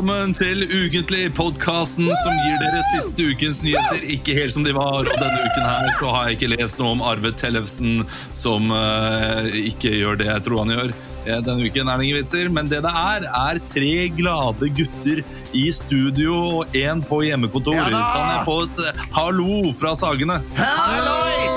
Velkommen 0.00 0.30
til 0.32 0.62
Ukentlig, 0.64 1.26
podkasten 1.36 2.06
som 2.22 2.36
gir 2.40 2.54
dere 2.62 2.78
siste 2.86 3.26
ukens 3.34 3.58
nyheter 3.60 4.06
ikke 4.14 4.32
helt 4.38 4.54
som 4.54 4.64
de 4.64 4.72
var. 4.72 5.04
Og 5.04 5.10
denne 5.12 5.42
uken 5.44 5.66
her 5.66 5.90
så 5.98 6.12
har 6.14 6.30
jeg 6.30 6.38
ikke 6.38 6.48
lest 6.54 6.80
noe 6.80 6.94
om 6.94 7.02
Arve 7.04 7.34
Tellefsen, 7.36 8.00
som 8.32 8.72
uh, 8.72 9.44
ikke 9.60 9.92
gjør 9.98 10.16
det 10.22 10.30
jeg 10.30 10.46
tror 10.46 10.62
han 10.62 10.72
gjør. 10.72 10.94
Eh, 11.26 11.42
Denne 11.44 11.68
uken 11.68 11.92
er 11.92 12.00
det 12.00 12.08
ingen 12.08 12.20
vitser, 12.22 12.48
men 12.48 12.72
det 12.72 12.80
det 12.86 12.94
er, 12.96 13.28
er 13.28 13.60
tre 13.68 13.92
glade 14.16 14.72
gutter 14.80 15.20
i 15.52 15.68
studio 15.68 16.40
og 16.62 16.80
én 16.80 17.04
på 17.04 17.20
hjemmekontor. 17.28 17.76
Ja 17.76 17.92
kan 17.92 18.32
jeg 18.32 18.42
få 18.48 18.58
et 18.70 18.84
eh, 18.88 19.06
hallo 19.20 19.76
fra 19.76 19.92
Sagene? 20.00 20.40
Hallois! 20.56 21.56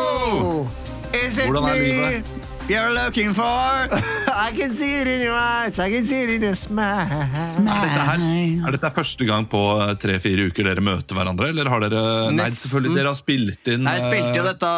Hvordan 1.46 1.72
er 1.72 1.80
livet? 1.80 2.33
You're 2.70 2.92
looking 2.94 3.34
for? 3.34 3.44
I 3.44 4.52
can 4.56 4.72
see 4.74 5.02
it 5.02 5.08
in 5.08 5.22
your 5.22 5.36
eyes, 5.36 5.80
I 5.80 5.90
can 5.92 6.06
see 6.06 6.24
it 6.24 6.30
in 6.36 6.42
your 6.44 6.56
smile. 6.56 7.08
Er 7.10 7.66
dette, 7.66 8.06
her, 8.08 8.24
er 8.68 8.76
dette 8.78 8.92
første 8.96 9.28
gang 9.28 9.48
på 9.52 9.62
eh, 9.84 9.94
tre-fire 10.02 10.48
uker 10.50 10.68
dere 10.70 10.84
møter 10.84 11.18
hverandre? 11.18 11.50
Eller 11.54 11.70
har 11.72 11.84
dere 11.86 12.04
Nei, 12.32 12.38
Nesten. 12.44 12.60
selvfølgelig, 12.66 12.96
dere 13.00 13.12
har 13.12 13.20
spilt 13.20 13.72
inn 13.74 13.84
Nei, 13.88 13.96
Jeg 14.00 14.06
spilte 14.08 14.38
jo 14.40 14.44
eh, 14.46 14.50
dette 14.52 14.72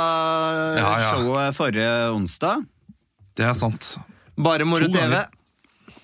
Ja, 0.81 0.89
ja. 1.03 1.11
showet 1.13 1.57
forrige 1.57 1.91
onsdag. 2.15 2.65
Det 3.35 3.45
er 3.49 3.55
sant. 3.59 3.93
Bare 4.39 4.67
moro 4.67 4.87
To 4.87 4.91
TV. 4.93 5.01
ganger. 5.01 5.29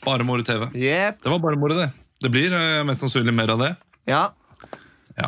Bare 0.05 0.25
moro 0.27 0.43
TV. 0.47 0.67
Yep. 0.75 1.21
Det 1.23 1.31
var 1.35 1.39
bare 1.43 1.59
moro, 1.61 1.77
det. 1.77 1.89
Det 2.21 2.31
blir 2.33 2.53
eh, 2.57 2.81
mest 2.87 3.03
sannsynlig 3.05 3.33
mer 3.37 3.53
av 3.55 3.61
det. 3.65 3.73
Ja. 4.09 4.23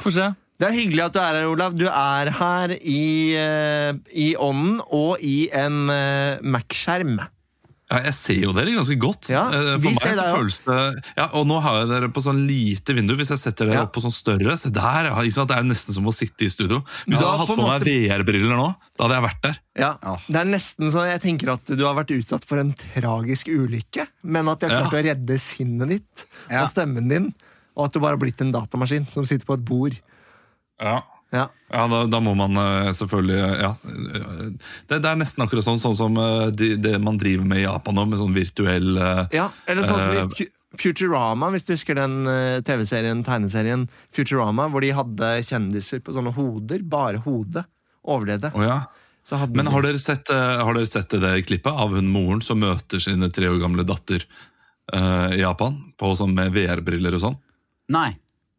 Få 0.01 0.11
se. 0.15 0.31
Det 0.61 0.69
er 0.69 0.75
hyggelig 0.77 1.03
at 1.07 1.13
du 1.15 1.19
er 1.19 1.33
her, 1.39 1.47
Olav. 1.49 1.73
Du 1.75 1.87
er 1.89 2.29
her 2.37 2.73
i, 2.77 3.35
eh, 3.35 3.93
i 4.13 4.33
ånden 4.39 4.79
og 4.93 5.17
i 5.25 5.49
en 5.51 5.87
uh, 5.89 6.37
Mac-skjerm. 6.45 7.17
Ja, 7.91 7.97
jeg 8.07 8.13
ser 8.15 8.37
jo 8.45 8.53
dere 8.55 8.71
ganske 8.73 8.95
godt. 8.97 9.27
Ja, 9.29 9.41
Eh, 9.51 9.73
vi 9.77 9.91
For 9.91 9.99
ser 10.01 10.13
meg 10.13 10.15
så 10.17 10.23
deg 10.23 10.37
føles 10.37 10.59
det 10.63 10.77
ja, 11.17 11.25
Og 11.35 11.43
nå 11.45 11.57
har 11.61 11.81
jeg 11.81 11.89
dere 11.91 12.07
på 12.15 12.21
sånn 12.23 12.39
lite 12.47 12.95
vindu. 12.95 13.11
Hvis 13.19 13.29
jeg 13.33 13.41
setter 13.41 13.67
dere 13.67 13.75
Ja. 13.75 13.83
opp 13.83 13.91
på 13.93 14.01
sånn 14.01 14.13
større 14.15 14.55
Se 14.57 14.71
der, 14.73 15.09
ja, 15.11 15.17
ikke 15.19 15.35
sant? 15.35 15.49
Det 15.51 15.57
er 15.59 15.67
nesten 15.67 15.93
som 15.93 16.07
å 16.07 16.13
sitte 16.15 16.47
i 16.47 16.49
studio. 16.49 16.79
Hvis 17.05 17.19
Ja, 17.19 17.27
jeg 17.27 17.27
hadde 17.27 17.37
hatt 17.43 17.49
på 17.51 17.57
på 17.59 17.65
en 17.67 17.73
meg 17.73 17.85
VR-briller 17.85 18.55
nå, 18.55 18.69
da 18.97 19.03
hadde 19.03 19.17
jeg 19.19 19.25
vært 19.27 19.41
der. 19.43 19.59
Ja, 19.83 19.91
Det 20.31 20.39
er 20.41 20.45
nesten 20.53 20.89
sånn 20.95 21.09
jeg 21.11 21.21
tenker 21.27 21.53
at 21.53 21.65
du 21.75 21.83
har 21.85 21.93
vært 21.99 22.15
utsatt 22.17 22.45
for 22.47 22.57
en 22.63 22.73
tragisk 22.73 23.51
ulykke, 23.51 24.07
men 24.23 24.47
at 24.47 24.59
de 24.63 24.69
har 24.69 24.81
klart 24.87 24.93
Ja. 24.93 24.99
å 25.01 25.05
redde 25.11 25.39
sinnet 25.43 25.89
ditt 25.89 26.25
Ja. 26.49 26.63
og 26.63 26.69
stemmen 26.69 27.09
din, 27.09 27.33
og 27.75 27.85
at 27.85 27.93
du 27.93 27.99
bare 27.99 28.15
har 28.15 28.17
blitt 28.17 28.41
en 28.41 28.53
datamaskin 28.53 29.07
som 29.11 29.25
sitter 29.25 29.45
på 29.45 29.53
et 29.59 29.65
bord. 29.65 29.99
Ja. 30.81 31.01
Ja. 31.33 31.47
Ja, 31.73 31.87
da, 31.89 32.03
da 32.05 32.19
må 32.21 32.35
man 32.37 32.57
eh, 32.61 32.91
selvfølgelig 32.93 33.37
ja, 33.41 33.71
eh, 33.73 34.41
det, 34.85 34.99
det 35.01 35.09
er 35.09 35.17
nesten 35.17 35.41
akkurat 35.41 35.65
sånn, 35.65 35.79
sånn 35.81 35.95
som 35.97 36.17
eh, 36.21 36.49
de, 36.53 36.75
det 36.77 36.99
man 37.01 37.17
driver 37.17 37.47
med 37.49 37.63
i 37.63 37.65
Japan 37.65 37.97
nå, 37.97 38.05
med 38.11 38.21
sånn 38.21 38.35
virtuell 38.35 38.99
Ja, 39.33 39.47
eller 39.65 39.87
sånn 39.89 40.03
som 40.03 40.43
i 40.43 40.51
Futurama, 40.77 41.51
hvis 41.53 41.67
du 41.67 41.75
husker 41.75 41.93
den 41.93 42.25
TV-serien, 42.65 43.19
tegneserien 43.21 43.83
Futurama, 44.13 44.65
hvor 44.73 44.81
de 44.81 44.89
hadde 44.97 45.27
kjendiser 45.45 46.01
på 46.01 46.15
sånne 46.15 46.31
hoder, 46.33 46.81
bare 46.81 47.19
hodet, 47.21 47.61
overlevde. 48.01 48.49
Oh, 48.57 48.63
ja. 48.65 48.79
Så 49.21 49.37
hadde 49.37 49.59
Men 49.59 49.69
har 49.69 49.85
dere, 49.85 50.01
sett, 50.01 50.33
har 50.33 50.73
dere 50.73 50.89
sett 50.89 51.13
det 51.21 51.35
klippet 51.45 51.69
av 51.69 51.93
hun 51.93 52.09
moren 52.09 52.41
som 52.41 52.57
møter 52.57 53.03
sine 53.05 53.29
tre 53.29 53.51
år 53.53 53.61
gamle 53.61 53.85
datter 53.85 54.25
uh, 54.25 55.29
i 55.29 55.43
Japan? 55.43 55.77
På 55.93 56.09
sånn 56.17 56.33
med 56.33 56.57
VR-briller 56.57 57.19
og 57.19 57.25
sånn? 57.27 57.37
Nei. 57.93 58.09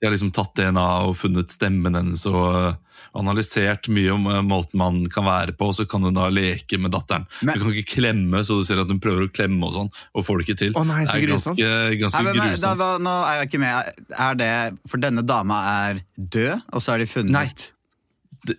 De 0.05 0.09
har 0.11 0.13
liksom 0.13 0.35
tatt 0.37 0.51
DNA 0.59 0.83
og 1.09 1.15
funnet 1.17 1.49
stemmen 1.49 1.95
hennes 1.97 2.21
og 2.29 2.43
eh, 2.45 2.75
analysert 3.17 3.89
mye 3.89 4.11
om 4.13 4.27
eh, 4.29 4.43
måten 4.45 4.77
man 4.77 4.99
kan 5.09 5.25
være 5.25 5.55
på, 5.57 5.71
og 5.71 5.77
så 5.79 5.87
kan 5.89 6.05
hun 6.05 6.13
da 6.13 6.27
leke 6.29 6.77
med 6.77 6.93
datteren. 6.93 7.25
Men- 7.41 7.57
du 7.57 7.63
kan 7.65 7.73
ikke 7.73 7.95
klemme, 8.03 8.43
så 8.45 8.59
du 8.61 8.67
ser 8.69 8.83
at 8.83 8.93
hun 8.93 9.01
prøver 9.01 9.25
å 9.25 9.33
klemme 9.33 9.65
og 9.65 9.73
sånn, 9.73 9.89
og 10.13 10.27
får 10.27 10.43
det 10.43 10.45
ikke 10.45 10.59
til. 10.61 10.75
Å 10.77 10.85
nei, 10.85 10.99
så 11.07 11.15
det 11.17 11.23
er 11.23 11.27
grusomt. 11.31 11.57
ganske, 11.63 11.99
ganske 12.03 12.21
Nei, 12.21 12.27
men, 12.29 12.37
men, 12.37 12.61
da, 12.61 12.75
grusomt. 12.77 13.07
nå 13.09 13.15
er 13.31 13.39
jeg 13.39 13.49
ikke 13.49 13.63
med. 13.65 14.03
Er 14.29 14.39
det 14.43 14.53
For 14.93 15.05
denne 15.07 15.25
dama 15.25 15.63
er 15.89 16.03
død, 16.21 16.69
og 16.69 16.85
så 16.85 16.93
har 16.93 17.01
de 17.01 17.09
funnet 17.09 17.33
Nei. 17.33 17.49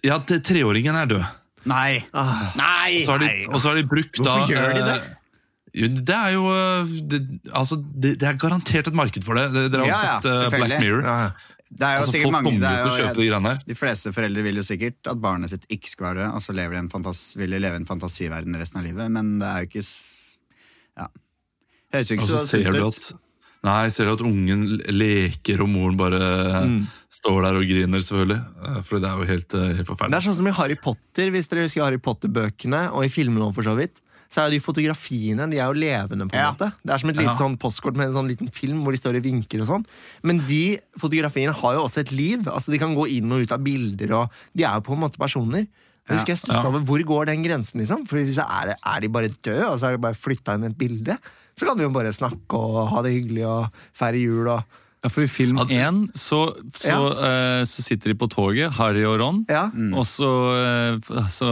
Ja, 0.02 0.18
treåringen 0.26 0.98
er 0.98 1.14
død. 1.14 1.26
Nei! 1.70 2.02
Ah. 2.14 2.50
Nei! 2.58 3.04
Så 3.06 3.14
har 3.20 3.22
de, 3.22 3.30
og 3.52 3.62
så 3.62 3.70
har 3.70 3.78
de 3.78 3.86
brukt 3.90 4.18
Hvorfor 4.18 4.50
da 4.50 4.50
gjør 4.50 4.74
de 4.74 4.82
det? 4.90 4.98
Eh, 5.76 5.88
Det 6.08 6.16
er 6.16 6.32
jo 6.36 6.46
eh, 6.54 6.94
det, 7.12 7.20
altså, 7.52 7.78
det, 7.84 8.16
det 8.22 8.30
er 8.30 8.40
garantert 8.40 8.88
et 8.88 8.96
marked 8.98 9.24
for 9.28 9.36
det. 9.36 9.50
Dere 9.54 9.84
har 9.84 9.86
jo 9.86 9.92
Ja, 9.92 10.00
sett 10.22 10.30
ja, 10.32 10.50
Black. 10.56 10.80
Mirror. 10.80 11.04
ja. 11.04 11.18
Det 11.76 11.82
er 11.84 11.96
jo 11.96 12.02
Altså, 12.06 12.12
sikkert 12.14 12.30
folk 12.30 12.46
mange 12.46 12.60
det 12.62 12.70
er 12.70 12.84
jo, 12.86 12.92
kjøpe 12.96 13.18
de 13.20 13.24
greiene 13.28 13.50
her. 13.52 13.62
De 13.68 13.76
fleste 13.76 14.12
foreldre 14.14 14.44
vil 14.46 14.56
jo 14.62 14.64
sikkert 14.64 15.10
at 15.12 15.18
barnet 15.20 15.50
sitt 15.52 15.66
ikke 15.74 15.90
skal 15.90 16.06
være 16.12 16.20
død, 16.22 16.36
og 16.38 16.44
så 16.46 16.54
lever 16.56 16.78
de 16.78 16.82
en 16.84 16.90
fantas, 16.94 17.22
vil 17.36 17.56
de 17.56 17.60
leve 17.60 17.76
i 17.80 17.82
en 17.82 17.88
fantasiverden 17.90 18.56
resten 18.62 18.80
av 18.80 18.86
livet, 18.86 19.10
men 19.12 19.40
det 19.42 19.50
er 19.50 19.66
jo 19.66 19.70
ikke 19.72 19.86
Ja. 21.02 21.08
Høres 21.96 22.12
jo 22.12 22.16
ikke 22.20 22.28
så 22.30 22.38
så 22.38 22.46
ser 22.46 22.64
sunt 22.70 22.78
du 22.78 22.86
ut. 22.86 23.00
at 23.10 23.22
Nei, 23.66 23.90
ser 23.90 24.06
du 24.06 24.12
at 24.14 24.22
ungen 24.22 24.64
leker, 24.94 25.64
og 25.66 25.70
moren 25.74 25.98
bare 25.98 26.20
Mm. 26.70 26.86
står 27.10 27.42
der 27.48 27.56
og 27.58 27.66
griner, 27.66 27.98
selvfølgelig. 28.06 28.40
Eh, 28.70 28.82
For 28.86 29.00
det 29.02 29.10
er 29.10 29.18
jo 29.18 29.26
helt, 29.26 29.52
helt, 29.52 29.88
forferdelig. 29.90 30.12
Det 30.14 30.20
er 30.22 30.28
sånn 30.30 30.36
som 30.38 30.48
i 30.48 30.52
Harry 30.54 30.76
Potter, 30.76 31.32
hvis 31.34 31.48
dere 31.50 31.64
husker 31.66 31.82
Harry 31.84 31.98
Potter-bøkene, 31.98 32.92
og 32.94 33.06
i 33.06 33.10
filmene 33.10 33.42
også, 33.50 33.56
for 33.58 33.64
så 33.64 33.76
vidt. 33.76 34.02
Så 34.36 34.44
er 34.44 34.52
de 34.52 34.60
fotografiene 34.60 35.46
de 35.50 35.60
er 35.62 35.70
jo 35.72 35.78
levende. 35.80 36.28
på 36.28 36.36
en 36.36 36.42
Ja. 36.44 36.52
måte 36.52 36.74
Det 36.84 36.92
er 36.94 36.98
som 37.00 37.10
et 37.10 37.16
lite 37.18 37.32
Ja. 37.32 37.36
sånn 37.40 37.58
postkort 37.58 37.96
med 37.96 38.08
en 38.08 38.14
sånn 38.14 38.28
liten 38.28 38.52
film 38.52 38.84
hvor 38.84 38.92
de 38.92 38.98
står 39.00 39.16
og 39.16 39.24
vinker. 39.24 39.62
og 39.62 39.68
sånn 39.68 39.86
Men 40.24 40.38
de 40.46 40.78
fotografiene 41.00 41.54
har 41.54 41.74
jo 41.76 41.86
også 41.88 42.00
et 42.00 42.12
liv. 42.12 42.44
Altså 42.48 42.72
De 42.72 42.78
kan 42.78 42.94
gå 42.94 43.08
inn 43.10 43.32
og 43.32 43.42
ut 43.44 43.52
av 43.52 43.64
bilder. 43.64 44.12
Og 44.12 44.30
De 44.54 44.64
er 44.66 44.74
jo 44.76 44.82
på 44.82 44.94
en 44.94 45.00
måte 45.00 45.18
personer. 45.18 45.68
Jeg 46.08 46.18
husker 46.20 46.34
jeg 46.36 46.38
stusset 46.38 46.62
Ja. 46.64 46.68
over 46.68 46.80
Hvor 46.82 47.00
går 47.04 47.26
den 47.28 47.44
grensen? 47.44 47.80
liksom 47.82 48.06
For 48.08 48.18
hvis 48.18 48.38
er, 48.38 48.66
det- 48.68 48.78
er 48.86 49.00
de 49.00 49.08
bare 49.08 49.30
døde, 49.42 49.66
og 49.72 49.80
så 49.80 49.88
er 49.88 49.92
de 49.94 49.98
bare 49.98 50.14
flytta 50.14 50.54
inn 50.54 50.64
i 50.64 50.68
et 50.68 50.78
bilde, 50.78 51.18
så 51.58 51.66
kan 51.66 51.78
de 51.78 51.84
jo 51.84 51.90
bare 51.90 52.12
snakke 52.14 52.54
og 52.54 52.90
ha 52.90 53.02
det 53.02 53.14
hyggelig 53.14 53.46
og 53.48 53.72
feire 53.94 54.20
jul. 54.20 54.48
og 54.50 54.64
Ja, 55.06 55.10
for 55.14 55.22
I 55.22 55.28
film 55.30 55.60
Ja, 55.62 55.66
én 55.86 56.08
så, 56.18 56.40
så, 56.74 56.96
eh, 57.14 57.62
så 57.70 57.84
sitter 57.86 58.10
de 58.10 58.16
på 58.18 58.26
toget, 58.32 58.72
Harry 58.74 59.04
og 59.06 59.20
Ron. 59.22 59.44
Ja. 59.50 59.68
Og 59.94 60.06
så, 60.10 60.30
uh, 60.98 61.28
så 61.30 61.50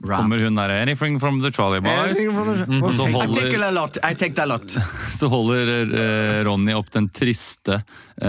kommer 0.00 0.40
hun 0.40 0.56
der 0.56 0.72
'Anything 0.72 1.18
from 1.20 1.42
the 1.42 1.50
Trolley 1.52 1.82
bars. 1.84 2.16
Og 2.16 2.94
så 2.94 3.10
holder, 3.12 3.46
it 3.46 3.60
a 3.60 3.70
lot. 3.70 3.98
I 4.02 4.14
take 4.14 4.40
a 4.40 4.46
lot. 4.46 4.76
så 5.20 5.28
holder 5.28 5.84
uh, 5.84 6.44
Ronny 6.48 6.72
opp 6.72 6.90
den 6.92 7.10
triste 7.10 7.82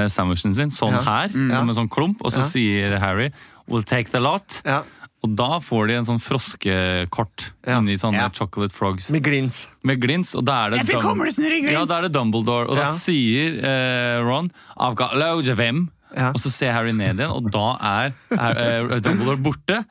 sandwichen 0.09 0.53
sin, 0.53 0.69
sånn 0.73 0.91
Ja. 0.97 1.01
her, 1.05 1.29
som 1.29 1.69
en 1.69 1.75
sånn 1.75 1.89
klump. 1.89 2.19
Og 2.25 2.33
så 2.33 2.41
Ja. 2.43 2.49
sier 2.51 2.99
Harry 2.99 3.31
'We'll 3.69 3.85
take 3.85 4.11
the 4.11 4.19
lot'. 4.19 4.61
Ja, 4.65 4.83
Og 5.25 5.33
da 5.39 5.57
får 5.63 5.87
de 5.89 5.95
en 5.97 6.05
sånn 6.11 6.21
froskekort 6.21 7.49
Ja. 7.65 7.79
inni 7.79 7.97
sånne 7.97 8.21
Ja. 8.21 8.29
chocolate 8.29 8.73
frogs. 8.75 9.09
Med 9.11 9.23
glins. 9.25 9.67
Med 9.83 9.99
glins, 10.01 10.35
og 10.37 10.45
da 10.45 10.65
er 10.67 10.69
det 10.75 10.77
Jeg 10.85 10.95
fikk 10.95 11.01
hummelsen 11.09 11.45
i 11.49 11.61
glins! 11.61 11.71
Ja, 11.73 11.85
da 11.85 11.97
er 11.99 12.01
det 12.07 12.13
Dumbledore, 12.13 12.69
og 12.69 12.75
da 12.77 12.85
sier 12.93 13.57
eh, 13.63 14.21
Ron 14.23 14.51
I've 14.77 14.95
got 14.95 15.15
loads 15.17 15.49
of 15.49 15.57
him. 15.57 15.89
Ja. 16.15 16.29
Og 16.29 16.35
så 16.39 16.49
ser 16.51 16.71
Harry 16.71 16.93
ned 16.93 17.17
igjen, 17.17 17.31
og 17.33 17.49
da 17.51 17.75
er, 17.81 18.13
er 18.31 18.85
eh, 18.93 18.99
Dumbledore 19.03 19.41
borte. 19.43 19.81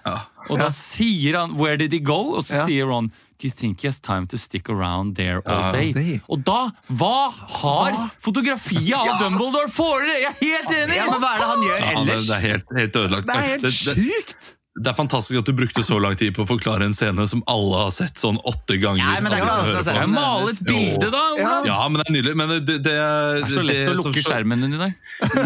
Og 0.49 0.58
da 0.58 0.69
sier 0.70 1.37
han 1.38 1.56
'Where 1.58 1.76
did 1.76 1.93
he 1.93 1.99
go?' 2.00 2.37
Og 2.38 2.44
så 2.47 2.55
Ja. 2.62 2.67
sier 2.67 2.87
Ron 2.87 3.11
Do 3.43 3.49
you 3.49 3.50
think 3.50 3.81
he 3.82 3.88
has 3.88 3.99
time 3.99 4.26
to 4.29 4.38
stick 4.38 4.70
around 4.70 5.17
there 5.17 5.43
all 5.44 5.64
Ja. 5.67 5.73
day? 5.73 5.93
day. 5.93 6.20
Og 6.31 6.44
da 6.44 6.70
Hva 6.91 7.31
har 7.32 8.11
fotografiet 8.23 8.94
av 8.94 9.19
Dumbledore 9.20 9.69
for 9.69 10.00
dere?! 10.00 10.20
Jeg 10.23 10.31
er 10.31 10.38
helt 10.41 10.70
enig! 10.70 10.97
Ja, 10.97 11.06
men 11.11 11.20
hva 11.20 11.35
er 11.35 11.38
det 11.38 11.49
han 11.50 11.61
gjør 11.67 11.81
Ja, 11.81 11.87
det, 11.87 11.97
ellers? 12.14 12.26
det 12.26 12.37
er 12.37 12.41
helt, 12.41 12.64
helt 12.79 12.93
ødelagt. 12.97 13.26
Det 13.26 13.35
er 13.37 13.49
helt 13.58 13.75
sjukt! 13.75 14.54
Det 14.75 14.91
er 14.91 14.97
fantastisk 14.99 15.38
at 15.38 15.47
du 15.47 15.53
brukte 15.55 15.85
så 15.87 16.00
lang 16.03 16.17
tid 16.19 16.32
på 16.35 16.43
å 16.43 16.49
forklare 16.49 16.82
en 16.88 16.94
scene 16.97 17.23
som 17.31 17.44
alle 17.47 17.76
har 17.85 17.93
sett 17.94 18.19
sånn 18.19 18.41
åtte 18.43 18.75
ganger. 18.82 19.05
Nei, 19.06 19.21
men 19.23 19.31
det 19.31 19.38
er 19.38 19.44
ikke. 19.44 19.93
Jeg 19.94 20.09
maler 20.11 20.50
et 20.50 20.62
bilde, 20.67 21.11
da! 21.15 21.21
Ja. 21.38 21.53
Ja, 21.69 21.76
men 21.88 22.00
det 22.00 22.06
er 22.09 22.15
nydelig. 22.17 22.35
Men 22.41 22.49
det, 22.50 22.59
det, 22.67 22.79
Det 22.82 22.94
er 22.97 23.53
så 23.55 23.62
lett 23.62 23.93
å 23.93 23.94
lukke 24.00 24.25
skjermen 24.26 24.65
din 24.65 24.75
i 24.75 24.81
dag. 24.81 24.97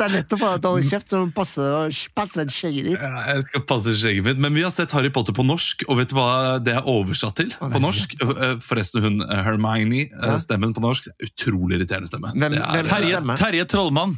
det 0.00 0.06
er 0.06 0.14
lett 0.14 0.32
å 0.32 0.38
få 0.40 0.52
deg 0.54 0.62
til 0.64 0.70
å 0.70 0.72
holde 0.76 0.88
kjeft, 0.88 1.12
så 1.12 1.20
passer, 1.36 1.98
passer 2.16 2.48
skjegget 2.56 2.88
ditt. 2.88 2.96
Ja, 3.02 3.24
Jeg 3.34 3.44
skal 3.50 3.66
passe 3.68 3.92
skjegget 4.00 4.24
mitt, 4.30 4.40
men 4.46 4.56
vi 4.56 4.64
har 4.64 4.72
sett 4.74 4.94
Harry 4.96 5.10
Potter 5.12 5.36
på 5.36 5.44
norsk, 5.46 5.84
og 5.90 6.00
vet 6.00 6.12
du 6.12 6.16
hva 6.16 6.56
det 6.62 6.78
er 6.78 6.88
oversatt 6.88 7.36
til 7.42 7.52
på 7.60 7.82
norsk? 7.82 8.16
Eh, 8.24 8.56
Forresten, 8.64 9.04
hun 9.04 9.20
eh, 9.26 9.42
Hermione, 9.46 10.06
eh, 10.08 10.38
stemmen 10.42 10.72
på 10.76 10.80
norsk, 10.84 11.10
utrolig 11.28 11.76
irriterende 11.82 12.08
stemme. 12.10 12.32
Hvem- 12.32 12.56
er- 12.56 12.64
hvem- 12.72 12.88
Terje. 12.88 13.20
Terje 13.36 13.68
Trollmann. 13.68 14.16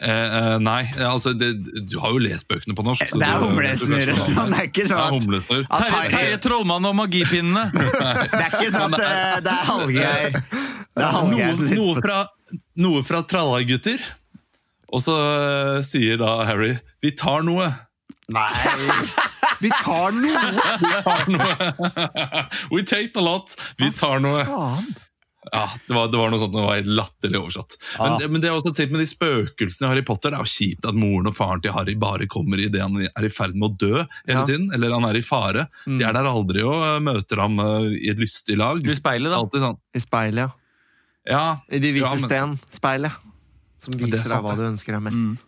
Eh, 0.00 0.10
eh, 0.10 0.56
nei, 0.58 0.80
altså 1.06 1.32
det, 1.38 1.52
du 1.86 1.98
har 2.02 2.10
jo 2.10 2.18
lest 2.22 2.48
bøkene 2.50 2.74
på 2.74 2.82
norsk. 2.86 3.06
så 3.12 3.20
Det 3.20 3.28
er 3.28 3.44
humlesnurr. 3.44 4.10
Sånn, 4.18 4.50
det 4.54 4.58
er 4.58 4.68
ikke 4.70 4.88
sånn 4.90 5.28
at, 5.30 5.52
at 5.78 6.10
Terje, 6.10 6.40
Trollmann 6.42 6.88
og 6.90 6.96
magipinnene! 6.98 7.68
Det 7.70 8.40
er 8.40 8.48
ikke 8.50 8.72
sånn 8.74 8.98
at 8.98 9.04
eh, 9.04 9.38
det 9.44 9.54
er 9.54 9.60
er 9.60 9.70
Hallgeir 9.70 10.38
Noe, 10.94 11.54
noe 11.78 11.94
fra, 12.02 12.20
noe 12.82 13.02
fra 13.06 13.22
Tralla-gutter. 13.26 14.02
Og 14.94 15.02
så 15.02 15.14
eh, 15.18 15.78
sier 15.86 16.18
da 16.20 16.36
Harry 16.46 16.74
'vi 17.02 17.14
tar 17.18 17.46
noe'. 17.46 17.70
Nei! 18.34 18.48
Vi 19.64 19.70
tar 19.70 20.12
noe! 20.12 20.40
Vi 20.82 20.92
tar 21.06 21.28
noe. 21.30 22.44
We 22.72 22.82
take 22.82 23.16
a 23.16 23.22
lot. 23.22 23.54
Vi 23.78 23.90
tar 23.94 24.20
noe. 24.20 24.42
Ja, 25.54 25.68
det 25.86 25.94
var, 25.94 26.08
det 26.10 26.18
var 26.18 26.32
noe 26.32 26.40
sånt, 26.42 26.52
det 26.56 26.62
var 26.64 26.88
latterlig 26.98 27.38
oversatt. 27.38 27.76
Men, 28.00 28.16
det- 28.18 28.28
men 28.34 28.42
det 28.42 28.48
er 28.50 28.56
også 28.58 28.72
tenkt 28.74 28.90
med 28.96 29.00
de 29.04 29.06
spøkelsene 29.06 29.86
i 29.86 29.90
Harry 29.92 30.02
Potter. 30.08 30.34
Det 30.34 30.40
er 30.40 30.42
jo 30.48 30.50
kjipt 30.50 30.88
at 30.90 30.98
moren 30.98 31.30
og 31.30 31.36
faren 31.36 31.62
til 31.62 31.72
Harry 31.76 31.94
bare 31.94 32.26
kommer 32.26 32.58
idet 32.58 32.82
han 32.82 32.96
er 33.06 33.24
i 33.28 33.30
ferd 33.30 33.54
med 33.54 33.68
å 33.70 33.78
dø. 33.78 33.92
hele 34.26 34.34
Ja. 34.40 34.44
tiden, 34.48 34.68
Eller 34.74 34.92
han 34.96 35.04
er 35.06 35.16
i 35.16 35.22
fare. 35.22 35.68
De 35.86 36.02
er 36.02 36.12
der 36.12 36.26
aldri 36.26 36.64
og 36.66 36.74
eh, 36.82 36.98
møter 37.06 37.40
ham 37.44 37.58
eh, 37.60 37.94
i 38.02 38.10
et 38.10 38.18
lystig 38.18 38.56
lag. 38.58 38.82
I 38.84 38.94
speilet, 38.98 39.30
da. 39.30 39.38
Alltid 39.38 39.60
sånn. 39.62 39.78
I 39.94 40.00
speilet, 40.02 40.42
ja. 40.44 40.50
Ja, 41.26 41.44
I 41.72 41.78
De 41.78 41.88
ja, 41.94 42.02
vise 42.04 42.20
men- 42.20 42.28
sten. 42.28 42.58
Speilet. 42.70 43.12
Som 43.78 43.94
er 43.94 44.06
viser 44.10 44.28
deg 44.34 44.42
hva 44.44 44.56
du 44.56 44.62
ønsker 44.68 44.92
deg 44.98 45.02
mest. 45.06 45.44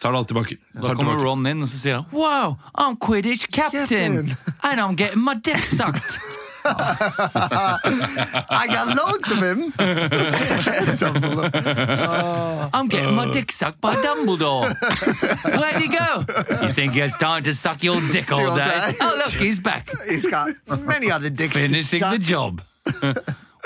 Tar 0.00 0.12
det 0.12 0.18
alt 0.22 0.28
tilbake. 0.28 0.56
Da 0.74 0.80
Tar 0.86 0.94
kommer 0.96 1.12
tilbake. 1.12 1.24
Ron 1.26 1.46
inn 1.50 1.62
og 1.62 1.68
så 1.68 1.76
sier 1.76 1.94
han 1.98 2.06
Wow, 2.12 2.56
I'm 2.74 2.96
Quidditch 2.96 3.50
captain! 3.52 4.34
And 4.62 4.80
I'm 4.80 4.94
getting 4.96 5.20
my 5.24 5.34
dick 5.34 5.64
sucked! 5.66 6.18
I 6.64 8.66
got 8.68 8.96
loads 8.96 9.30
of 9.30 9.38
him! 9.42 9.72
I'm 12.74 12.88
getting 12.88 13.14
my 13.14 13.26
dick 13.30 13.52
sucked 13.52 13.80
by 13.80 13.94
Dumbledore! 13.96 14.74
Where'd 15.58 15.76
he 15.76 15.88
go? 15.88 16.24
You 16.66 16.72
think 16.72 16.92
he 16.92 17.00
has 17.00 17.14
time 17.16 17.42
to 17.44 17.52
suck 17.54 17.82
your 17.82 18.00
dick 18.10 18.30
all 18.32 18.54
day? 18.56 18.94
Oh, 19.00 19.14
look, 19.18 19.32
he's 19.32 19.58
back! 19.58 19.90
He's 20.08 20.26
got 20.26 20.50
many 20.80 21.10
other 21.10 21.30
dicks 21.30 21.54
to 21.54 21.60
Finishing 21.60 22.00
the 22.00 22.18
job. 22.18 22.62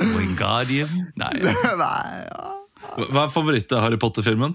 Wingardium 0.00 1.12
Nei. 1.16 1.32
Nei. 1.42 2.28
Hva 2.94 3.24
er 3.24 3.28
favoritt-Harry 3.32 3.96
Potter-filmen? 3.98 4.54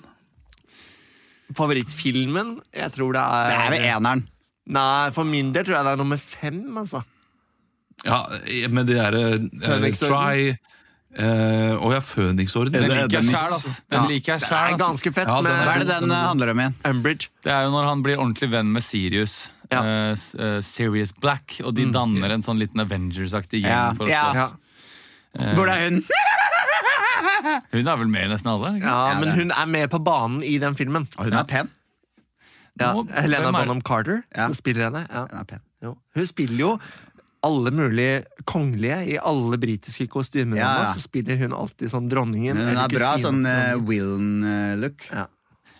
Favorittfilmen? 1.55 2.59
Jeg 2.75 2.91
tror 2.93 3.13
det 3.15 3.21
er 3.23 3.47
Det 3.49 3.55
er 3.57 3.69
vel 3.73 3.85
eneren. 3.89 4.21
Nei, 4.69 5.09
for 5.15 5.23
min 5.25 5.49
del 5.55 5.65
tror 5.65 5.75
jeg 5.79 5.85
det 5.87 5.93
er 5.95 5.99
nummer 6.03 6.19
fem, 6.21 6.59
altså. 6.77 6.99
Ja, 8.05 8.19
med 8.71 8.87
de 8.87 8.95
derre 8.95 9.23
uh. 9.39 9.87
Try 9.99 10.53
uh, 11.19 11.75
Å 11.83 11.91
ja, 11.91 11.99
Føniksorden. 12.05 12.73
Den 12.75 12.85
liker 12.87 13.01
jeg 13.01 13.11
den- 13.17 13.31
sjæl, 13.33 13.55
ass. 13.57 13.81
Den 13.91 14.07
liker 14.07 14.33
jeg 14.35 14.39
Det 14.39 14.47
er 14.47 14.53
sjæl, 14.53 14.73
ass. 14.75 14.81
ganske 14.81 15.13
fett 15.17 15.27
Ja, 15.27 15.41
med 15.43 15.51
Hva 15.51 15.73
er 15.75 15.83
det 15.83 15.87
den 15.91 16.11
eh, 16.11 16.25
handler 16.29 16.53
om 16.53 16.63
igjen? 16.63 16.75
Umbridge. 16.93 17.29
Det 17.43 17.51
er 17.53 17.67
jo 17.67 17.73
når 17.75 17.89
han 17.89 18.03
blir 18.05 18.21
ordentlig 18.21 18.51
venn 18.53 18.71
med 18.75 18.85
Sirius. 18.85 19.37
Ja. 19.69 19.83
Uh, 19.83 20.13
eh, 20.15 20.59
Sirius 20.65 21.11
Black, 21.13 21.59
og 21.63 21.75
de 21.77 21.85
danner 21.93 22.33
en 22.33 22.45
sånn 22.45 22.57
liten 22.61 22.81
Avengers-aktig 22.81 23.63
gjeng. 23.65 23.73
Ja, 23.73 23.91
for 23.97 24.07
å. 24.07 24.09
Ja. 24.09 24.47
Hvor 25.53 25.69
er 25.69 25.83
hun? 25.89 26.03
Hun 27.73 27.87
er 27.87 27.97
vel 27.99 28.09
med 28.11 28.25
i 28.25 28.31
nesten 28.31 28.49
alle? 28.51 28.73
ikke? 28.79 28.87
ja, 28.89 29.19
men 29.19 29.31
hun 29.35 29.51
er 29.51 29.67
med 29.69 29.89
på 29.91 29.99
banen 30.03 30.41
i 30.43 30.57
den 30.61 30.75
filmen. 30.75 31.05
Og 31.17 31.27
hun 31.29 31.35
er 31.39 31.47
pen. 31.47 31.69
Ja, 32.79 32.93
Helena 33.21 33.51
Bonham 33.51 33.81
Carter 33.81 34.23
Ja. 34.35 34.47
spiller 34.55 34.87
henne. 34.87 35.05
Ja. 35.09 35.25
Hun 35.27 35.39
er 35.39 35.43
pen. 35.43 35.61
Jo. 35.83 35.97
Hun 36.15 36.27
spiller 36.27 36.59
jo 36.59 36.71
alle 37.45 37.71
mulige 37.71 38.23
kongelige 38.49 38.97
i 39.13 39.17
alle 39.17 39.57
britiske 39.61 40.07
kostymer. 40.11 40.57
Ja, 40.59 40.69
ja. 40.83 40.93
Så 40.93 41.03
spiller 41.05 41.37
hun 41.39 41.53
alltid 41.55 41.91
sånn 41.91 42.09
dronningen. 42.11 42.57
Men 42.57 42.73
hun 42.73 42.81
har 42.81 42.91
bra 42.91 43.13
sånn 43.21 43.45
uh. 43.47 43.77
Willen-look. 43.87 45.07
Ja. 45.11 45.27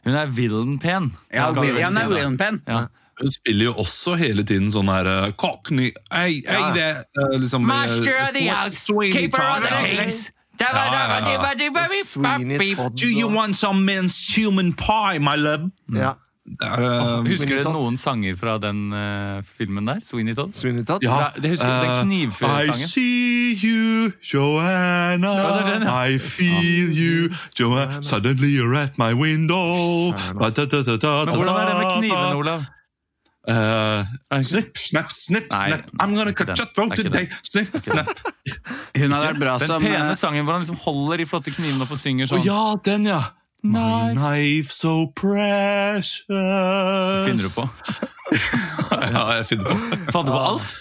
Hun 0.06 0.16
er 0.16 0.32
Willen-pen. 0.32 1.12
Ja, 1.34 1.50
kan 1.54 1.62
vi 1.62 1.68
Will- 1.68 1.76
vel 1.76 1.82
ja, 1.84 1.90
hun 1.92 1.98
si 1.98 2.04
er. 2.06 2.10
Willen-pen. 2.16 2.62
Ja. 2.68 2.88
Hun 3.20 3.32
spiller 3.36 3.66
jo 3.66 3.74
også 3.84 4.16
hele 4.16 4.46
tiden 4.48 4.70
sånn 4.72 4.88
her 4.88 5.08
uh, 5.12 5.32
Cockney 5.36 5.90
Ei, 6.08 6.40
ei, 6.40 6.60
Ja. 6.62 6.70
det 6.72 6.90
uh, 7.20 7.34
liksom, 7.36 7.66
Master 7.68 8.14
uh, 8.16 8.28
of 8.30 8.34
the 8.38 8.46
house, 8.48 8.86
keeper 9.12 9.44
of 9.44 9.60
the 9.66 9.74
case 9.76 9.98
kings. 10.00 10.32
Do 12.96 13.08
you 13.08 13.28
want 13.28 13.56
some 13.56 13.86
men's 13.86 14.28
human 14.28 14.74
pie, 14.74 15.20
my 15.20 15.36
love? 15.36 15.72
Ja. 15.96 16.16
Det 16.50 16.66
er, 16.66 16.82
uh, 16.82 17.20
Husker 17.28 17.60
du 17.64 17.70
noen 17.76 17.98
sanger 18.02 18.34
fra 18.40 18.56
den 18.64 18.80
uh, 18.90 19.38
filmen 19.46 19.86
der? 19.86 20.00
Sweeney 20.04 20.34
Todd? 20.34 20.56
Sweeney 20.58 20.82
Todd? 20.88 21.04
ja, 21.06 21.30
Det- 21.36 21.44
det 21.44 21.52
husker 21.54 21.70
du, 21.70 21.84
den 21.86 21.92
uh, 21.94 22.02
knivførersangen? 22.08 22.88
I 22.88 22.90
see 22.90 23.54
you, 23.62 24.10
Joanna. 24.34 25.34
Ja, 25.38 25.54
den, 25.70 25.86
ja. 25.86 26.00
I 26.10 26.18
feel 26.18 26.90
you, 26.90 27.30
Joanna. 27.60 28.02
Suddenly 28.02 28.50
you're 28.58 28.76
at 28.82 28.98
my 28.98 29.14
window. 29.14 30.12
Da, 30.40 30.50
da, 30.50 30.66
da, 30.66 30.82
da, 30.98 31.14
Men 31.30 31.36
hvordan 31.36 31.56
er 31.62 31.66
det 31.70 31.78
med 31.84 31.96
knivene, 32.00 32.36
Olav? 32.42 32.68
Uh, 33.50 34.42
snip, 34.44 34.78
snap, 34.78 35.12
snip, 35.12 35.48
snap. 35.54 35.86
I'm 36.02 36.14
gonna 36.16 36.34
cut 36.34 36.50
your 36.58 36.68
throat 36.76 36.96
today. 36.96 37.30
Snip, 37.42 37.72
snap. 37.82 38.10
Hun 38.98 39.12
har 39.16 39.24
vært 39.32 39.40
bra 39.42 39.56
Den 39.58 39.68
som 39.72 39.82
pene 39.82 40.10
eh, 40.12 40.18
sangen 40.20 40.46
hvor 40.46 40.54
han 40.58 40.62
liksom 40.66 40.78
holder 40.84 41.22
de 41.24 41.26
flotte 41.30 41.54
knivene 41.56 41.86
opp 41.86 41.94
og 41.96 41.98
synger 42.02 42.30
Å 42.30 42.38
Oh, 42.38 42.46
ja, 42.46 42.60
den, 42.86 43.08
ja. 43.10 43.22
My 43.62 44.14
Knife. 44.14 44.72
so 44.72 45.12
precious. 45.16 46.26
Finner 46.28 47.44
du 47.44 47.50
på? 47.56 47.70
ja, 49.14 49.24
jeg 49.36 49.48
finner 49.50 49.66
på. 49.66 49.76
Fant 50.14 50.28
du 50.28 50.32
på 50.32 50.40
alt? 50.40 50.78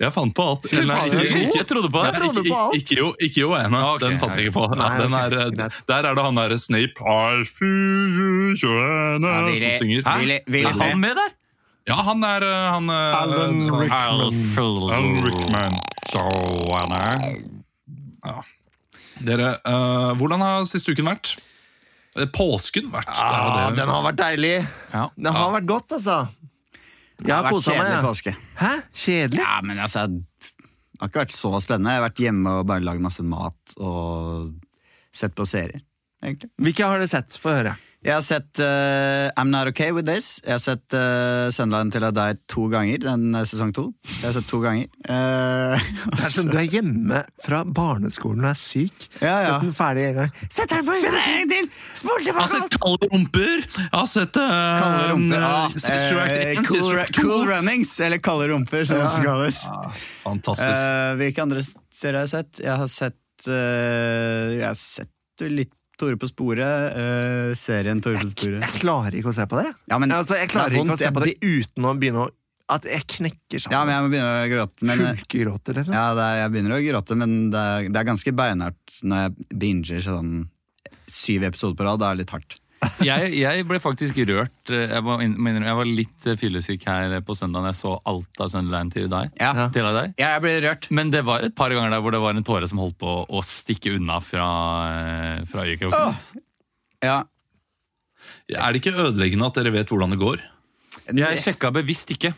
Jeg 0.00 0.12
fant 0.14 0.34
på 0.36 0.44
alt. 0.52 0.64
Ikke, 0.68 1.56
jeg 1.56 1.66
trodde 1.68 1.90
på 1.92 2.02
det. 2.04 2.12
Ikke, 2.44 2.60
ikke, 2.76 2.94
jo, 2.98 3.08
ikke 3.20 3.40
Joanna. 3.42 3.82
Ok, 3.94 4.00
den 4.04 4.20
fant 4.20 4.36
jeg 4.36 4.48
ikke 4.48 4.56
på. 4.58 4.66
Nei, 4.80 4.90
den 5.00 5.16
er, 5.16 5.36
eh, 5.46 5.80
der 5.88 6.08
er 6.08 6.16
det 6.16 6.24
han 6.24 6.40
derre 6.40 6.58
Snape 6.60 7.04
I 7.04 7.44
feel 7.48 8.16
you, 8.16 8.54
Joanna, 8.56 9.28
Ja, 9.48 9.56
som 9.56 9.76
synger. 9.82 10.00
Hæ? 10.08 10.40
Er 10.60 10.72
han 10.76 11.00
med 11.00 11.20
der? 11.20 11.36
Ja, 11.88 11.98
han 12.04 12.24
er 12.24 12.44
eh, 12.48 12.70
han, 12.76 12.88
eh, 12.88 13.22
Alan 13.22 13.60
Rickman. 13.80 14.92
Alan 14.92 15.24
Rickman. 15.24 15.72
Dere, 19.20 19.52
uh, 19.68 20.16
hvordan 20.16 20.40
har 20.40 20.64
siste 20.68 20.92
uken 20.94 21.08
vært? 21.10 21.36
Eh, 22.18 22.26
Påsken 22.34 22.90
vært? 22.90 23.06
Det 23.06 23.22
Ja, 23.22 23.68
det. 23.70 23.76
den 23.76 23.88
har 23.88 24.02
vært 24.02 24.16
deilig. 24.18 24.66
Ja. 24.92 25.08
Den 25.16 25.32
har 25.34 25.52
vært 25.60 25.66
godt, 25.70 25.92
altså. 25.98 26.28
Jeg 27.20 27.34
har 27.36 27.50
kosa 27.52 27.70
meg. 27.70 27.80
kjedelig 27.84 28.02
påske. 28.08 28.32
Hæ? 28.56 28.72
Kjedelig? 28.94 29.38
Ja, 29.44 29.60
men 29.62 29.78
altså 29.78 30.06
Det 30.08 31.00
har 31.00 31.08
ikke 31.08 31.20
vært 31.22 31.32
så 31.36 31.50
spennende. 31.62 31.92
Jeg 31.94 32.00
har 32.00 32.08
vært 32.10 32.20
hjemme 32.24 32.54
og 32.60 32.66
bare 32.66 32.80
lagd 32.84 33.00
masse 33.00 33.22
mat 33.24 33.74
og 33.78 34.54
sett 35.12 35.34
på 35.34 35.46
serier. 35.48 35.80
egentlig. 36.22 36.50
Hvilke 36.60 36.84
har 36.84 36.98
du 37.00 37.06
sett? 37.06 37.28
Få 37.40 37.54
høre. 37.56 37.76
Jeg 38.00 38.14
har 38.16 38.22
sett 38.24 38.60
uh, 38.64 39.28
I'm 39.36 39.50
Not 39.52 39.68
Okay 39.74 39.92
With 39.92 40.08
This. 40.08 40.38
Jeg 40.40 40.54
har 40.54 40.60
sett 40.62 40.94
uh, 40.96 41.50
Sunderland 41.52 41.92
til 41.92 42.06
deg 42.16 42.38
to 42.48 42.62
ganger. 42.72 42.96
Den 43.02 43.34
er 43.36 43.44
sesong 43.44 43.74
to. 43.76 43.90
Jeg 44.08 44.24
har 44.24 44.36
sett 44.38 44.46
to 44.48 44.60
ganger. 44.62 44.86
Uh, 45.04 45.76
Det 46.16 46.22
er 46.24 46.32
som 46.32 46.48
du 46.48 46.56
er 46.56 46.64
hjemme 46.72 47.20
fra 47.44 47.60
barneskolen 47.68 48.46
og 48.46 48.54
er 48.54 48.56
syk. 48.56 49.04
Ja, 49.20 49.34
ja. 49.34 49.50
Sett 49.50 49.66
den 49.66 49.74
ferdig 49.76 50.06
en 50.06 50.16
gang. 50.16 50.30
Sett 50.48 50.72
den 50.72 50.86
på 50.86 50.96
en 50.96 51.04
gang 51.04 51.50
til! 51.50 51.68
Spol 52.00 52.24
Jeg 52.24 52.36
har 52.38 52.48
sett 52.48 52.78
Kalde 52.78 53.08
rumper. 53.12 53.66
Jeg 53.76 53.90
har 53.92 54.08
sett 54.14 54.38
uh, 54.40 54.54
Kalde 54.80 55.10
rumper. 55.12 55.76
Sister 55.76 56.22
Act 56.22 56.32
eh, 56.38 56.54
1, 56.54 56.62
cool, 56.70 56.78
Sister 56.78 57.02
Act 57.02 57.18
2. 57.18 57.26
cool 57.26 57.44
Runnings, 57.50 57.92
eller 58.00 58.22
Kalde 58.24 58.48
rumper, 58.54 58.86
som 58.88 59.02
det 59.04 59.26
kalles. 59.26 59.60
Fantastisk. 60.24 60.72
Eh, 60.72 61.10
hvilke 61.20 61.44
andre 61.44 61.66
serier 61.66 62.22
har 62.22 62.30
jeg 62.30 62.32
sett? 62.32 62.62
Jeg 62.64 62.80
har 62.80 62.90
sett 62.94 63.50
eh, 63.50 64.56
Jeg 64.56 64.66
har 64.70 64.80
sett 64.80 65.46
litt 65.52 65.76
Tore 66.00 66.18
på 66.20 66.28
sporet. 66.30 66.96
uh, 66.96 67.54
serien 67.58 68.00
Tore 68.04 68.20
på 68.22 68.30
sporet. 68.32 68.60
Jeg 68.64 68.80
klarer 68.80 69.16
ikke 69.20 69.32
å 69.32 69.36
se 69.36 69.46
på 69.50 69.60
det. 69.60 69.72
Ja, 69.92 69.98
men 70.02 70.14
altså, 70.16 70.38
jeg 70.40 70.50
klarer 70.52 70.74
er 70.74 70.84
ikke 70.84 70.96
å 70.96 71.00
se 71.00 71.10
på 71.16 71.24
det 71.26 71.34
uten 71.44 71.88
å 71.88 71.96
begynne 72.00 72.26
å 72.26 72.30
At 72.70 72.84
jeg 72.86 73.02
knekker 73.16 73.58
sammen. 73.58 73.74
Ja, 73.74 73.82
men 73.82 73.96
jeg 73.96 74.02
må 74.04 74.10
begynne 74.12 74.30
å 74.30 74.50
gråte. 74.52 74.86
Men, 74.86 75.00
eh, 75.02 75.16
Hulkegråter, 75.18 75.78
liksom. 75.80 75.96
ja, 75.98 76.04
er, 76.14 76.36
jeg 76.44 76.52
begynner 76.54 76.76
å 76.76 76.82
gråte, 76.84 77.16
men 77.18 77.32
det 77.50 77.62
er, 77.72 77.88
det 77.90 77.98
er 77.98 78.08
ganske 78.12 78.34
beinhardt 78.38 79.00
når 79.02 79.24
jeg 79.24 79.58
binger 79.64 80.04
sånn 80.06 80.34
syv 81.10 81.48
episoder 81.48 81.80
på 81.80 81.88
rad. 81.88 81.98
Det 81.98 82.06
er 82.06 82.20
litt 82.20 82.34
hardt. 82.36 82.60
Jeg, 83.04 83.32
jeg 83.36 83.64
ble 83.68 83.76
faktisk 83.80 84.16
rørt. 84.28 84.70
eh, 84.72 84.86
Jeg 84.88 85.04
var, 85.04 85.20
mener, 85.20 85.66
jeg 85.68 85.76
var 85.76 85.88
litt 85.88 86.26
eh, 86.30 86.36
fyllesyk 86.40 86.86
her 86.88 87.12
på 87.26 87.34
søndag 87.36 87.66
da 87.66 87.72
jeg 87.74 87.78
så 87.80 87.92
alt 88.08 88.40
av 88.40 88.48
Sunderland 88.52 88.92
til 88.94 89.08
deg. 89.12 89.34
Ja. 89.40 89.66
Til 89.74 89.84
deg. 89.84 90.14
Ja, 90.20 90.30
jeg 90.38 90.44
ble 90.46 90.54
rørt. 90.64 90.88
Men 90.96 91.12
det 91.12 91.20
var 91.28 91.44
et 91.44 91.54
par 91.58 91.74
ganger 91.76 91.92
der 91.92 92.00
hvor 92.04 92.16
det 92.16 92.22
var 92.24 92.36
en 92.38 92.46
tåre 92.46 92.68
som 92.70 92.80
holdt 92.80 92.96
på 93.02 93.18
å 93.28 93.42
stikke 93.44 93.92
unna 93.98 94.16
fra, 94.24 94.46
eh, 94.94 95.42
fra 95.50 95.66
øyekroken. 95.68 96.08
Oh. 96.08 96.22
Ja. 97.04 97.18
Er 98.52 98.72
det 98.72 98.80
ikke 98.82 98.96
ødeleggende 98.96 99.48
at 99.52 99.60
dere 99.60 99.72
vet 99.76 99.92
hvordan 99.92 100.16
det 100.16 100.20
går? 100.20 100.40
Jeg 101.16 101.40
sjekka 101.44 101.70
bevisst 101.74 102.10
ikke. 102.16 102.32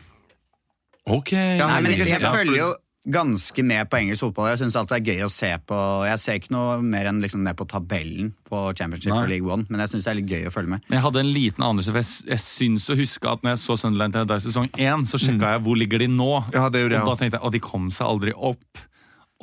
Ok. 1.07 1.33
Ja, 1.35 1.67
men 1.83 1.91
jeg, 1.91 2.07
jeg 2.07 2.21
følger 2.23 2.57
jo 2.61 2.69
ganske 3.05 3.63
med 3.63 3.89
på 3.91 3.97
engelsk 3.99 4.23
fotball. 4.23 4.49
Jeg 4.53 4.61
syns 4.61 4.77
alltid 4.79 4.95
det 4.95 4.99
er 5.01 5.17
gøy 5.17 5.25
å 5.25 5.31
se 5.31 5.49
på. 5.67 5.79
Jeg 6.07 6.21
ser 6.23 6.39
ikke 6.39 6.53
noe 6.55 6.77
mer 6.85 7.09
enn 7.09 7.19
liksom 7.23 7.43
ned 7.43 7.57
på 7.59 7.67
tabellen 7.69 8.31
på 8.47 8.61
Championship 8.79 9.11
Nei. 9.11 9.19
og 9.19 9.31
League 9.31 9.51
One, 9.51 9.67
men 9.69 9.83
jeg 9.83 9.93
syns 9.93 10.07
det 10.07 10.13
er 10.13 10.19
litt 10.21 10.31
gøy 10.31 10.47
å 10.47 10.53
følge 10.53 10.75
med. 10.75 10.87
Men 10.87 10.99
jeg 10.99 11.05
hadde 11.07 11.23
en 11.23 11.33
liten 11.35 11.67
anelse, 11.67 11.91
for 11.91 11.99
jeg, 12.03 12.29
jeg 12.31 12.43
syns 12.45 12.87
å 12.93 12.97
huske 12.99 13.33
at 13.33 13.43
når 13.43 13.55
jeg 13.55 13.63
så 13.65 13.77
Sunderland 13.83 14.15
til 14.15 14.29
deg 14.31 14.45
sesong 14.45 14.71
én, 14.77 15.05
så 15.09 15.19
sjekka 15.21 15.55
jeg 15.55 15.65
hvor 15.67 15.79
ligger 15.79 16.03
de 16.03 16.09
nå. 16.13 16.31
Ja, 16.55 16.69
det 16.71 16.85
gjorde 16.85 16.99
jeg 16.99 17.03
og 17.03 17.11
da 17.11 17.19
tenkte 17.19 17.39
jeg 17.39 17.47
at 17.49 17.57
de 17.57 17.63
kom 17.63 17.91
seg 17.95 18.07
aldri 18.07 18.35
opp. 18.37 18.83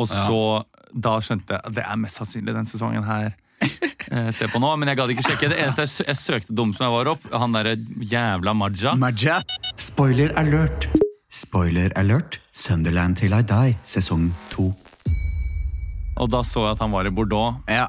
Og 0.01 0.09
så 0.09 0.41
da 0.91 1.19
skjønte 1.23 1.57
jeg 1.59 1.67
at 1.69 1.77
det 1.77 1.85
er 1.85 2.01
mest 2.01 2.21
sannsynlig 2.21 2.57
den 2.57 2.69
sesongen 2.71 3.05
her. 3.05 3.35
eh, 4.15 4.31
se 4.33 4.49
på 4.49 4.63
nå, 4.63 4.73
men 4.81 4.89
jeg 4.89 5.01
gadd 5.03 5.13
ikke 5.15 5.27
sjekke. 5.29 5.53
Det 5.53 5.61
eneste 5.61 5.85
jeg, 5.85 6.09
jeg 6.09 6.23
søkte 6.23 6.57
dumt 6.57 6.79
som 6.79 6.89
jeg 6.89 6.97
var 6.97 7.13
opp, 7.13 7.29
han 7.45 7.55
derre 7.57 7.77
jævla 8.01 8.57
Maja. 8.57 8.97
Maja. 8.99 9.43
Spoiler 9.77 10.33
alert. 10.41 10.89
Spoiler 11.31 11.93
alert. 11.99 12.41
Sunderland 12.51 13.17
till 13.21 13.33
I 13.35 13.43
die, 13.47 13.77
sesong 13.87 14.31
to. 14.51 14.71
Og 16.21 16.29
da 16.33 16.41
så 16.45 16.65
jeg 16.67 16.75
at 16.75 16.81
han 16.83 16.91
var 16.93 17.07
i 17.07 17.13
Bordeaux. 17.15 17.61
Ja, 17.71 17.89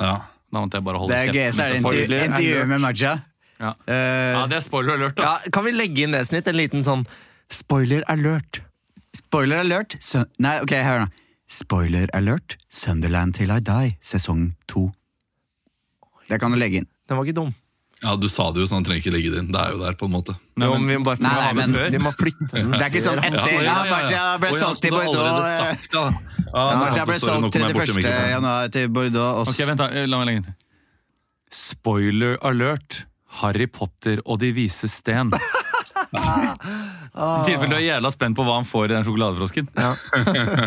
Ja. 0.00 0.14
Da 0.52 0.60
måtte 0.60 0.76
jeg 0.76 0.84
bare 0.84 0.98
holde 1.00 1.14
Det 1.14 1.18
er 1.18 1.32
gøy. 1.32 1.32
kjeft. 1.32 1.56
Så 1.56 1.92
er 1.92 2.06
det 2.08 2.20
intervju- 2.26 2.66
med 2.68 2.80
Maja. 2.80 3.12
Ja. 3.60 3.68
Uh, 3.88 3.92
ja, 3.94 4.46
det 4.48 4.56
er 4.56 4.60
spoiler 4.60 4.94
alert, 4.98 5.18
Ja, 5.18 5.38
kan 5.52 5.64
vi 5.64 5.70
legge 5.72 6.02
inn 6.02 6.10
det 6.12 6.26
snitt? 6.26 6.46
En 6.48 6.56
liten 6.56 6.82
sånn 6.84 7.06
spoiler 7.48 8.02
alert. 8.08 8.60
Spoiler 9.14 9.60
alert. 9.60 9.96
Sun 10.00 10.26
Nei, 10.38 10.58
ok, 10.60 10.70
hør 10.82 11.00
nå. 11.04 11.08
Spoiler 11.48 12.08
alert. 12.12 12.56
Sunderland 12.68 13.34
till 13.34 13.50
I 13.50 13.60
die, 13.60 13.96
sesong 14.02 14.54
to. 14.66 14.92
Det 16.28 16.38
kan 16.40 16.50
du 16.50 16.56
legge 16.58 16.76
inn. 16.82 16.86
Den 17.08 17.16
var 17.16 17.24
ikke 17.24 17.34
dum. 17.34 17.54
Ja, 18.02 18.16
du 18.18 18.28
sa 18.28 18.48
det 18.52 18.60
jo, 18.62 18.66
så 18.66 18.74
han 18.78 18.84
trenger 18.86 19.00
ikke 19.04 19.12
legge 19.14 19.30
det 19.30 19.38
inn. 19.44 19.50
Det 19.54 19.60
er 19.62 19.74
jo 19.76 19.78
der, 19.82 19.94
på 19.98 20.08
en 20.08 20.12
måte. 20.16 20.34
Nei, 20.58 20.68
men- 20.72 20.86
vi 20.90 20.96
må 20.98 21.04
bare 21.06 21.22
Nei, 21.22 21.30
flytte 21.52 21.68
men-. 21.72 21.92
Vi 21.94 22.00
må 22.02 22.12
flytte 22.18 22.48
den. 22.56 22.70
Det 22.72 22.80
er 22.82 22.90
ikke 22.90 23.02
sånn 23.04 23.20
etter- 23.28 23.54
år. 23.56 23.62
ja, 23.62 23.76
ja. 24.10 24.24
ble 24.42 24.50
ja, 24.50 24.58
solgt 24.64 24.80
så 24.80 24.82
til 24.82 24.90
du 24.90 24.96
har 24.96 25.06
Bordeaux, 25.06 25.28
allerede 25.28 25.58
sagt 25.62 25.82
det, 25.82 25.92
da. 25.92 26.02
Ja, 26.52 26.64
Maja 26.82 26.96
jeg 26.98 27.06
ble 27.12 27.18
solgt 27.22 27.52
kom 27.52 27.62
jeg 27.68 27.76
bort 27.78 27.94
31. 27.94 28.72
til 28.78 28.88
Bordeaux. 28.98 29.40
Og 29.42 29.48
Ok, 29.54 29.62
vent 29.70 29.78
da, 29.84 29.88
La 30.10 30.18
meg 30.22 30.26
legge 30.32 30.42
inn 30.42 30.48
til. 30.50 30.58
Spoiler 31.52 32.36
alert. 32.42 33.04
Harry 33.40 33.64
Potter 33.66 34.20
og 34.26 34.38
De 34.42 34.50
vise 34.52 34.88
sten. 34.92 35.30
I 36.12 37.44
tilfelle 37.46 37.70
du 37.72 37.76
er 37.78 37.84
jævla 37.86 38.10
spent 38.12 38.36
på 38.36 38.44
hva 38.46 38.58
han 38.58 38.66
får 38.68 38.84
i 38.90 38.92
den 38.92 39.04
sjokoladefrosken. 39.06 39.68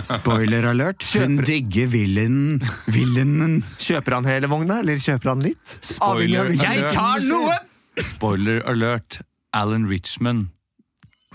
Spoiler 0.07 0.67
alert. 0.71 1.05
Hun 1.13 1.37
digger 1.45 1.87
villainen. 1.93 2.59
Villainen. 2.93 3.59
Kjøper 3.81 4.17
han 4.19 4.25
hele 4.29 4.49
vogna, 4.51 4.79
eller 4.83 4.97
kjøper 5.01 5.33
han 5.35 5.43
litt? 5.45 5.77
Avhengig 6.01 6.37
av 6.37 6.49
Spoiler 6.49 6.51
hvilken- 6.51 6.73
Jeg 6.73 6.93
tar 6.93 7.19
noe! 7.29 7.55
Spoiler 8.03 8.61
alert. 8.69 9.19
Alan 9.55 9.85
Richman. 9.87 10.49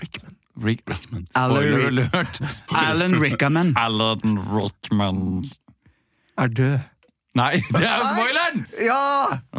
Rickman. 0.00 0.37
Rick, 0.61 0.83
Rickman. 0.90 1.23
spoiler 1.33 1.79
Ri- 1.79 1.87
alert. 1.88 2.40
Alan 2.76 3.14
Rickaman. 3.23 3.71
Alan 3.81 4.38
Rickman. 4.52 5.45
Er 6.37 6.49
død. 6.49 6.81
Nei, 7.39 7.61
det 7.77 7.85
er 7.87 8.01
jo 8.01 8.07
spoileren! 8.11 8.63
Ja! 8.83 9.03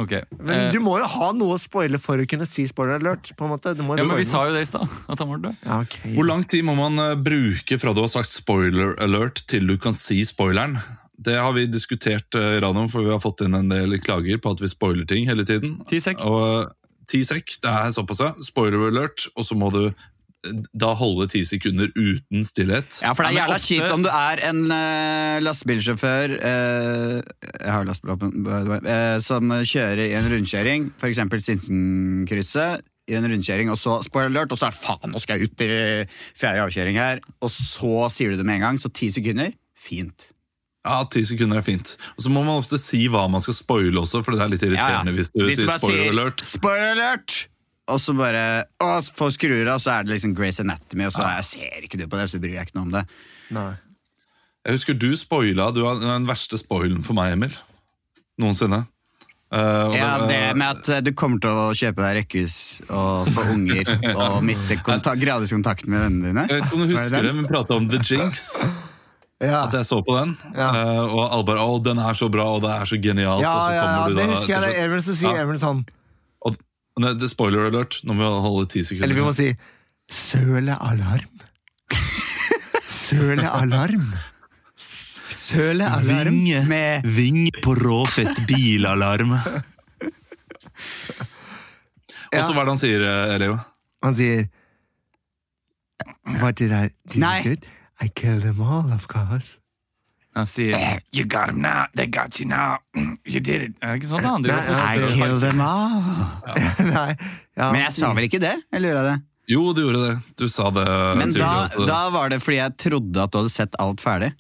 Ok. 0.01 0.15
Men 0.41 0.55
eh, 0.57 0.71
du 0.75 0.81
må 0.83 0.97
jo 0.99 1.07
ha 1.07 1.29
noe 1.37 1.55
å 1.55 1.61
spoile 1.61 2.01
for 2.03 2.19
å 2.19 2.25
kunne 2.27 2.47
si 2.49 2.65
spoiler 2.67 2.99
alert. 2.99 3.31
på 3.37 3.47
en 3.47 3.53
måte. 3.53 3.71
Du 3.77 3.85
må 3.87 3.95
ja, 3.95 4.03
men 4.07 4.19
vi 4.19 4.27
sa 4.27 4.43
jo 4.49 4.55
det 4.55 4.65
i 4.65 4.67
stad, 4.67 4.91
at 5.07 5.23
han 5.23 5.29
var 5.31 5.43
død. 5.45 5.61
ja, 5.63 5.77
ok. 5.85 5.95
Hvor 6.17 6.27
lang 6.27 6.43
tid 6.51 6.67
må 6.67 6.75
man 6.79 6.99
eh, 6.99 7.13
bruke 7.15 7.79
fra 7.79 7.95
du 7.95 8.03
har 8.03 8.11
sagt 8.11 8.35
spoiler 8.35 8.97
alert 9.03 9.45
til 9.51 9.71
du 9.71 9.77
kan 9.79 9.95
si 9.95 10.19
spoileren? 10.27 10.75
Det 11.21 11.37
har 11.37 11.55
vi 11.55 11.67
diskutert 11.69 12.35
eh, 12.35 12.57
i 12.57 12.61
radioen, 12.65 12.91
for 12.91 13.07
vi 13.07 13.13
har 13.13 13.23
fått 13.23 13.45
inn 13.45 13.55
en 13.55 13.71
del 13.71 13.95
klager 14.03 14.41
på 14.41 14.51
at 14.51 14.63
vi 14.63 14.71
spoiler 14.71 15.07
ting 15.07 15.29
hele 15.29 15.47
tiden. 15.47 15.77
Ti 15.87 16.01
sekk. 16.03 16.25
Og 16.27 16.73
ti 17.11 17.23
sekk, 17.27 17.55
det 17.63 17.71
er 17.71 17.95
såpass, 17.95 18.23
ja. 18.23 18.33
Spoiler 18.43 18.89
alert, 18.89 19.29
og 19.37 19.47
så 19.47 19.55
må 19.55 19.71
du 19.71 19.85
da 20.73 20.91
holde 20.97 21.27
ti 21.29 21.43
sekunder 21.45 21.91
uten 21.93 22.45
stillhet. 22.45 23.01
Ja, 23.03 23.13
for 23.13 23.25
det 23.25 23.33
er 23.33 23.43
jævla 23.43 23.57
ofte- 23.59 23.67
kjipt 23.67 23.93
om 23.93 24.05
du 24.05 24.09
er 24.09 24.41
en 24.49 24.63
uh, 24.71 25.37
lastebilsjåfør 25.45 26.33
uh, 26.39 27.19
Jeg 27.21 27.71
har 27.75 27.85
lastebillappen, 27.85 28.33
by 28.45 28.63
the 28.65 28.71
way, 28.71 28.79
eh, 28.89 29.17
som 29.21 29.53
kjører 29.53 30.01
i 30.07 30.15
en 30.17 30.29
rundkjøring, 30.33 30.89
f.eks. 30.97 31.21
Sinsenkrysset. 31.45 32.87
I 33.09 33.15
en 33.17 33.25
rundkjøring, 33.27 33.71
og 33.73 33.79
så 33.81 33.97
spoiler 34.05 34.29
alert, 34.29 34.53
og 34.53 34.59
så 34.59 34.67
er 34.69 34.75
det 34.75 34.79
faen, 34.79 35.11
nå 35.11 35.19
skal 35.19 35.39
jeg 35.41 35.49
ut 35.49 35.63
i 35.65 35.69
fjerde 36.37 36.61
avkjøring 36.67 36.99
her. 37.01 37.21
Og 37.41 37.49
så 37.51 38.05
sier 38.13 38.31
du 38.31 38.39
det 38.39 38.45
med 38.47 38.59
en 38.59 38.67
gang, 38.69 38.77
så 38.79 38.91
ti 38.93 39.09
sekunder. 39.11 39.51
Fint. 39.75 40.29
Ja, 40.85 41.01
ti 41.11 41.21
sekunder 41.25 41.59
er 41.59 41.65
fint. 41.65 41.95
Og 42.15 42.25
så 42.25 42.31
må 42.33 42.43
man 42.45 42.61
ofte 42.61 42.79
si 42.81 43.03
hva 43.11 43.27
man 43.29 43.43
skal 43.43 43.57
spoile 43.57 44.01
også, 44.01 44.23
for 44.25 44.37
det 44.37 44.45
er 44.45 44.53
litt 44.53 44.63
irriterende 44.65 45.13
hvis 45.17 45.33
du 45.33 45.43
sier 45.49 45.67
bare 45.69 45.81
spoiler 45.81 46.13
alert. 46.13 46.45
Spoiler 46.45 46.93
alert! 46.95 47.35
Og 47.91 47.99
så 48.01 48.15
bare 48.17 48.43
å, 48.81 48.89
folk 49.03 49.35
skrur 49.35 49.67
av, 49.71 49.81
så 49.83 49.97
er 49.97 50.07
det 50.07 50.15
liksom 50.15 50.35
Grace 50.37 50.63
Anatomy, 50.63 51.07
og 51.09 51.15
så 51.15 51.27
jeg 51.37 51.47
ser 51.49 51.87
ikke 51.87 51.99
du 52.01 52.07
på 52.07 52.19
det, 52.19 52.29
så 52.31 52.39
bryr 52.41 52.57
jeg 52.59 52.69
ikke 52.69 52.79
noe 52.79 52.87
om 52.89 52.95
det. 52.99 53.03
Nei. 53.55 53.71
Jeg 54.65 54.77
husker 54.77 54.97
du 55.01 55.09
spoila. 55.17 55.71
Du 55.73 55.81
var 55.83 56.01
den 56.01 56.27
verste 56.29 56.59
spoilen 56.61 57.01
for 57.05 57.17
meg, 57.17 57.33
Emil. 57.37 57.53
Noensinne. 58.41 58.83
Uh, 59.51 59.91
Ja, 59.91 60.11
det, 60.21 60.27
det 60.31 60.55
med 60.55 60.77
at 60.77 60.89
eh, 60.95 61.01
du 61.03 61.09
kommer 61.17 61.41
til 61.43 61.51
å 61.51 61.63
kjøpe 61.75 61.99
deg 62.05 62.21
rekkehus 62.21 62.53
og 62.87 63.27
få 63.35 63.43
unger 63.51 63.89
og 64.13 64.37
miste 64.47 64.77
kontak 64.85 65.19
gradvis 65.19 65.51
kontakten 65.51 65.91
med 65.91 66.05
vennene 66.05 66.29
dine. 66.29 66.45
Jeg 66.47 66.61
vet 66.61 66.69
ikke 66.69 66.77
om 66.77 66.85
du 66.85 66.93
husker 66.93 67.25
det, 67.27 67.33
men 67.35 67.43
vi 67.43 67.51
prata 67.51 67.75
om 67.75 67.89
The 67.91 67.99
Jinx. 67.99 68.45
Ja. 69.41 69.63
At 69.65 69.73
jeg 69.75 69.89
så 69.89 69.97
på 70.05 70.15
den. 70.15 70.37
Ja. 70.55 70.69
uh, 70.69 71.03
og 71.09 71.23
alle 71.25 71.47
bare 71.49 71.65
'Å, 71.65 71.81
den 71.83 71.99
er 71.99 72.15
så 72.15 72.29
bra, 72.31 72.45
og 72.55 72.61
det 72.63 72.71
er 72.77 72.85
så 72.87 73.01
genialt'. 73.01 73.41
Ja, 73.43 73.51
og 73.57 73.65
så 73.65 73.73
ja, 73.73 73.81
ja, 73.81 73.89
kommer 73.89 74.13
du 74.13 74.21
det 74.21 74.29
husker 74.29 74.53
jeg. 74.53 74.61
det 74.61 74.71
er 74.77 74.85
Emil 74.87 75.03
som 75.03 75.17
sier 75.17 75.35
Ja. 75.35 75.43
Emil 75.43 75.59
sånn 75.59 75.81
nei, 76.99 77.13
det 77.15 77.23
er 77.23 77.31
spoiler 77.31 77.69
alert. 77.69 77.99
Nå 78.03 78.13
må 78.17 78.25
vi 78.25 78.41
holde 78.47 78.67
ti 78.73 78.83
sekunder. 78.83 79.05
Eller 79.07 79.15
vi 79.15 79.25
må 79.25 79.33
si 79.35 79.55
Søle 80.11 80.75
alarm. 80.75 81.41
Søle 82.91 83.47
alarm. 83.47 84.09
Søle 84.77 85.85
alarm. 85.87 86.33
Vinge, 86.35 86.65
Med- 86.67 87.05
vinge 87.07 87.51
på 87.63 87.75
råfett 87.79 88.41
bilalarm. 88.47 89.31
Og 92.31 92.39
så 92.39 92.51
hva 92.55 92.61
er 92.61 92.65
det 92.67 92.71
han 92.73 92.79
sier, 92.79 93.03
eh, 93.07 93.37
Leo? 93.41 93.57
Han 94.03 94.15
sier 94.15 94.45
What 96.41 96.55
did 96.57 96.71
I 96.71 96.89
did 97.07 97.19
Nei. 97.21 97.41
good? 97.43 97.65
I 98.01 98.07
killed 98.07 98.41
them 98.43 98.61
all, 98.61 98.91
of 98.93 99.07
course. 99.07 99.57
Han 100.37 100.45
sier 100.47 101.01
You 101.11 101.25
got 101.25 101.49
him 101.49 101.59
now, 101.61 101.87
they 101.93 102.07
got 102.07 102.39
you 102.39 102.45
now. 102.47 102.77
You 103.25 103.41
did 103.43 103.65
it. 103.65 103.73
Er 103.83 103.95
det 103.95 104.01
ikke 104.01 104.11
sånn 104.13 104.23
det 104.23 104.31
andre? 104.31 104.55
Nei, 104.69 104.93
I 104.95 105.09
killed 105.17 105.43
them 105.43 105.59
all. 105.65 105.97
Nei, 106.93 107.09
ja, 107.57 107.71
Men 107.71 107.81
jeg 107.83 107.95
sa 107.97 108.13
vel 108.15 108.29
ikke 108.29 108.39
det? 108.43 108.55
Eller 108.71 108.93
gjorde 108.93 109.03
jeg 109.03 109.11
det? 109.11 109.27
Jo, 109.51 109.63
du 109.75 109.81
gjorde 109.83 110.03
det. 110.05 110.13
Du 110.39 110.45
sa 110.47 110.69
det 110.71 110.85
Men 111.19 111.33
da, 111.35 111.51
da 111.89 112.01
var 112.13 112.31
det 112.31 112.39
fordi 112.39 112.61
jeg 112.61 112.77
trodde 112.79 113.25
at 113.25 113.33
du 113.33 113.41
hadde 113.41 113.51
sett 113.51 113.75
alt 113.83 114.03
ferdig. 114.03 114.31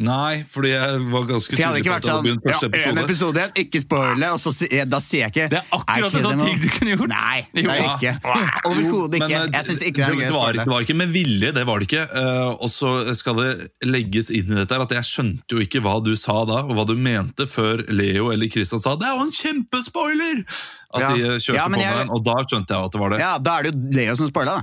Nei, 0.00 0.44
fordi 0.48 0.70
jeg 0.72 1.00
var 1.12 1.24
ganske 1.28 1.52
For 1.52 1.60
jeg 1.60 1.68
tydelig 1.68 1.84
på 1.84 1.90
vært 1.90 1.96
at 1.96 2.00
det 2.00 2.08
sånn 2.08 2.16
hadde 2.16 2.24
begynt 2.24 2.46
ja, 2.46 2.52
første 2.52 2.64
en 2.64 2.70
episode. 2.72 3.04
episode 3.04 3.36
igjen, 3.40 3.50
ikke 3.60 3.80
spoile, 3.82 4.28
og 4.32 4.38
så, 4.40 4.52
da 4.88 5.00
sier 5.04 5.20
jeg 5.26 5.30
ikke 5.34 5.48
Det 5.52 5.58
er 5.60 5.66
akkurat 5.76 6.14
en 6.16 6.24
sånn 6.24 6.40
ting 6.46 6.60
du 6.62 6.68
kunne 6.72 6.94
gjort. 6.94 7.10
Nei, 7.12 7.40
det 7.52 7.64
er 7.68 7.82
ikke. 7.90 8.12
Overhodet 8.70 9.18
ikke. 9.20 9.28
eh, 9.40 9.50
Jeg 9.58 9.66
syns 9.68 9.82
ikke 9.90 10.00
det 10.00 10.06
er 10.06 10.14
noe 10.14 10.16
gøy 10.16 10.24
det 10.24 10.30
å 10.30 10.38
var, 10.38 10.48
spoile. 10.48 10.64
det 10.64 10.72
var 10.72 10.86
ikke 10.86 10.96
med 11.02 11.12
vilje, 11.14 11.52
det 11.58 11.66
var 11.68 11.78
det 11.84 11.88
ikke. 11.90 12.04
Eh, 12.22 12.48
og 12.64 12.70
så 12.72 12.94
skal 13.20 13.34
det 13.42 13.50
legges 13.84 14.30
inn 14.32 14.48
i 14.54 14.58
dette 14.62 14.72
her 14.78 14.86
at 14.86 14.96
jeg 14.96 15.04
skjønte 15.10 15.52
jo 15.58 15.60
ikke 15.66 15.84
hva 15.84 15.94
du 16.02 16.14
sa 16.16 16.38
da, 16.48 16.62
og 16.64 16.72
hva 16.80 16.86
du 16.88 16.96
mente, 16.96 17.44
før 17.50 17.84
Leo 17.92 18.30
eller 18.32 18.48
Christian 18.48 18.80
sa 18.80 18.96
'det 18.96 19.04
er 19.06 19.14
jo 19.16 19.22
en 19.28 19.36
kjempespoiler'! 19.36 20.44
At 20.94 21.00
Ja. 21.00 21.08
de 21.14 21.20
kjørte 21.38 21.54
Ja, 21.54 21.68
på 21.68 21.76
jeg- 21.76 21.92
med 21.92 21.98
den, 22.00 22.10
og 22.10 22.24
da 22.24 22.34
skjønte 22.48 22.72
jeg 22.74 22.84
at 22.84 22.92
det 22.92 23.00
var 23.00 23.08
det. 23.10 23.18
Ja, 23.20 23.30
Ja, 23.30 23.38
da 23.38 23.58
er 23.58 23.62
det 23.62 23.74
jo 23.74 23.80
Leo 24.00 24.16
som 24.16 24.26
spoila, 24.26 24.56
da. 24.56 24.62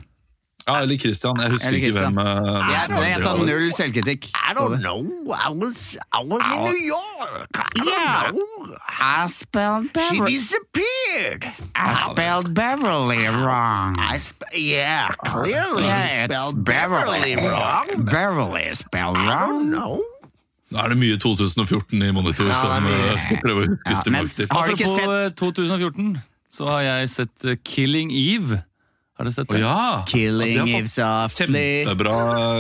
Eller 0.68 0.98
Christian. 1.00 1.40
Jeg 1.40 1.52
husker 1.52 1.72
ikke 1.78 1.92
hvem. 1.96 2.18
Uh, 2.18 2.26
jeg, 2.72 2.90
jeg 3.10 3.22
tar 3.24 3.38
null 3.40 3.70
selvkritikk. 3.72 4.26
I 4.36 4.54
don't 4.58 4.82
know. 4.84 5.00
I 5.32 5.50
was, 5.54 5.96
I 6.12 6.20
was 6.28 6.44
in 6.56 6.64
New 6.64 6.82
York. 6.84 7.48
I 7.56 7.70
don't 7.80 7.88
Yeah. 7.88 8.32
know. 8.32 8.76
I 9.00 9.28
spelled 9.28 9.94
Beverly. 9.94 10.32
She 10.32 10.38
disappeared. 10.38 11.46
I 11.76 11.94
spelled 12.12 12.54
Beverly 12.54 13.28
wrong. 13.28 13.96
I 14.00 14.18
sp- 14.20 14.44
yeah, 14.56 15.08
clearly 15.26 15.84
Yeah, 15.84 16.26
spelled 16.28 16.64
Beverly. 16.66 17.36
Beverly 17.36 17.50
wrong. 17.50 17.88
Beverly 18.06 18.76
spelled 18.76 19.18
wrong. 19.18 19.28
I 19.30 19.48
don't 19.48 19.70
know. 19.72 20.04
Nå 20.72 20.82
er 20.84 20.90
det 20.92 20.98
mye 21.00 21.16
2014 21.16 22.02
i 22.04 22.12
monitor 22.12 22.50
Ja, 22.52 22.58
som 22.60 22.84
mye. 22.84 23.14
eh, 23.14 23.20
skal 23.24 23.38
prøve 23.40 23.62
å 23.64 23.68
huske 23.72 24.12
Ja, 24.12 24.12
mens- 24.12 24.42
Har 24.52 24.68
du 24.68 24.74
ikke 24.76 24.96
sett- 24.98 25.08
eh, 25.08 25.30
2014, 25.40 26.18
så 26.52 26.66
har 26.68 26.82
jeg 26.82 27.10
sett 27.10 27.46
eh, 27.46 27.56
Killing 27.64 28.12
Eve. 28.12 28.64
Har 29.18 29.26
du 29.26 29.32
sett 29.34 29.48
det? 29.48 29.56
det? 29.56 29.62
ja! 29.64 30.04
Killing 30.08 30.52
Ja, 30.54 30.66
de 30.66 30.76
Eve 30.78 30.90
softly. 30.92 31.64
Kjempebra 31.88 32.18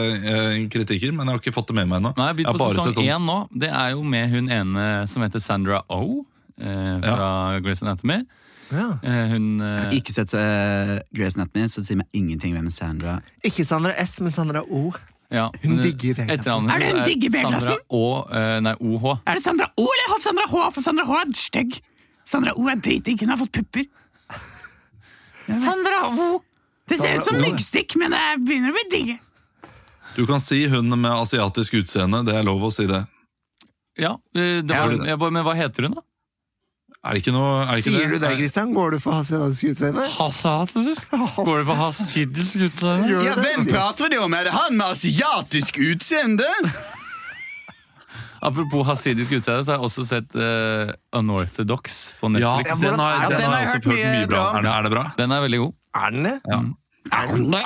eh, 0.07 0.63
kritikker, 0.73 1.11
men 1.13 1.27
jeg 1.29 1.35
har 1.37 1.43
ikke 1.43 1.53
fått 1.53 1.69
det 1.69 1.75
med 1.77 1.91
meg 1.91 1.99
ennå. 2.01 2.13
Nå 2.17 2.23
har 2.23 2.31
jeg 2.31 2.37
Jeg 2.37 2.39
begynt 2.39 2.49
har 2.49 2.57
på 2.57 2.63
bare 2.65 2.87
sesong 2.89 3.11
én 3.13 3.27
nå. 3.29 3.37
Det 3.65 3.69
er 3.69 3.91
jo 3.93 4.01
med 4.15 4.33
hun 4.33 4.49
ene 4.49 4.87
som 5.11 5.25
heter 5.25 5.43
Sandra 5.43 5.83
Oh. 5.93 6.23
Eh, 6.57 6.97
fra 7.05 7.59
Grace 7.61 7.85
Anatomy. 7.85 8.23
Ja. 8.73 8.87
Eh, 9.05 9.27
hun 9.31 9.61
eh, 9.61 9.83
Ikke 9.95 10.11
sett 10.11 10.33
uh, 10.35 10.97
Grace 11.15 11.37
Anatomy, 11.37 11.67
så 11.71 11.79
det 11.83 11.87
sier 11.91 11.99
meg 12.01 12.09
ingenting 12.17 12.51
hvem 12.57 12.65
Sandra 12.73 13.19
Ikke 13.47 13.63
Sandra 13.63 13.93
S, 14.01 14.17
men 14.19 14.33
Sandra 14.35 14.63
O. 14.65 14.89
ja, 15.31 15.45
Hun 15.63 15.77
eh, 15.77 15.85
digger 15.85 16.17
B-klassen. 16.17 16.67
Er 16.73 16.81
det 16.83 16.89
hun 16.91 17.05
digger 17.05 17.31
B-klassen? 17.37 17.77
Sandra 17.85 18.41
eh, 18.41 18.57
nei, 18.65 18.73
OH. 18.81 19.05
Er 19.29 19.37
det 19.39 19.45
Sandra 19.45 19.69
O 19.77 19.85
eller 19.85 20.19
Sandra 20.25 20.49
H? 20.49 20.65
For 20.73 20.83
Sandra 20.83 21.05
H 21.07 21.21
er 21.21 21.31
stygg. 21.37 21.77
Sandra 22.27 22.57
O 22.59 22.65
er 22.67 22.81
dritdigg, 22.83 23.21
hun 23.23 23.31
har 23.31 23.39
fått 23.39 23.53
pupper. 23.61 23.85
Sandra 25.63 26.09
O! 26.11 26.41
Det 26.87 26.97
ser 26.99 27.17
ut 27.19 27.27
som 27.27 27.39
myggstikk, 27.41 27.97
men 27.99 28.13
det 28.15 28.23
begynner 28.47 28.71
å 28.71 28.77
bli 28.77 28.85
digg. 28.91 29.15
Du 30.17 30.25
kan 30.25 30.41
si 30.41 30.63
hun 30.71 30.89
med 30.89 31.11
asiatisk 31.11 31.81
utseende, 31.81 32.23
det 32.25 32.37
er 32.39 32.45
lov 32.47 32.63
å 32.63 32.71
si 32.73 32.87
det. 32.89 33.03
Ja, 33.97 34.15
eh, 34.37 34.61
det 34.63 34.73
var, 34.73 34.93
ja. 34.93 35.11
jeg 35.11 35.33
men 35.33 35.43
hva 35.45 35.55
heter 35.57 35.87
hun, 35.87 35.97
da? 35.99 36.05
Er 37.07 37.15
det 37.15 37.21
ikke 37.21 37.33
noe 37.35 37.51
er 37.61 37.69
det 37.69 37.81
ikke 37.83 37.91
Sier 37.93 38.11
du 38.11 38.17
det, 38.19 38.29
Christian? 38.39 38.71
Går 38.75 38.95
du 38.95 38.99
for 38.99 39.15
hasidisk 39.15 39.69
utseende? 39.69 40.05
Hasiatisk? 40.17 41.13
Går 41.37 41.61
du 41.61 41.67
for 41.69 41.79
hasidisk 41.79 42.63
utseende? 42.67 43.21
Ja, 43.23 43.35
Hvem 43.37 43.67
prater 43.69 44.11
du 44.11 44.17
om? 44.23 44.33
Er 44.35 44.49
det 44.49 44.55
han 44.55 44.75
med 44.75 44.89
asiatisk 44.91 45.79
utseende? 45.79 46.49
Apropos 48.47 48.85
hasidisk 48.87 49.31
utseende, 49.37 49.65
så 49.67 49.73
har 49.73 49.77
jeg 49.81 49.87
også 49.89 50.05
sett 50.07 50.35
uh, 50.39 50.91
Unorthodox 51.19 51.97
på 52.21 52.31
Ja, 52.39 52.53
Netflix. 52.57 52.79
den 52.85 52.99
har, 53.03 53.11
Ja, 53.21 53.29
den 53.29 53.37
den 53.41 53.51
har 53.51 53.59
jeg 53.63 53.69
hørt 53.75 53.85
mye 53.91 54.09
mye 54.15 54.27
bra. 54.31 54.43
om. 54.49 54.57
Er 54.57 54.61
det, 54.67 54.71
er 54.77 54.87
det 54.87 54.91
bra? 54.95 55.05
Den 55.17 55.31
er 55.37 55.45
veldig 55.47 55.59
god. 55.65 55.73
Er 55.97 56.09
den 56.15 56.23
det? 56.29 56.35
Ja. 56.47 56.59
Er 57.17 57.31
den 57.33 57.51
det? 57.51 57.63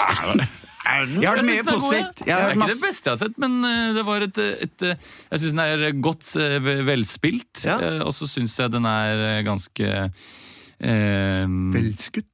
Jeg 0.81 1.29
har 1.29 1.37
hørt 1.37 1.45
mye 1.45 1.63
positivt. 1.67 2.21
Det 2.25 2.33
er 2.33 2.51
ikke 2.55 2.67
det 2.71 2.79
beste 2.81 3.07
jeg 3.07 3.13
har 3.13 3.19
sett, 3.21 3.35
men 3.41 3.59
eh, 3.67 3.91
det 3.95 4.03
var 4.07 4.23
et, 4.25 4.37
et, 4.65 4.81
eh, 4.89 4.95
Jeg 5.31 5.39
syns 5.43 5.53
den 5.53 5.61
er 5.63 5.91
godt 6.01 6.31
velspilt, 6.89 7.61
Ja. 7.69 7.75
og 8.05 8.11
så 8.17 8.27
syns 8.27 8.57
jeg 8.59 8.71
den 8.73 8.85
er 8.89 9.43
ganske 9.45 9.91
eh, 10.81 11.45
Velskutt. 11.75 12.25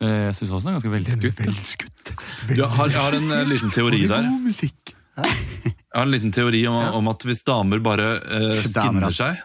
eh, 0.00 0.28
Jeg 0.28 0.34
syns 0.38 0.50
også 0.54 0.68
den 0.68 0.74
er 0.74 0.78
ganske 0.78 0.92
velskutt. 0.94 1.42
velskutt. 1.42 2.14
Velskutt. 2.14 2.14
Du, 2.48 2.54
jeg, 2.54 2.70
har, 2.78 2.86
jeg 2.94 3.02
har 3.02 3.18
en 3.42 3.48
liten 3.50 3.70
teori 3.74 4.02
der. 4.06 4.08
Det 4.08 4.24
er 4.24 4.30
God 4.30 4.46
musikk. 4.46 4.94
Jeg 5.24 5.96
har 5.96 6.04
en 6.06 6.12
liten 6.12 6.32
teori 6.34 6.60
om, 6.70 6.76
om 7.00 7.08
at 7.10 7.24
hvis 7.26 7.42
damer 7.48 7.80
bare 7.82 8.10
uh, 8.20 8.60
skinner 8.62 9.08
ass. 9.08 9.16
seg 9.18 9.40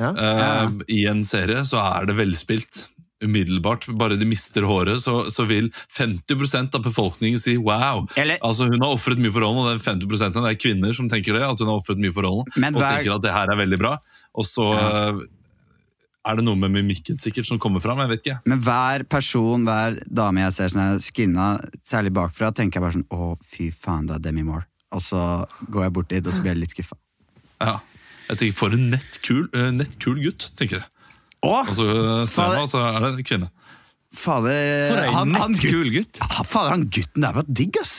Ja. 0.00 0.08
eh, 0.16 0.70
i 0.88 1.02
en 1.10 1.20
serie, 1.28 1.64
så 1.68 1.78
er 1.82 2.06
det 2.08 2.14
velspilt. 2.16 2.86
Umiddelbart. 3.22 3.84
Bare 4.00 4.16
de 4.18 4.26
mister 4.26 4.64
håret, 4.66 4.98
så, 5.04 5.20
så 5.30 5.44
vil 5.46 5.68
50% 5.94 6.74
av 6.74 6.82
befolkningen 6.82 7.38
si 7.38 7.54
wow. 7.60 8.06
Eller- 8.18 8.40
Altså 8.42 8.66
Hun 8.66 8.80
har 8.82 8.94
ofret 8.96 9.20
mye 9.22 9.30
for 9.30 9.44
rollen, 9.44 9.60
og 9.62 9.68
den 9.70 9.84
50 9.84 10.32
det 10.32 10.42
er 10.42 10.58
kvinner 10.58 10.96
som 10.96 11.10
tenker 11.12 11.36
det. 11.36 11.44
At 11.46 11.60
hun 11.62 11.68
har 11.70 11.78
offret 11.78 12.00
mye 12.02 12.10
for 12.16 12.26
rollen, 12.26 12.48
Men 12.56 12.74
og 12.74 12.82
hver- 12.82 12.96
tenker 12.98 13.14
at 13.14 13.22
det 13.22 13.32
her 13.36 13.52
er 13.52 13.60
veldig 13.62 13.78
bra. 13.78 13.92
Og 14.34 14.48
så 14.48 14.66
eh, 14.74 15.22
er 16.26 16.36
det 16.40 16.44
noe 16.48 16.56
med 16.58 16.72
mimikken 16.74 17.18
sikkert 17.20 17.46
som 17.46 17.60
kommer 17.62 17.82
fram. 17.84 17.98
Jeg 18.02 18.10
vet 18.16 18.26
ikke. 18.26 18.40
Men 18.46 18.60
hver 18.64 19.04
person, 19.10 19.64
hver 19.68 20.00
dame 20.10 20.42
jeg 20.48 20.52
ser 20.58 20.68
som 20.74 20.80
er 20.88 20.98
skinna, 21.04 21.52
særlig 21.86 22.10
bakfra, 22.16 22.50
tenker 22.54 22.80
jeg 22.80 22.86
bare 22.88 22.96
sånn 22.98 23.08
Å, 23.12 23.36
fy 23.44 23.70
faen, 23.70 24.08
det 24.10 24.18
er 24.18 24.26
Demi 24.30 24.42
Moore. 24.48 24.66
Og 24.92 25.02
så 25.04 25.20
går 25.72 25.86
jeg 25.86 25.94
bort 25.96 26.10
dit, 26.12 26.26
og 26.26 26.34
så 26.36 26.44
blir 26.44 26.52
jeg 26.54 26.62
litt 26.62 26.74
skuffa. 26.76 26.98
Ja. 27.62 27.78
Jeg 28.28 28.38
tenker 28.40 28.56
For 28.58 28.76
en 28.76 28.88
nettkul, 28.92 29.44
eh, 29.56 29.70
nettkul 29.74 30.20
gutt, 30.22 30.50
tenker 30.58 30.80
jeg. 30.80 30.88
Åh, 31.42 31.68
Og 31.72 31.74
så 31.74 31.86
eh, 31.90 32.24
ser 32.30 32.54
man, 32.54 32.70
så 32.70 32.82
er 32.86 32.98
det 33.02 33.12
en 33.16 33.26
kvinne. 33.26 33.50
Fader 34.12 34.90
For 34.92 35.00
en 35.00 35.14
han, 35.16 35.34
han, 35.40 35.56
gutt, 35.56 35.72
kul 35.72 35.90
gutt. 35.94 36.20
Ah, 36.22 36.42
fader, 36.44 36.74
han 36.76 36.86
gutten 36.92 37.24
der 37.24 37.36
var 37.38 37.48
digg, 37.48 37.78
ass! 37.80 37.94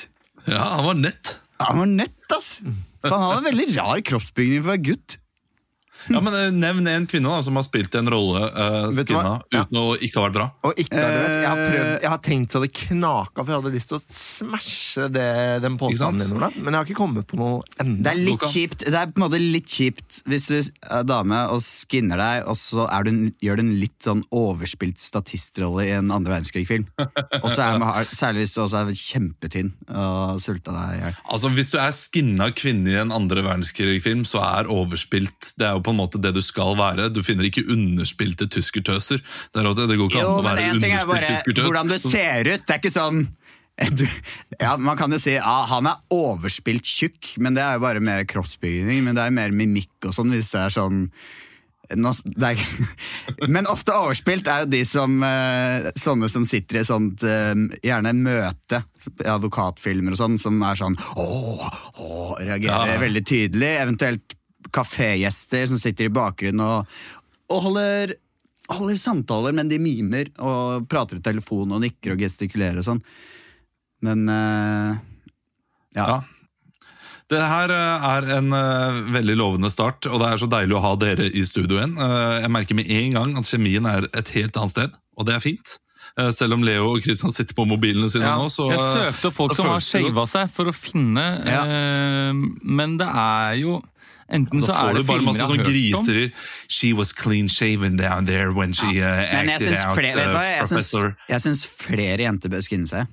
Ja, 0.45 0.61
han 0.77 0.85
var 0.85 0.99
nett. 0.99 1.35
Han 1.63 1.81
var 1.81 1.89
nett, 1.89 2.23
ass! 2.35 2.49
For 3.03 3.11
han 3.17 3.25
hadde 3.25 3.41
en 3.41 3.49
veldig 3.49 3.67
rar 3.75 4.01
kroppsbygning 4.11 4.61
for 4.61 4.69
å 4.69 4.73
være 4.75 4.85
gutt. 4.91 5.17
Ja, 6.11 6.19
men 6.19 6.33
eh, 6.35 6.49
Nevn 6.51 6.87
en 6.87 7.05
kvinne 7.07 7.29
da, 7.31 7.41
som 7.45 7.55
har 7.55 7.63
spilt 7.67 7.95
en 7.95 8.09
rolle 8.11 8.41
uh, 8.51 8.89
skinna? 8.91 9.37
Ja. 9.53 9.63
uten 9.63 9.79
å 9.79 9.85
ikke 9.97 10.19
ha 10.19 10.25
vært 10.27 10.35
bra. 10.37 10.47
Og 10.67 10.79
ikke 10.83 10.99
har 10.99 11.13
vet, 11.13 11.35
jeg 11.43 11.47
har, 11.49 11.61
Eh. 11.63 11.71
prøvd, 11.73 12.01
jeg 12.03 12.11
har 12.13 12.21
tenkt 12.25 12.51
så 12.55 12.61
det 12.63 12.71
knaka, 12.73 13.43
for 13.43 13.51
jeg 13.53 13.61
hadde 13.61 13.73
lyst 13.75 13.91
til 13.93 13.97
å 13.99 14.03
smashe 14.09 15.07
det, 15.13 15.27
den 15.63 15.77
påstanden 15.79 16.33
din. 16.33 16.63
Men 16.63 16.73
jeg 16.73 16.79
har 16.79 16.89
ikke 16.89 16.97
kommet 16.99 17.27
på 17.29 17.39
noe 17.39 17.61
enda. 17.81 18.03
Det 18.09 18.11
er 18.13 18.21
litt 18.27 18.45
kjipt 18.53 18.85
Det 18.85 18.93
er 18.99 19.11
på 19.13 19.21
en 19.21 19.25
måte 19.27 19.39
litt 19.41 19.69
kjipt 19.71 20.21
hvis 20.29 20.47
du 20.49 20.57
er 20.89 21.03
dame 21.07 21.39
og 21.53 21.61
skinner 21.63 22.19
deg, 22.19 22.47
og 22.51 22.57
så 22.59 22.87
er 22.91 23.03
du, 23.07 23.11
en- 23.13 23.33
gjør 23.43 23.59
du 23.59 23.63
en 23.65 23.73
litt 23.79 23.97
sånn 24.03 24.23
overspilt 24.33 24.99
statistrolle 25.01 25.85
i 25.87 25.93
en 25.97 26.11
andre 26.13 26.35
verdenskrig-film. 26.37 26.85
Og 27.43 27.49
så 27.53 27.63
er 27.69 27.79
man, 27.81 28.05
Særlig 28.13 28.43
hvis 28.45 28.53
du 28.55 28.61
også 28.63 28.81
er 28.83 28.91
kjempetynn 28.97 29.71
og 29.93 30.39
sulta 30.43 30.73
deg 30.75 30.97
i 30.97 31.01
hjel. 31.03 31.17
Altså, 31.31 31.49
Hvis 31.53 31.71
du 31.73 31.77
er 31.79 31.91
skinna 31.95 32.49
kvinne 32.55 32.91
i 32.93 32.97
en 32.99 33.11
andre 33.13 33.43
verdenskrig-film, 33.45 34.23
så 34.27 34.41
er 34.43 34.69
overspilt 34.71 35.53
Det 35.57 35.67
er 35.67 35.77
jo 35.77 35.83
på 35.85 35.92
en 35.93 35.99
måte 36.01 36.21
det 36.21 36.33
du 36.35 36.41
skal 36.43 36.73
være. 36.79 37.07
Du 37.13 37.21
finner 37.25 37.47
ikke 37.47 37.63
underspilte 37.73 38.49
tyskertøser. 38.51 39.21
Det, 39.53 39.63
det 39.63 39.97
går 39.99 40.09
ikke 40.09 40.19
Jo, 40.23 40.33
an 40.33 40.41
å 40.41 40.47
være 40.49 40.65
er 40.65 40.73
underspilt 40.75 41.07
bare 41.13 41.29
tyskertøs. 41.31 41.65
hvordan 41.69 41.93
du 41.93 41.97
ser 42.01 42.51
ut. 42.53 42.65
Det 42.67 42.75
er 42.75 42.81
ikke 42.83 42.93
sånn 42.97 43.23
du, 43.97 44.03
ja, 44.61 44.75
Man 44.77 44.97
kan 44.99 45.09
jo 45.15 45.17
si 45.17 45.31
ja, 45.33 45.53
han 45.71 45.87
er 45.89 46.01
overspilt 46.13 46.85
tjukk, 46.85 47.31
men 47.41 47.55
det 47.57 47.63
er 47.65 47.79
jo 47.79 47.85
bare 47.87 48.03
mer 48.05 48.25
kroppsbygning. 48.29 49.01
Men 49.07 49.17
det 49.17 49.23
er 49.25 49.33
mer 49.39 49.55
mimikk 49.55 50.09
og 50.09 50.13
sånn 50.17 50.33
hvis 50.35 50.51
det 50.53 50.67
er 50.67 50.75
sånn 50.75 51.07
nå, 51.99 52.11
det 52.39 52.53
er, 52.53 52.61
Men 53.53 53.67
ofte 53.69 53.91
overspilt 53.93 54.47
er 54.49 54.63
jo 54.63 54.69
de 54.71 54.79
som 54.87 55.17
eh, 55.27 55.89
sånne 55.99 56.29
som 56.31 56.45
sitter 56.47 56.79
i 56.79 56.85
sånt 56.87 57.25
eh, 57.27 57.51
Gjerne 57.83 58.13
møte, 58.17 58.79
advokatfilmer 59.27 60.15
og 60.15 60.21
sånn, 60.21 60.37
som 60.41 60.61
er 60.63 60.79
sånn 60.79 60.95
åh, 61.19 61.67
åh, 61.99 62.31
reagerer 62.39 62.93
Ja. 62.95 63.01
veldig 63.03 63.25
tydelig. 63.27 63.73
Eventuelt 63.83 64.37
kafégjester 64.73 65.67
som 65.69 65.79
sitter 65.81 66.09
i 66.09 66.13
bakgrunnen 66.13 66.63
og, 66.65 66.99
og 67.53 67.65
holder 67.69 68.15
holder 68.71 68.95
samtaler, 68.97 69.51
men 69.55 69.67
de 69.69 69.77
mimer 69.81 70.29
og 70.39 70.85
prater 70.89 71.19
i 71.19 71.23
telefon 71.25 71.73
og 71.75 71.81
nikker 71.83 72.13
og 72.13 72.21
gestikulerer 72.23 72.79
og 72.79 72.85
sånn. 72.87 73.01
Men 74.03 74.23
uh, 74.31 74.95
ja. 75.97 76.05
Ja. 76.07 76.21
Det 77.31 77.39
her 77.39 77.71
eh, 77.71 78.03
er 78.05 78.25
en 78.35 78.51
eh, 78.53 78.97
veldig 79.15 79.35
lovende 79.39 79.69
start, 79.71 80.05
og 80.11 80.19
det 80.21 80.27
er 80.27 80.41
så 80.41 80.47
deilig 80.51 80.75
å 80.77 80.81
ha 80.83 80.91
dere 80.99 81.29
i 81.31 81.41
studio 81.47 81.79
igjen. 81.79 81.95
Jeg 82.43 82.51
merker 82.51 82.77
med 82.77 82.89
en 82.93 83.15
gang 83.15 83.31
at 83.39 83.47
kjemien 83.47 83.87
er 83.89 84.05
et 84.11 84.31
helt 84.35 84.59
annet 84.59 84.73
sted, 84.73 84.97
og 85.17 85.25
det 85.29 85.37
er 85.37 85.41
fint. 85.41 85.77
Selv 86.35 86.57
om 86.59 86.65
Leo 86.67 86.91
og 86.91 86.99
Christian 87.01 87.33
sitter 87.33 87.55
på 87.57 87.63
mobilene 87.65 88.09
sine 88.11 88.27
Ja, 88.27 88.35
nå, 88.37 88.51
så 88.53 88.67
Jeg 88.69 88.83
søkte 88.83 89.31
opp 89.31 89.37
folk 89.39 89.55
som 89.57 89.71
har 89.71 89.81
shava 89.81 90.27
seg, 90.29 90.51
for 90.53 90.69
å 90.69 90.75
finne 90.75 91.23
Ja. 91.47 91.63
eh, 91.63 92.43
Men 92.61 92.99
det 92.99 93.07
er 93.07 93.55
jo 93.63 93.79
Enten 94.31 94.61
Da 94.61 94.67
så 94.67 94.75
er 94.89 94.93
det 94.97 95.05
filmer 95.07 95.33
jeg 95.33 95.41
sånn 95.41 95.49
har 95.49 95.57
hørt 95.57 95.67
om. 95.67 95.73
griser. 95.73 96.47
She 96.69 96.93
was 96.93 97.11
clean 97.11 97.49
shaven 97.49 97.97
down 97.97 98.25
there 98.25 98.53
when 98.53 98.73
she 98.73 99.01
uh, 99.01 99.07
acted 99.07 99.73
out 99.73 99.97
flere, 99.97 100.29
uh, 100.29 100.41
Jeg 100.43 100.67
syns, 100.67 100.69
professor. 100.69 101.17
jeg 101.29 101.41
syns 101.41 101.65
flere 101.65 102.23
jenter 102.23 102.49
bør 102.49 102.63
skinne 102.63 102.87
seg. 102.87 103.11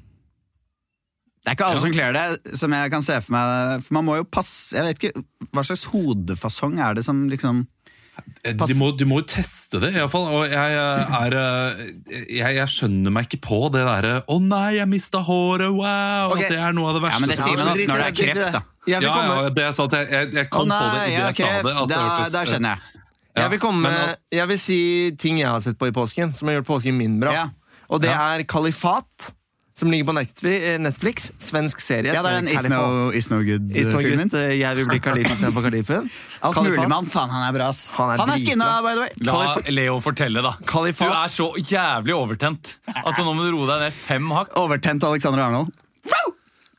Det 1.40 1.48
er 1.48 1.56
ikke 1.56 1.66
alle 1.72 1.80
som 1.80 1.92
kler 1.92 2.12
det, 2.12 2.56
som 2.60 2.72
jeg 2.76 2.90
kan 2.92 3.02
se 3.02 3.16
for 3.24 3.32
meg. 3.32 3.82
For 3.82 3.96
man 3.96 4.04
må 4.04 4.16
jo 4.18 4.24
passe 4.28 4.76
Jeg 4.76 4.84
vet 4.84 4.98
ikke, 5.00 5.22
Hva 5.56 5.62
slags 5.64 5.86
hodefasong 5.88 6.76
er 6.84 6.98
det 6.98 7.04
som 7.06 7.22
liksom 7.32 7.62
Eh, 8.44 8.54
De 8.56 8.74
må, 8.76 8.90
de 8.96 9.06
må 9.08 9.20
jo 9.20 9.26
teste 9.28 9.80
det, 9.82 9.92
iallfall. 9.96 10.26
Og 10.38 10.44
jeg, 10.48 10.76
eh, 10.76 11.14
er, 11.20 11.36
eh, 11.40 11.82
jeg, 12.38 12.56
jeg 12.58 12.72
skjønner 12.72 13.14
meg 13.14 13.28
ikke 13.28 13.42
på 13.48 13.60
det 13.74 13.84
derre 13.86 14.20
'Å 14.24 14.38
nei, 14.42 14.76
jeg 14.78 14.88
mista 14.90 15.22
håret', 15.24 15.72
wow! 15.76 16.32
Okay. 16.34 16.44
At 16.48 16.54
det 16.54 16.60
er 16.60 16.76
noe 16.76 16.90
av 16.90 16.98
det 16.98 17.02
verste. 17.06 17.16
Ja, 17.16 17.20
men 17.20 17.32
det 17.32 17.38
sier 17.40 17.56
man 17.60 17.82
når 17.90 18.04
det 18.04 18.08
er 18.08 18.16
kreft, 18.20 18.52
da. 18.56 18.62
Jeg 18.90 19.00
vil 19.02 19.08
ja, 19.08 19.14
komme, 19.16 19.36
ja, 19.44 19.50
det 19.56 19.64
jeg 19.68 19.74
sa 19.78 19.86
til, 19.92 20.06
jeg, 20.14 20.30
jeg, 20.36 20.48
kom 20.50 20.60
Å 20.60 20.64
kom 20.64 20.74
på 20.74 20.86
det 20.94 21.02
idet 21.06 21.16
jeg 21.16 21.26
jeg 21.26 21.34
sa 21.40 21.68
det. 21.68 21.74
At 21.84 21.90
Da, 21.92 22.00
hørtes, 22.06 22.32
da 22.34 22.44
skjønner 22.50 22.74
jeg. 22.76 23.02
Ja, 23.30 23.42
jeg, 23.44 23.50
vil 23.54 23.60
komme 23.62 23.82
men, 23.86 23.92
med, 23.94 24.22
jeg 24.34 24.48
vil 24.50 24.58
si 24.58 24.78
ting 25.22 25.38
jeg 25.38 25.46
har 25.48 25.60
sett 25.64 25.78
på 25.78 25.86
i 25.90 25.92
påsken, 25.94 26.32
som 26.34 26.50
har 26.50 26.58
gjort 26.60 26.70
påsken 26.74 26.96
min 26.98 27.20
bra. 27.22 27.32
Ja. 27.36 27.44
Og 27.90 28.00
det 28.02 28.10
Ja. 28.10 28.34
er 28.34 28.42
Kalifat, 28.42 29.30
som 29.78 29.90
ligger 29.90 30.10
på 30.10 30.14
Netflix. 30.18 31.30
eh, 31.30 31.36
svensk 31.40 31.80
serie. 31.80 32.12
Ja, 32.12 32.22
det 32.22 32.30
er 32.32 32.40
den 32.40 32.48
Is 32.50 32.68
No, 32.68 33.10
is 33.10 33.30
no 33.30 33.38
Good-filmen. 33.38 34.28
good, 34.28 34.34
eh, 34.34 34.58
Jeg 34.58 34.76
vil 34.76 34.86
bli 34.90 34.98
kalif 35.00 35.30
istedenfor 35.32 35.62
kalifen. 35.70 36.10
Alt 36.42 36.56
mulig 36.56 36.88
mann, 36.88 37.06
faen, 37.06 37.30
han 37.30 37.46
er 37.48 37.56
bra, 37.56 37.68
ass. 37.70 37.90
Han 37.96 38.10
er 38.10 38.18
Han 38.18 38.30
er 38.34 38.42
skinna, 38.42 38.82
by 38.82 38.94
the 38.94 39.00
way. 39.00 39.10
La 39.20 39.56
Leo 39.70 40.00
fortelle, 40.00 40.42
da. 40.42 40.52
Kalifat. 40.66 41.08
Du 41.08 41.14
er 41.14 41.28
så 41.32 41.48
jævlig 41.56 42.14
overtent. 42.14 42.74
Altså 43.04 43.24
Nå 43.24 43.32
må 43.34 43.46
du 43.46 43.56
roe 43.56 43.66
deg 43.70 43.86
ned 43.86 43.92
fem 43.92 44.28
hakk. 44.30 44.52
Overtent 44.60 45.02
Alexander 45.04 45.46
Arnold. 45.46 45.70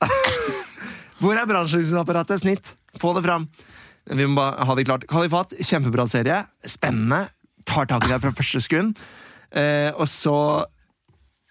Hvor 1.22 1.38
er 1.38 1.46
brannslukningsapparatet? 1.46 2.42
Snitt. 2.42 2.74
Få 2.98 3.14
det 3.14 3.22
fram. 3.28 3.48
Vi 4.10 4.26
må 4.26 4.40
bare 4.40 4.66
ha 4.66 4.76
det 4.76 4.88
klart. 4.90 5.06
Kalifat, 5.10 5.54
kjempebra 5.62 6.08
serie. 6.10 6.42
Spennende. 6.66 7.28
Tar 7.70 7.86
tak 7.90 8.08
i 8.08 8.10
deg 8.10 8.24
fra 8.24 8.34
første 8.34 8.62
sekund. 8.66 8.98
Eh, 9.54 9.92
og 9.94 10.08
så 10.10 10.38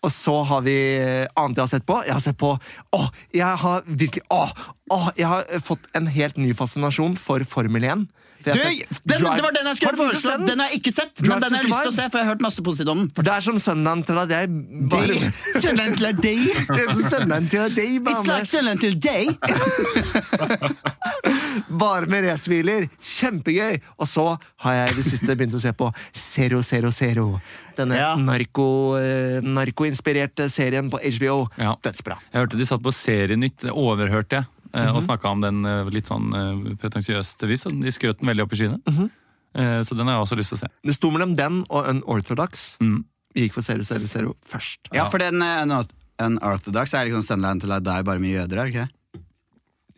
og 0.00 0.08
så 0.08 0.32
har 0.48 0.62
vi 0.64 0.74
eh, 0.96 1.28
annet 1.36 1.58
jeg 1.58 1.66
har 1.66 1.72
sett 1.74 1.86
på. 1.88 1.98
Jeg 2.06 2.16
har 2.16 2.22
sett 2.24 2.38
på 2.40 2.54
Åh, 2.96 3.08
jeg 3.36 3.60
har 3.62 3.84
virkelig 3.86 4.24
Åh, 4.32 4.52
åh, 4.96 5.10
jeg 5.18 5.28
har 5.28 5.44
fått 5.64 5.90
en 5.96 6.08
helt 6.08 6.40
ny 6.40 6.54
fascinasjon 6.56 7.18
for 7.20 7.44
Formel 7.48 7.84
1. 7.84 8.06
Du, 8.40 8.50
jeg 8.56 8.86
den, 9.04 9.24
det 9.36 9.42
var 9.44 9.52
den 9.52 9.66
jeg 9.68 9.76
skulle 9.76 9.96
foreslå! 10.00 10.30
den? 10.38 10.46
Den 10.48 10.60
har 10.62 10.70
jeg 10.70 10.78
ikke 10.80 10.92
sett, 10.96 11.12
Drive 11.20 11.28
men 11.34 11.42
den 11.44 11.52
har 11.52 11.60
jeg 11.62 11.68
lyst 11.70 11.82
til 11.84 11.90
å 11.90 11.96
se, 11.96 12.04
for 12.10 12.18
jeg 12.20 12.24
har 12.26 12.32
hørt 12.34 12.44
masse 12.46 12.62
positivt 12.64 12.88
om 12.92 12.98
den. 13.04 13.10
Det 13.26 13.32
er 13.34 13.40
som 13.44 13.58
søndagen 13.60 14.02
til 14.08 14.14
deg. 14.16 14.28
Det 14.30 14.38
er 14.40 14.46
bare, 14.94 15.14
Søndagen 15.60 15.94
til 15.96 16.06
deg. 16.24 16.38
er 16.76 16.86
som 16.94 17.02
søndagen 17.14 17.48
til 17.52 17.74
deg, 17.76 17.90
It's 18.10 18.26
like 18.32 18.48
søndagen 18.48 18.80
til 18.80 18.94
deg. 19.00 19.26
bare 21.70 22.06
med 22.10 22.24
racerbiler. 22.28 22.86
Kjempegøy! 23.00 23.78
Og 24.00 24.08
så 24.08 24.26
har 24.64 24.78
jeg 24.78 24.92
i 24.92 24.96
det 25.00 25.06
siste 25.06 25.36
begynt 25.36 25.56
å 25.58 25.62
se 25.62 25.72
på 25.76 25.90
Zero 26.16 26.62
Zero 26.66 26.90
Zero. 26.94 27.26
Denne 27.78 27.96
Ja. 28.00 28.14
narko, 28.16 28.96
eh, 29.00 29.40
narkoinspirerte 29.44 30.48
serien 30.50 30.90
på 30.90 30.98
HBO. 31.00 31.48
Ja. 31.58 31.74
Dødsbra. 31.82 32.16
Jeg 32.32 32.40
hørte 32.44 32.58
de 32.58 32.64
satt 32.66 32.82
på 32.82 32.92
Serienytt, 32.92 33.58
det 33.64 33.70
overhørte 33.72 34.40
jeg, 34.40 34.44
eh, 34.74 34.90
og 34.96 35.02
snakka 35.02 35.30
om 35.34 35.40
den 35.44 35.64
eh, 35.66 35.88
litt 35.94 36.06
sånn 36.10 36.28
eh, 36.34 36.74
pretensiøst 36.80 37.42
vis. 37.50 37.64
De 37.70 37.92
skrøt 37.94 38.20
den 38.20 38.30
veldig 38.32 38.44
opp 38.46 38.52
i 38.54 38.60
skyene. 38.60 38.80
Eh, 39.54 39.80
Så 39.82 39.96
den 39.98 40.06
har 40.06 40.18
jeg 40.18 40.26
også 40.26 40.38
lyst 40.38 40.52
til 40.54 40.58
å 40.60 40.62
se. 40.64 40.68
Det 40.86 40.94
sto 40.94 41.10
mellom 41.10 41.34
den 41.38 41.62
og 41.68 41.88
Unorthodox. 41.90 42.76
Mm. 42.80 43.00
Vi 43.34 43.46
gikk 43.46 43.54
for 43.58 43.62
Zero 43.66 43.84
Zero 43.86 44.06
Zero 44.10 44.36
først. 44.46 44.90
Ja, 44.94 45.08
for 45.10 45.18
den 45.22 45.38
Unort- 45.42 45.92
Unorthodox 46.20 46.94
er 46.94 47.06
liksom 47.08 47.22
Sunland 47.26 47.62
til 47.62 47.72
I 47.72 47.80
die, 47.80 48.02
bare 48.06 48.18
med 48.22 48.34
jøder, 48.34 48.58
er 48.58 48.70
det 48.70 48.74
ikke? 48.74 48.88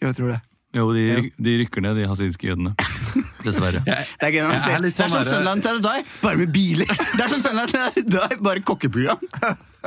Jeg 0.03 0.17
tror 0.19 0.33
det. 0.35 0.41
Jo, 0.73 0.87
de, 0.97 1.31
de 1.37 1.53
rykker 1.61 1.83
ned, 1.85 1.99
de 2.01 2.07
hasidiske 2.09 2.47
jødene. 2.49 2.71
Dessverre. 3.45 3.83
Det 3.85 4.25
er 4.25 4.31
gøy 4.33 4.41
når 4.41 4.53
man 4.55 4.63
ser 4.65 4.81
Det 4.87 4.93
er 5.05 5.11
som 5.13 5.25
Sunland 5.29 5.63
til 5.67 5.81
I 5.81 5.83
die, 5.85 6.05
bare 6.23 6.39
med 6.41 6.53
biler! 6.55 6.89
Det 7.13 7.21
er 7.27 7.29
som 7.35 7.43
Sunland 7.45 7.75
til 7.75 8.01
I 8.01 8.05
die, 8.09 8.39
bare 8.47 8.63
kokkeprogram. 8.65 9.21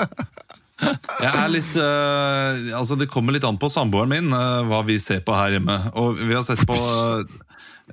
Jeg 0.82 1.32
er 1.32 1.52
litt 1.54 1.76
uh, 1.80 2.76
Altså 2.76 2.98
Det 3.00 3.08
kommer 3.12 3.36
litt 3.36 3.46
an 3.48 3.56
på 3.62 3.70
samboeren 3.72 4.12
min 4.12 4.34
uh, 4.36 4.66
hva 4.68 4.82
vi 4.88 4.98
ser 5.00 5.22
på 5.26 5.36
her 5.38 5.56
hjemme. 5.56 5.78
Og 5.96 6.20
vi 6.20 6.34
har 6.36 6.44
sett 6.44 6.66
på 6.68 6.76
uh, 6.76 7.24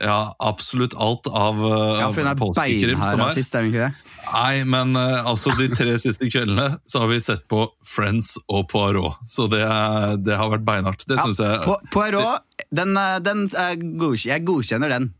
Ja, 0.02 0.32
absolutt 0.42 0.96
alt 0.98 1.28
av, 1.30 1.60
uh, 1.62 2.00
Ja, 2.00 2.08
for 2.10 2.24
hun 2.24 2.32
er 2.32 2.40
påskekrim 2.40 2.98
er. 2.98 3.20
er 3.54 3.62
hun 3.62 3.70
ikke 3.70 3.86
det? 3.86 4.10
Nei, 4.32 4.64
men 4.74 4.96
uh, 4.98 5.22
altså 5.30 5.54
de 5.58 5.68
tre 5.76 5.94
siste 6.00 6.26
kveldene 6.32 6.78
så 6.88 7.04
har 7.04 7.10
vi 7.12 7.20
sett 7.22 7.46
på 7.50 7.64
Friends 7.86 8.34
og 8.48 8.66
Poirot. 8.72 9.18
Så 9.30 9.46
det, 9.52 9.62
det 10.26 10.38
har 10.38 10.50
vært 10.54 10.66
beinhardt. 10.66 11.06
Det 11.06 11.20
synes 11.22 11.42
jeg 11.42 11.62
Po- 11.66 11.80
Poirot, 11.94 12.42
den, 12.74 12.98
den 13.26 13.46
er 13.52 13.76
jeg 13.76 14.46
godkjenner 14.48 14.90
den. 14.98 15.12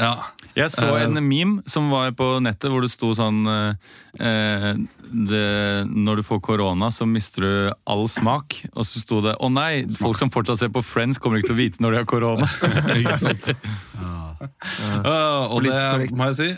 Ja. 0.00 0.14
Jeg 0.56 0.70
så 0.70 0.88
Eh. 0.96 1.04
en 1.04 1.14
meme 1.28 1.62
som 1.70 1.90
var 1.90 2.10
på 2.12 2.40
nettet 2.42 2.70
hvor 2.70 2.82
det 2.82 2.90
sto 2.90 3.12
sånn 3.14 3.46
eh, 3.46 3.74
eh, 4.20 4.74
det, 5.14 5.86
Når 5.90 6.16
du 6.16 6.22
får 6.26 6.40
korona, 6.42 6.88
så 6.90 7.06
mister 7.06 7.42
du 7.42 7.72
all 7.86 8.06
smak. 8.08 8.64
Og 8.74 8.84
så 8.84 8.98
sto 9.02 9.20
det 9.20 9.36
'Å 9.38 9.50
nei, 9.52 9.84
folk 9.98 10.16
som 10.18 10.30
fortsatt 10.30 10.58
ser 10.58 10.68
på 10.74 10.82
Friends, 10.82 11.18
kommer 11.18 11.38
ikke 11.38 11.52
til 11.52 11.56
å 11.56 11.62
vite 11.62 11.78
når 11.80 11.90
de 11.90 11.96
har 11.98 12.04
korona'. 12.10 12.48
Ikke 12.98 13.18
sant? 13.18 13.50
Uh, 14.44 15.48
og 15.54 15.62
det 15.64 16.10
må 16.12 16.26
jeg 16.28 16.34
si, 16.36 16.48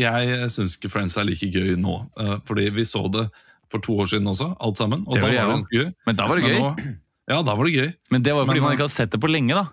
jeg 0.00 0.50
syns 0.54 0.76
ikke 0.78 0.88
Friends 0.88 1.16
er 1.20 1.24
like 1.28 1.44
gøy 1.52 1.74
nå. 1.76 1.96
uh, 2.20 2.38
fordi 2.46 2.70
vi 2.72 2.84
så 2.88 3.02
det 3.12 3.26
for 3.68 3.82
to 3.84 3.96
år 4.00 4.06
siden 4.08 4.26
også, 4.30 4.56
alt 4.60 4.76
sammen. 4.78 5.02
Og 5.06 5.14
Det 5.18 5.20
da 5.20 5.26
var 5.26 5.34
var 5.34 5.42
det 5.42 5.54
ganske 5.58 5.76
gøy. 5.80 5.88
Men 6.06 6.16
da 6.16 6.26
var 6.30 6.36
det 6.40 6.44
gøy. 6.44 6.58
nå- 6.60 6.96
ja, 7.28 7.42
da 7.42 7.54
var 7.58 7.64
det 7.64 7.74
gøy. 7.74 7.92
Men 8.10 8.22
det 8.22 8.32
var 8.34 8.46
fordi 8.46 8.60
Men, 8.60 8.62
man 8.68 8.72
ikke 8.78 8.86
har 8.88 8.94
sett 8.94 9.10
det 9.10 9.20
på 9.20 9.28
lenge, 9.28 9.54
da. 9.54 9.66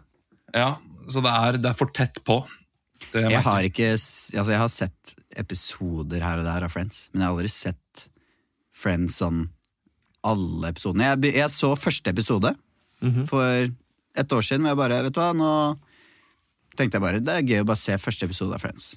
Ja, 0.53 0.75
Så 1.07 1.21
det 1.23 1.31
er, 1.31 1.57
det 1.57 1.65
er 1.69 1.73
for 1.73 1.87
tett 1.93 2.19
på. 2.25 2.41
Jeg 3.13 3.43
har, 3.43 3.67
ikke, 3.67 3.91
altså 3.91 4.51
jeg 4.53 4.61
har 4.61 4.71
sett 4.71 5.15
episoder 5.41 6.23
her 6.23 6.41
og 6.41 6.47
der 6.47 6.65
av 6.67 6.71
Friends, 6.73 7.09
men 7.11 7.21
jeg 7.21 7.27
har 7.27 7.35
aldri 7.35 7.51
sett 7.51 8.05
Friends 8.71 9.19
sånn 9.21 9.45
alle 10.27 10.69
episodene. 10.69 11.11
Jeg, 11.11 11.33
jeg 11.41 11.53
så 11.53 11.73
første 11.75 12.13
episode 12.13 12.53
for 13.29 13.67
et 14.21 14.33
år 14.35 14.45
siden, 14.45 14.63
men 14.63 14.71
jeg 14.71 14.77
bare, 14.77 15.03
vet 15.07 15.15
du 15.15 15.21
hva, 15.21 15.31
nå 15.33 15.51
tenkte 16.77 16.97
jeg 16.99 17.03
bare, 17.03 17.21
det 17.23 17.33
er 17.35 17.47
gøy 17.47 17.63
å 17.63 17.69
bare 17.71 17.81
se 17.81 17.97
første 17.99 18.27
episode 18.29 18.55
av 18.55 18.63
Friends. 18.63 18.93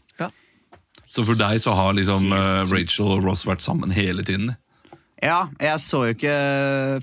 Så 1.11 1.25
for 1.27 1.39
deg 1.39 1.61
så 1.63 1.75
har 1.75 1.95
liksom 1.97 2.31
uh, 2.33 2.63
Rachel 2.71 3.17
og 3.17 3.25
Ross 3.27 3.45
vært 3.49 3.65
sammen 3.65 3.93
hele 3.95 4.25
tiden? 4.27 4.55
Ja, 5.23 5.47
jeg 5.63 5.79
så 5.81 6.01
jo 6.09 6.15
ikke 6.17 6.33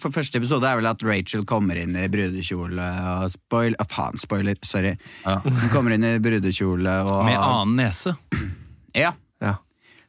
For 0.02 0.14
første 0.14 0.38
episode 0.42 0.68
er 0.68 0.78
vel 0.78 0.90
at 0.90 1.04
Rachel 1.06 1.46
kommer 1.48 1.80
inn 1.80 1.96
i 1.96 2.10
brudekjole 2.12 2.88
og 3.16 3.32
spoil... 3.34 3.78
Ah, 3.80 3.88
faen, 3.90 4.20
spoiler. 4.20 4.60
Sorry. 4.68 4.94
Hun 5.24 5.72
kommer 5.72 5.96
inn 5.96 6.06
i 6.06 6.18
brudekjole 6.22 6.98
og 7.08 7.24
Med 7.30 7.40
annen 7.40 7.78
nese. 7.80 8.14
Ja. 8.98 9.14
Ja. 9.42 9.56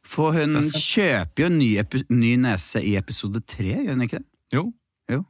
For 0.03 0.35
hun 0.35 0.59
kjøper 0.67 1.45
jo 1.45 1.51
ny, 1.53 1.69
epi 1.79 2.03
ny 2.11 2.35
nese 2.43 2.83
i 2.83 2.97
episode 2.99 3.39
tre, 3.47 3.77
gjør 3.79 3.95
hun 3.95 4.05
ikke 4.05 4.19
det? 4.19 4.27
Jo. 4.53 4.65
Jo. 5.09 5.21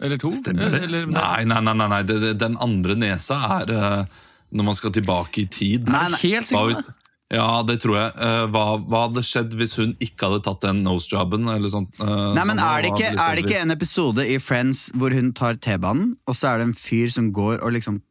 Eller 0.00 0.20
to. 0.20 0.30
Stemmer 0.36 0.74
det? 0.76 0.84
Eller, 0.86 1.08
Nei, 1.08 1.44
nei, 1.48 1.60
nei, 1.64 1.74
nei, 1.76 1.88
nei. 1.94 2.02
Det, 2.08 2.18
det, 2.22 2.34
den 2.40 2.58
andre 2.60 2.96
nesa 3.00 3.40
er 3.60 3.72
uh, 3.72 4.20
når 4.52 4.68
man 4.68 4.76
skal 4.76 4.92
tilbake 4.94 5.44
i 5.44 5.48
tid. 5.50 5.88
Nei, 5.88 6.06
nei. 6.12 6.20
Helt 6.28 6.50
sikkert. 6.52 6.92
Ja, 7.30 7.62
det 7.62 7.76
tror 7.84 7.94
jeg. 7.94 8.10
Uh, 8.18 8.44
hva, 8.50 8.64
hva 8.82 9.04
hadde 9.06 9.22
skjedd 9.22 9.54
hvis 9.58 9.76
hun 9.78 9.92
ikke 10.02 10.26
hadde 10.26 10.42
tatt 10.48 10.64
den 10.64 10.82
nosejobben? 10.82 11.46
Eller 11.52 11.70
sånt, 11.70 11.94
uh, 12.02 12.32
Nei, 12.34 12.42
men 12.42 12.58
sånn, 12.58 12.66
er 12.66 12.82
det, 12.82 12.92
ikke, 12.96 13.12
er 13.14 13.38
det 13.38 13.44
ikke 13.46 13.62
en 13.62 13.74
episode 13.76 14.26
i 14.26 14.36
Friends 14.42 14.88
hvor 14.98 15.14
hun 15.14 15.30
tar 15.38 15.60
T-banen, 15.62 16.16
og 16.26 16.38
så 16.38 16.50
er 16.50 16.60
det 16.60 16.70
en 16.72 16.76
fyr 16.78 17.12
som 17.14 17.30
går 17.36 17.60
og 17.62 17.76
liksom 17.78 18.02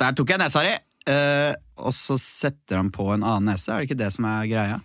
Der 0.00 0.16
tok 0.16 0.32
jeg 0.32 0.40
nesa 0.40 0.64
di! 0.64 0.74
Uh, 1.06 1.52
og 1.86 1.92
så 1.94 2.16
setter 2.18 2.80
han 2.80 2.88
på 2.90 3.04
en 3.12 3.22
annen 3.22 3.52
nese. 3.52 3.68
Er 3.70 3.84
det 3.84 3.90
ikke 3.90 4.00
det 4.00 4.10
som 4.16 4.26
er 4.28 4.48
greia? 4.50 4.80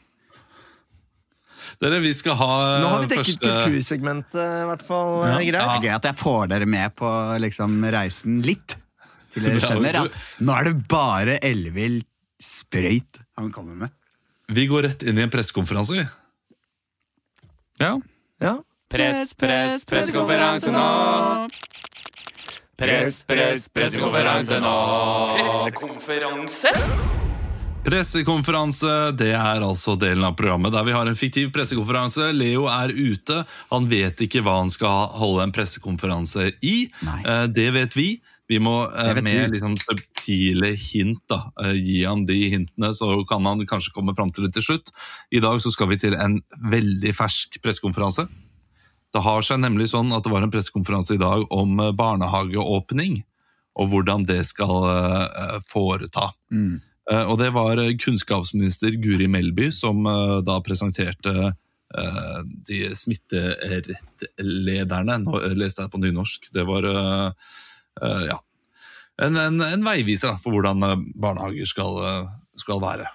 Dere, 1.82 2.02
vi 2.04 2.12
skal 2.14 2.36
ha 2.38 2.52
Nå 2.82 2.92
har 2.92 3.04
vi 3.06 3.10
dekket 3.14 3.40
første 3.40 3.48
kultursegmentet, 3.48 4.44
i 4.44 4.70
hvert 4.70 4.86
fall. 4.86 5.16
Ja. 5.24 5.34
eh, 5.40 5.48
Greit. 5.48 5.56
Det 5.56 5.64
er 5.64 5.86
gøy 5.88 5.96
at 5.96 6.08
jeg 6.12 6.20
får 6.20 6.52
dere 6.52 6.68
med 6.70 6.96
på 7.00 7.10
liksom, 7.42 7.80
reisen 7.96 8.42
litt. 8.46 8.76
Til 9.32 9.48
dere 9.48 9.64
skjønner 9.66 10.02
at 10.04 10.18
nå 10.44 10.58
er 10.58 10.70
det 10.70 10.76
bare 10.92 11.40
ellevill 11.48 12.02
sprøyt 12.42 13.22
han 13.38 13.52
kommer 13.54 13.76
med. 13.86 13.94
Vi 14.52 14.66
går 14.68 14.84
rett 14.90 15.04
inn 15.08 15.20
i 15.20 15.24
en 15.24 15.32
pressekonferanse, 15.32 15.96
vi. 15.96 16.06
Ja. 17.80 17.94
Ja. 18.42 18.58
Press, 18.92 19.32
press, 19.40 19.86
pressekonferanse 19.88 20.74
nå. 20.76 20.86
Press, 22.82 23.22
press, 23.30 23.70
pressekonferanse 23.72 24.58
nå. 24.60 24.76
Pressekonferanse? 25.38 26.74
Pressekonferanse 27.82 28.92
det 29.18 29.32
er 29.34 29.64
altså 29.66 29.96
delen 29.98 30.26
av 30.28 30.36
programmet 30.38 30.74
der 30.76 30.84
vi 30.86 30.94
har 30.94 31.08
en 31.10 31.18
fiktiv 31.18 31.50
pressekonferanse. 31.56 32.28
Leo 32.38 32.68
er 32.70 32.92
ute. 32.94 33.40
Han 33.72 33.88
vet 33.90 34.22
ikke 34.28 34.44
hva 34.46 34.60
han 34.60 34.70
skal 34.74 35.08
holde 35.18 35.48
en 35.48 35.54
pressekonferanse 35.56 36.52
i. 36.62 36.76
Nei. 37.08 37.20
Eh, 37.26 37.48
Det 37.50 37.70
vet 37.74 37.98
vi. 37.98 38.10
Vi 38.52 38.58
må 38.60 38.74
eh, 38.92 39.16
med 39.24 39.54
liksom 39.54 39.78
subtile 39.80 40.74
hint 40.76 41.22
da, 41.32 41.38
eh, 41.64 41.72
gi 41.80 42.02
han 42.04 42.26
de 42.28 42.36
hintene, 42.52 42.90
så 42.98 43.08
kan 43.30 43.46
han 43.48 43.62
kanskje 43.70 43.94
komme 43.96 44.12
fram 44.18 44.32
til 44.36 44.44
det 44.48 44.54
til 44.58 44.66
slutt. 44.66 44.88
I 45.32 45.40
dag 45.44 45.62
så 45.64 45.70
skal 45.72 45.88
vi 45.94 45.98
til 46.02 46.14
en 46.20 46.36
veldig 46.72 47.14
fersk 47.16 47.62
pressekonferanse. 47.64 48.24
Det 49.12 49.22
har 49.24 49.42
seg 49.44 49.60
nemlig 49.64 49.88
sånn 49.92 50.12
at 50.16 50.24
det 50.24 50.32
var 50.34 50.44
en 50.44 50.52
pressekonferanse 50.52 51.14
i 51.16 51.22
dag 51.22 51.40
om 51.52 51.80
eh, 51.80 51.92
barnehageåpning, 51.96 53.24
og 53.80 53.86
hvordan 53.94 54.26
det 54.28 54.42
skal 54.50 54.76
eh, 54.92 55.60
foreta. 55.64 56.26
Eh, 57.08 57.26
Og 57.32 57.38
det 57.40 57.52
var 57.56 57.78
eh, 57.80 57.96
kunnskapsminister 58.00 58.92
Guri 59.00 59.28
Melby 59.32 59.72
som 59.72 60.04
da 60.44 60.60
presenterte 60.64 61.54
de 61.92 62.96
smitterettlederne. 62.96 65.18
Nå 65.26 65.32
leste 65.60 65.82
jeg 65.84 65.92
på 65.92 66.00
nynorsk. 66.00 66.48
Det 66.56 66.64
var 66.64 66.88
ja, 68.00 68.38
en, 69.22 69.36
en, 69.38 69.62
en 69.62 69.84
veiviser 69.86 70.32
da, 70.32 70.38
for 70.42 70.56
hvordan 70.56 70.84
eh, 70.86 71.00
barnehager 71.22 71.68
skal, 71.70 71.98
eh, 72.08 72.30
skal 72.58 72.82
være. 72.82 73.10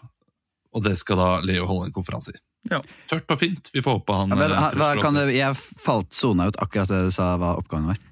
Og 0.77 0.85
det 0.85 0.97
skal 1.01 1.19
da 1.21 1.31
Leo 1.47 1.67
holde 1.69 1.89
en 1.89 1.95
konferanse 1.95 2.35
i. 2.37 2.43
Ja. 2.71 2.81
Tørt 3.11 3.31
og 3.31 3.39
fint. 3.39 3.71
Vi 3.75 3.83
får 3.83 4.01
håpe 4.01 4.15
han 4.15 4.35
Ja, 4.35 4.39
men, 4.41 4.53
eh, 4.53 4.77
hva, 4.79 4.91
kan 5.03 5.17
du, 5.19 5.25
jeg 5.33 5.57
falt 5.57 6.15
sona 6.15 6.51
ut 6.51 6.61
akkurat 6.63 6.91
det 6.93 7.07
du 7.09 7.15
sa 7.15 7.35
hva 7.41 7.57
oppgaven 7.61 7.91
var. 7.93 8.03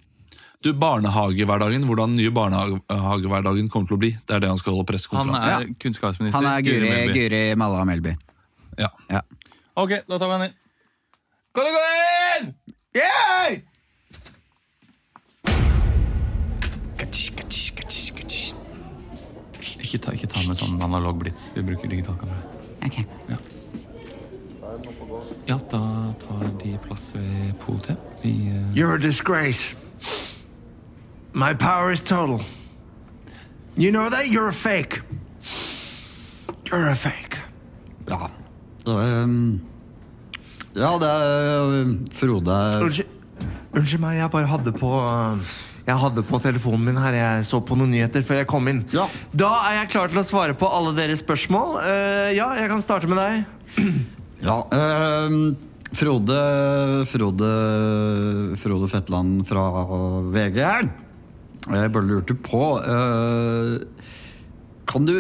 Du, 0.65 0.71
Barnehagehverdagen, 0.81 1.85
hvordan 1.85 2.15
den 2.15 2.23
nye 2.23 2.33
barnehagehverdagen 2.33 3.69
kommer 3.69 3.91
til 3.91 3.99
å 3.99 4.01
bli. 4.01 4.11
Det 4.25 4.39
er 4.39 4.41
det 4.47 4.49
han 4.49 4.57
skal 4.57 4.73
holde 4.73 4.87
Han 4.87 4.91
pressekonferanse 4.95 5.51
er 5.53 5.67
kunnskapsminister. 5.83 6.39
Han 6.41 6.49
er 6.49 6.65
Guri. 6.65 6.93
Guri 7.13 7.43
Malla 7.61 7.85
Melby. 7.85 8.15
Ja. 8.81 8.89
Ja. 9.13 9.21
Ok, 9.77 9.99
da 10.09 10.17
tar 10.17 10.31
vi 10.31 10.39
han 10.39 10.47
inn. 10.49 10.57
Kan 11.55 11.69
du 11.69 11.77
gå 11.77 11.85
inn? 11.93 12.51
Ikke 19.85 19.99
ta, 19.99 20.13
ikke 20.17 20.27
ta 20.27 20.43
med 20.49 20.59
sånn 20.59 20.81
analog 20.83 21.21
blitz. 21.21 21.51
Vi 21.55 21.63
bruker 21.63 21.91
digitalkamera. 21.93 22.43
Ok. 22.85 22.97
Ja, 25.47 25.59
da 25.71 25.81
tar 26.19 26.49
de 26.63 26.79
plass 26.87 27.13
ved 27.15 27.55
politiet. 27.61 27.99
Vi, 28.23 28.33
eh, 28.49 28.75
You're 28.75 28.95
a 28.95 28.99
disgrace. 28.99 29.77
My 31.33 31.53
power 31.55 31.93
is 31.93 32.03
total. 32.03 32.41
You 33.77 33.91
know 33.91 34.09
that? 34.09 34.29
You're 34.29 34.49
a 34.49 34.53
fake. 34.53 35.03
You're 36.65 36.89
a 36.91 36.95
fake. 36.95 37.39
Ja. 38.09 38.31
Um, 38.87 39.61
ja, 40.75 40.99
det 40.99 41.09
er 41.09 41.63
um, 41.63 42.07
Frode 42.13 42.57
Unnskyld, 42.83 43.09
unnskyld 43.73 44.01
meg, 44.03 44.19
jeg 44.19 44.31
bare 44.31 44.47
hadde 44.51 44.73
på 44.77 44.91
Jeg 45.85 46.01
hadde 46.01 46.25
på 46.25 46.41
telefonen 46.41 46.87
min 46.89 47.01
her. 47.01 47.17
Jeg 47.19 47.45
så 47.49 47.61
på 47.61 47.77
noen 47.77 47.93
nyheter 47.93 48.25
før 48.25 48.41
jeg 48.41 48.49
kom 48.51 48.69
inn. 48.73 48.83
Ja. 48.95 49.05
Da 49.37 49.51
er 49.69 49.83
jeg 49.83 49.93
klar 49.93 50.13
til 50.13 50.23
å 50.23 50.27
svare 50.27 50.57
på 50.57 50.71
alle 50.73 50.95
deres 50.97 51.21
spørsmål. 51.25 51.79
Uh, 51.85 52.31
ja, 52.37 52.49
jeg 52.61 52.73
kan 52.73 52.85
starte 52.85 53.11
med 53.11 53.21
deg. 53.21 53.45
Ja, 54.45 54.59
uh, 54.69 55.55
Frode 55.95 56.39
Frode 57.09 57.51
Frode 58.61 58.89
Fetland 58.91 59.47
fra 59.49 59.63
VG 60.35 60.59
her. 60.61 60.89
Jeg 61.65 61.93
bare 61.95 62.05
lurte 62.05 62.35
på 62.37 62.61
eh, 62.77 63.77
Kan 64.91 65.07
du 65.09 65.15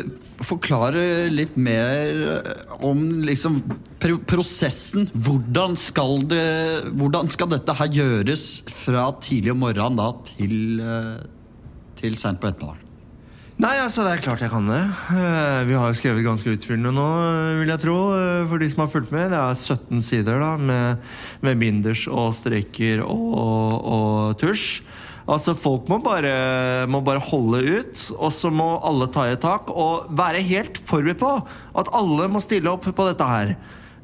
forklare 0.44 1.26
litt 1.32 1.56
mer 1.56 2.42
om 2.84 3.00
liksom 3.24 3.62
pro 4.02 4.18
prosessen? 4.28 5.08
Hvordan 5.14 5.76
skal, 5.80 6.20
det, 6.28 6.44
hvordan 6.92 7.32
skal 7.32 7.52
dette 7.54 7.76
her 7.80 7.92
gjøres 7.96 8.46
fra 8.84 9.08
tidlig 9.24 9.54
om 9.54 9.62
morgenen 9.64 10.00
da 10.00 10.10
til, 10.34 10.56
uh, 10.84 11.20
til 12.00 12.18
seint 12.20 12.42
på 12.42 12.52
ettermiddagen? 12.52 12.84
Nei, 13.54 13.76
altså, 13.78 14.02
det 14.02 14.16
er 14.16 14.22
klart 14.24 14.40
jeg 14.42 14.50
kan 14.50 14.66
det. 14.66 14.80
Eh, 15.14 15.60
vi 15.68 15.76
har 15.78 15.86
jo 15.86 15.94
skrevet 15.94 16.24
ganske 16.26 16.56
utfyllende 16.56 16.90
nå, 16.90 17.04
eh, 17.22 17.58
vil 17.60 17.70
jeg 17.70 17.82
tro. 17.84 17.98
eh, 18.18 18.46
For 18.50 18.58
de 18.58 18.68
som 18.72 18.82
har 18.82 18.90
fulgt 18.90 19.12
med. 19.14 19.30
Det 19.30 19.38
er 19.38 19.54
17 19.54 20.02
sider 20.02 20.40
da, 20.42 20.56
med, 20.58 20.98
med 21.40 21.60
binders 21.60 22.08
og 22.10 22.34
streker 22.34 23.04
og, 23.06 23.78
og 23.86 24.34
tusj. 24.42 24.82
Altså, 25.24 25.54
Folk 25.56 25.88
må 25.88 26.00
bare, 26.04 26.84
må 26.90 27.00
bare 27.04 27.22
holde 27.24 27.62
ut, 27.80 28.02
og 28.18 28.32
så 28.34 28.50
må 28.52 28.74
alle 28.84 29.08
ta 29.12 29.28
i 29.28 29.36
et 29.36 29.44
tak 29.44 29.70
og 29.72 30.10
være 30.12 30.42
helt 30.44 30.80
forberedt 30.84 31.22
på 31.22 31.30
at 31.80 31.90
alle 31.96 32.28
må 32.32 32.42
stille 32.44 32.70
opp 32.72 32.84
på 32.84 33.08
dette 33.08 33.28
her. 33.28 33.54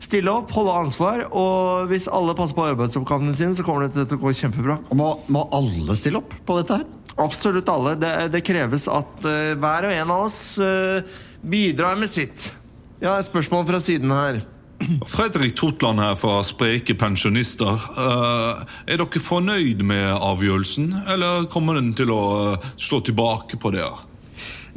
Stille 0.00 0.32
opp, 0.32 0.52
holde 0.56 0.78
ansvar, 0.80 1.26
og 1.36 1.90
hvis 1.90 2.08
alle 2.08 2.32
passer 2.36 2.56
på 2.56 2.64
arbeidsoppgavene 2.70 3.34
sine, 3.36 3.52
så 3.56 3.66
kommer 3.66 3.84
det 3.84 4.06
til 4.08 4.16
å 4.16 4.22
gå 4.22 4.32
kjempebra. 4.38 4.78
Og 4.88 4.96
Må, 4.96 5.10
må 5.28 5.44
alle 5.52 5.96
stille 6.00 6.22
opp 6.22 6.32
på 6.48 6.56
dette 6.62 6.80
her? 6.80 6.86
Absolutt 7.20 7.68
alle. 7.68 7.98
Det, 8.00 8.14
det 8.32 8.40
kreves 8.46 8.88
at 8.88 9.26
uh, 9.26 9.52
hver 9.60 9.90
og 9.90 9.92
en 9.92 10.14
av 10.14 10.24
oss 10.30 10.40
uh, 10.56 11.04
bidrar 11.44 12.00
med 12.00 12.08
sitt. 12.08 12.48
Ja, 13.04 13.18
spørsmål 13.24 13.68
fra 13.68 13.82
siden 13.84 14.12
her. 14.14 14.40
Fredrik 15.06 15.56
Totland 15.56 16.00
her 16.00 16.16
fra 16.16 16.40
Spreke 16.46 16.94
pensjonister. 16.98 17.80
Eh, 18.00 18.62
er 18.86 19.00
dere 19.00 19.22
fornøyd 19.22 19.82
med 19.86 20.06
avgjørelsen, 20.16 20.92
eller 21.10 21.48
kommer 21.52 21.76
den 21.80 21.92
til 21.96 22.12
å 22.14 22.22
eh, 22.54 22.70
slå 22.80 23.02
tilbake 23.04 23.60
på 23.60 23.74
dere? 23.76 24.09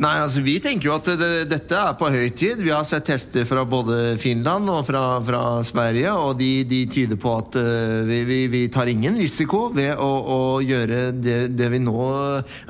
Nei, 0.02 0.14
altså 0.24 0.42
Vi 0.42 0.56
tenker 0.62 0.88
jo 0.88 0.96
at 0.96 1.08
det, 1.20 1.30
dette 1.52 1.78
er 1.78 1.94
på 2.00 2.10
høy 2.10 2.32
tid. 2.34 2.62
Vi 2.66 2.72
har 2.74 2.86
sett 2.88 3.06
tester 3.06 3.46
fra 3.46 3.62
både 3.70 4.16
Finland 4.22 4.70
og 4.72 4.88
fra, 4.88 5.04
fra 5.22 5.42
Sverige, 5.66 6.14
og 6.18 6.38
de, 6.40 6.64
de 6.66 6.80
tyder 6.90 7.20
på 7.20 7.34
at 7.38 7.58
uh, 7.60 8.02
vi, 8.08 8.24
vi, 8.26 8.40
vi 8.50 8.64
tar 8.74 8.90
ingen 8.90 9.20
risiko 9.22 9.68
ved 9.76 9.94
å, 10.02 10.10
å 10.10 10.40
gjøre 10.66 11.12
det, 11.14 11.38
det 11.54 11.70
vi 11.76 11.82
nå 11.84 12.08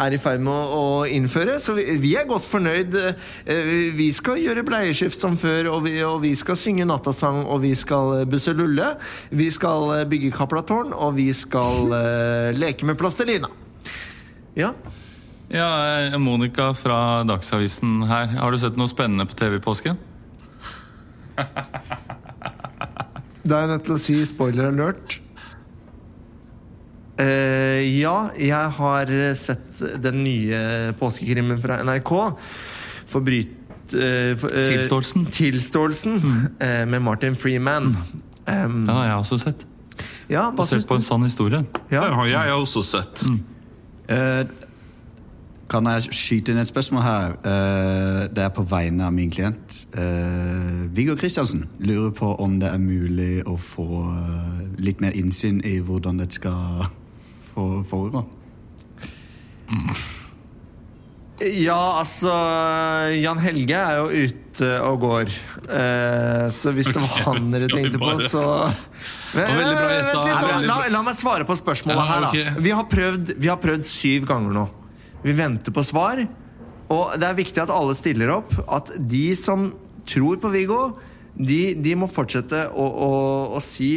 er 0.03 0.15
i 0.15 0.19
ferd 0.19 0.43
med 0.43 0.75
å, 0.75 0.83
innføre. 1.07 1.55
Så 1.63 1.77
vi, 1.77 1.85
vi 2.03 2.13
er 2.19 2.27
godt 2.27 2.47
fornøyd. 2.47 2.97
Uh, 3.47 3.71
Vi 3.95 4.09
skal 4.15 4.41
gjøre 4.41 4.65
bleieskift 4.67 5.17
som 5.19 5.37
før, 5.39 5.71
og 5.77 5.85
vi, 5.87 5.95
og 6.03 6.19
vi 6.25 6.33
skal 6.39 6.59
synge 6.59 6.87
nattasang, 6.89 7.43
og 7.45 7.63
vi 7.63 7.73
skal 7.79 8.25
busse 8.29 8.53
lulle. 8.55 8.93
Vi 9.31 9.47
skal 9.53 9.91
eh, 9.97 10.07
bygge 10.09 10.33
Kaplatårn, 10.35 10.91
og 10.93 11.15
vi 11.17 11.29
skal 11.35 11.93
uh, 11.93 12.51
leke 12.57 12.87
med 12.89 12.99
plastelina. 12.99 13.49
Ja. 14.59 14.73
Ja, 15.53 15.69
eh, 16.07 16.17
Monica 16.17 16.71
fra 16.73 17.23
Dagsavisen 17.29 18.01
her. 18.09 18.31
Har 18.39 18.51
du 18.51 18.57
sett 18.61 18.77
noe 18.79 18.89
spennende 18.89 19.27
på 19.29 19.37
TV 19.37 19.59
i 19.59 19.63
påsken? 19.63 19.99
Da 23.43 23.57
er 23.57 23.65
jeg 23.65 23.69
nødt 23.73 23.83
til 23.83 23.93
å 23.97 23.99
si 23.99 24.13
spoiler 24.23 24.69
alert. 24.69 25.17
Eh, 27.19 27.81
ja, 27.99 28.29
jeg 28.39 28.69
har 28.77 29.09
sett 29.35 29.81
den 29.99 30.21
nye 30.23 30.93
påskekrimmen 30.95 31.59
fra 31.59 31.81
NRK. 31.83 32.13
Forbryt... 33.11 33.51
eh, 33.99 34.31
for, 34.39 34.47
eh, 34.47 34.69
Tilståelsen. 34.71 35.27
Tilståelsen 35.35 36.15
eh, 36.55 36.85
med 36.87 37.03
Martin 37.03 37.35
Freeman. 37.35 37.91
Um, 38.47 38.85
Den 38.87 38.95
har 38.95 39.09
jeg 39.09 39.19
også 39.25 39.41
sett. 39.43 39.67
ja, 40.31 40.47
Basert 40.55 40.87
på 40.87 40.95
en 40.95 41.03
sann 41.03 41.27
historie. 41.27 41.65
Det 41.91 41.99
Den 41.99 42.15
har 42.15 42.31
jeg 42.31 42.55
også 42.55 42.81
sett. 42.93 43.25
Eh, 44.07 44.45
kan 45.71 45.87
jeg 45.89 46.09
skyte 46.13 46.51
inn 46.53 46.59
et 46.61 46.67
spørsmål 46.69 47.03
her? 47.05 47.35
Eh, 47.47 48.19
det 48.35 48.43
er 48.43 48.51
på 48.53 48.65
vegne 48.67 49.05
av 49.07 49.13
min 49.15 49.31
klient. 49.33 49.77
Uh, 49.95 50.83
Viggo 50.93 51.15
Kristiansen 51.17 51.65
lurer 51.79 52.11
på 52.17 52.33
om 52.43 52.59
det 52.61 52.69
er 52.69 52.81
mulig 52.81 53.43
å 53.49 53.55
få 53.57 53.87
eh, 54.03 54.59
litt 54.83 55.01
mer 55.01 55.15
innsyn 55.17 55.61
i 55.65 55.77
hvordan 55.79 56.19
det 56.21 56.29
skal 56.35 56.85
få- 57.53 57.83
foregå. 57.89 58.25
Ja, 61.43 61.97
altså 61.99 62.31
Jan 63.19 63.39
Helge 63.41 63.75
er 63.79 63.97
jo 63.97 64.27
ute 64.29 64.69
og 64.85 64.99
går. 65.01 65.31
Eh, 65.65 66.45
så 66.53 66.71
hvis 66.75 66.91
det 66.93 67.01
var 67.01 67.23
han 67.25 67.49
dere 67.51 67.67
tenkte 67.71 67.99
på, 67.99 68.11
så 68.29 68.43
Men, 69.33 69.49
bra 69.49 69.89
vent 69.89 70.13
litt, 70.13 70.67
la, 70.69 70.77
la 70.93 71.01
meg 71.03 71.17
svare 71.17 71.47
på 71.49 71.57
spørsmålet 71.57 71.97
Ja, 71.99 72.05
her, 72.11 72.27
da. 72.29 72.61
Vi 72.63 72.71
har, 72.77 72.85
prøvd, 72.91 73.33
vi 73.41 73.49
har 73.49 73.59
prøvd 73.63 73.83
syv 73.87 74.27
ganger 74.29 74.55
nå. 74.59 74.67
Vi 75.23 75.35
venter 75.37 75.73
på 75.75 75.83
svar. 75.87 76.21
Og 76.93 77.15
det 77.19 77.27
er 77.27 77.39
viktig 77.39 77.63
at 77.63 77.73
alle 77.73 77.95
stiller 77.97 78.35
opp. 78.35 78.53
At 78.67 78.91
de 78.99 79.25
som 79.39 79.71
tror 80.09 80.39
på 80.41 80.51
Viggo, 80.53 80.81
de, 81.33 81.73
de 81.79 81.95
må 81.97 82.09
fortsette 82.11 82.67
å, 82.69 82.85
å, 82.85 83.11
å 83.57 83.61
si 83.63 83.93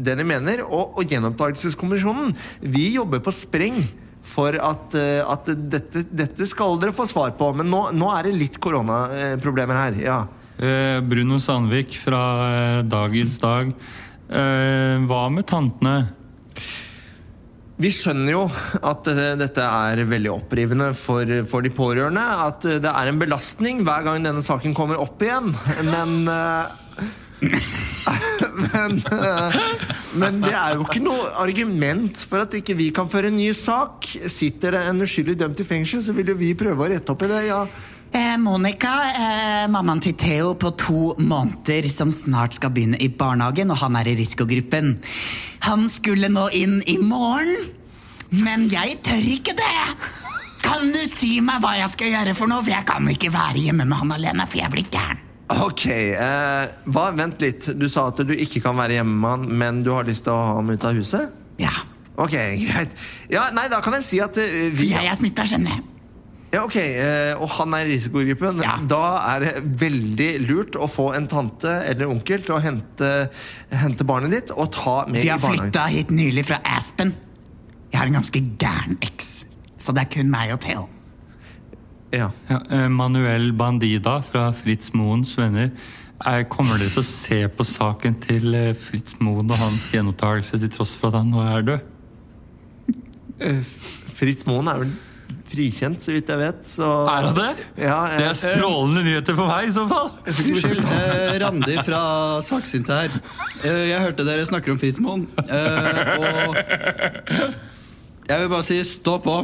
det 0.00 0.16
de 0.16 0.26
mener. 0.26 0.62
Og, 0.64 0.96
og 0.96 1.10
Gjenopptakelseskommisjonen, 1.10 2.32
vi 2.62 2.92
jobber 2.94 3.22
på 3.24 3.34
spreng 3.34 3.82
for 4.24 4.56
at, 4.60 4.94
eh, 4.98 5.20
at 5.24 5.48
dette, 5.72 6.04
dette 6.12 6.46
skal 6.48 6.78
dere 6.80 6.94
få 6.96 7.06
svar 7.08 7.34
på. 7.38 7.50
Men 7.56 7.70
nå, 7.72 7.86
nå 7.96 8.12
er 8.14 8.28
det 8.28 8.36
litt 8.38 8.60
koronaproblemer 8.62 9.84
her. 9.84 10.04
ja. 10.04 10.20
Eh, 10.60 11.00
Bruno 11.00 11.38
Sandvik 11.40 11.94
fra 11.96 12.22
eh, 12.46 12.80
Dagens 12.84 13.40
Dag. 13.40 13.74
Hva 14.30 15.24
med 15.34 15.42
tantene? 15.50 15.94
Vi 17.80 17.88
skjønner 17.94 18.34
jo 18.34 18.42
at 18.84 19.06
dette 19.40 19.64
er 19.64 20.02
veldig 20.04 20.32
opprivende 20.34 20.90
for, 20.96 21.30
for 21.48 21.64
de 21.64 21.72
pårørende. 21.72 22.24
At 22.44 22.66
det 22.66 22.90
er 22.90 23.08
en 23.08 23.20
belastning 23.20 23.80
hver 23.86 24.04
gang 24.04 24.26
denne 24.26 24.44
saken 24.44 24.76
kommer 24.76 25.00
opp 25.00 25.22
igjen. 25.24 25.48
Men 25.88 26.28
eh, 26.28 26.76
men, 27.40 28.98
eh, 29.00 29.60
men 30.20 30.42
det 30.42 30.52
er 30.52 30.74
jo 30.76 30.84
ikke 30.84 31.00
noe 31.00 31.30
argument 31.40 32.20
for 32.28 32.44
at 32.44 32.56
ikke 32.58 32.76
vi 32.76 32.90
kan 32.92 33.08
føre 33.08 33.30
en 33.32 33.38
ny 33.40 33.48
sak. 33.56 34.08
Sitter 34.28 34.76
det 34.76 34.82
en 34.90 35.00
uskyldig 35.06 35.38
dømt 35.40 35.62
i 35.62 35.66
fengsel, 35.66 36.04
så 36.04 36.12
vil 36.16 36.34
jo 36.34 36.36
vi 36.40 36.52
prøve 36.58 36.84
å 36.84 36.90
rette 36.92 37.14
opp 37.14 37.24
i 37.24 37.30
det. 37.32 37.46
ja 37.48 37.64
Eh, 38.12 38.36
Monica, 38.38 38.88
eh, 39.14 39.68
mammaen 39.70 40.00
til 40.02 40.16
Theo 40.18 40.54
på 40.58 40.72
to 40.74 41.14
måneder 41.18 41.86
som 41.90 42.10
snart 42.10 42.56
skal 42.58 42.72
begynne 42.74 42.98
i 42.98 43.08
barnehagen, 43.08 43.70
og 43.70 43.78
han 43.84 43.96
er 43.96 44.08
i 44.10 44.16
risikogruppen. 44.18 44.96
Han 45.68 45.86
skulle 45.88 46.28
nå 46.28 46.48
inn 46.58 46.80
i 46.90 46.96
morgen, 46.98 47.70
men 48.30 48.66
jeg 48.72 48.98
tør 49.06 49.28
ikke 49.36 49.54
det! 49.54 49.76
Kan 50.64 50.90
du 50.92 51.00
si 51.06 51.38
meg 51.40 51.62
hva 51.62 51.76
jeg 51.78 51.92
skal 51.94 52.10
gjøre 52.16 52.34
for 52.34 52.50
noe? 52.50 52.64
For 52.66 52.74
jeg 52.74 52.86
kan 52.88 53.06
ikke 53.12 53.30
være 53.32 53.62
hjemme 53.68 53.86
med 53.86 54.02
han 54.02 54.16
alene, 54.18 54.46
for 54.50 54.58
jeg 54.58 54.74
blir 54.74 54.90
gæren. 54.90 55.22
Ok, 55.50 55.86
eh, 55.86 56.66
hva, 56.90 57.06
Vent 57.14 57.40
litt. 57.42 57.70
Du 57.78 57.88
sa 57.90 58.08
at 58.10 58.20
du 58.26 58.34
ikke 58.34 58.62
kan 58.62 58.78
være 58.78 58.98
hjemme 58.98 59.16
med 59.22 59.30
han, 59.30 59.48
men 59.62 59.80
du 59.86 59.94
har 59.94 60.06
lyst 60.06 60.26
til 60.26 60.34
å 60.34 60.42
ha 60.42 60.52
ham 60.58 60.70
ut 60.70 60.84
av 60.84 60.98
huset? 60.98 61.30
Ja, 61.62 61.74
Ok, 62.20 62.34
greit. 62.66 62.92
Ja, 63.32 63.46
nei, 63.56 63.68
Da 63.72 63.80
kan 63.80 63.96
jeg 63.96 64.04
si 64.04 64.20
at 64.20 64.36
uh, 64.36 64.60
vi 64.76 64.90
jeg 64.92 65.08
er 65.08 65.16
smitta, 65.16 65.46
skjønner 65.48 65.78
jeg. 65.78 65.99
Ja, 66.50 66.64
ok, 66.66 66.76
eh, 66.76 67.34
Og 67.38 67.48
han 67.54 67.74
er 67.78 67.86
i 67.86 67.92
risikogruppen. 67.94 68.58
Ja. 68.64 68.76
Da 68.90 69.02
er 69.36 69.44
det 69.44 69.52
veldig 69.80 70.30
lurt 70.48 70.74
å 70.74 70.88
få 70.90 71.12
en 71.14 71.28
tante 71.30 71.70
eller 71.86 72.10
onkel 72.10 72.42
til 72.42 72.56
å 72.56 72.62
hente, 72.64 73.10
hente 73.70 74.06
barnet 74.08 74.34
ditt 74.34 74.50
og 74.56 74.72
ta 74.74 75.04
med 75.06 75.20
i 75.20 75.22
Vi 75.22 75.26
De 75.28 75.30
har 75.30 75.38
barnehagen. 75.38 75.70
flytta 75.70 75.84
hit 75.94 76.10
nylig 76.10 76.46
fra 76.50 76.58
Aspen. 76.64 77.14
Jeg 77.92 77.98
har 78.00 78.06
en 78.10 78.18
ganske 78.18 78.40
gæren 78.58 78.98
eks, 79.02 79.46
så 79.78 79.94
det 79.94 80.02
er 80.02 80.10
kun 80.16 80.30
meg 80.30 80.52
og 80.54 80.60
Theo. 80.62 80.88
Ja. 82.12 82.30
Ja, 82.50 82.58
eh, 82.70 82.88
Manuel 82.90 83.52
Bandida 83.54 84.20
fra 84.26 84.48
Fritz 84.52 84.90
Moens 84.92 85.36
venner. 85.38 85.70
Kommer 86.50 86.76
dere 86.78 86.90
til 86.90 87.00
å 87.00 87.06
se 87.06 87.38
på 87.48 87.64
saken 87.64 88.18
til 88.20 88.54
eh, 88.54 88.74
Fritz 88.74 89.14
Moen 89.22 89.48
og 89.50 89.56
hans 89.56 89.86
gjenopptakelse 89.94 90.58
til 90.60 90.68
tross 90.74 90.96
for 90.98 91.08
at 91.08 91.20
han 91.22 91.30
nå 91.30 91.40
er 91.46 91.62
død? 91.62 91.80
Fritz 94.18 94.44
Moen 94.46 94.68
er 94.68 94.82
vel 94.82 94.90
frikjent, 95.50 96.00
så 96.04 96.12
vidt 96.14 96.28
jeg 96.30 96.38
vet. 96.40 96.60
Så 96.66 96.86
Er 97.10 97.26
han 97.28 97.34
det? 97.36 97.48
Ja, 97.82 97.98
Det 98.18 98.26
er 98.30 98.36
strålende 98.38 99.02
nyheter 99.06 99.36
for 99.38 99.46
meg, 99.50 99.68
i 99.68 99.74
så 99.74 99.84
fall! 99.90 100.10
Unnskyld, 100.30 100.84
eh, 100.84 101.38
Randi 101.42 101.76
fra 101.86 102.02
Saksynte 102.44 102.96
her. 103.02 103.10
Eh, 103.64 103.84
jeg 103.90 104.00
hørte 104.04 104.26
dere 104.28 104.46
snakker 104.48 104.72
om 104.74 104.78
Fritz 104.82 105.00
Moen. 105.02 105.26
Eh, 105.42 106.18
og 106.20 106.56
jeg 108.30 108.40
vil 108.44 108.48
bare 108.52 108.62
si 108.66 108.78
stå 108.86 109.16
på. 109.24 109.36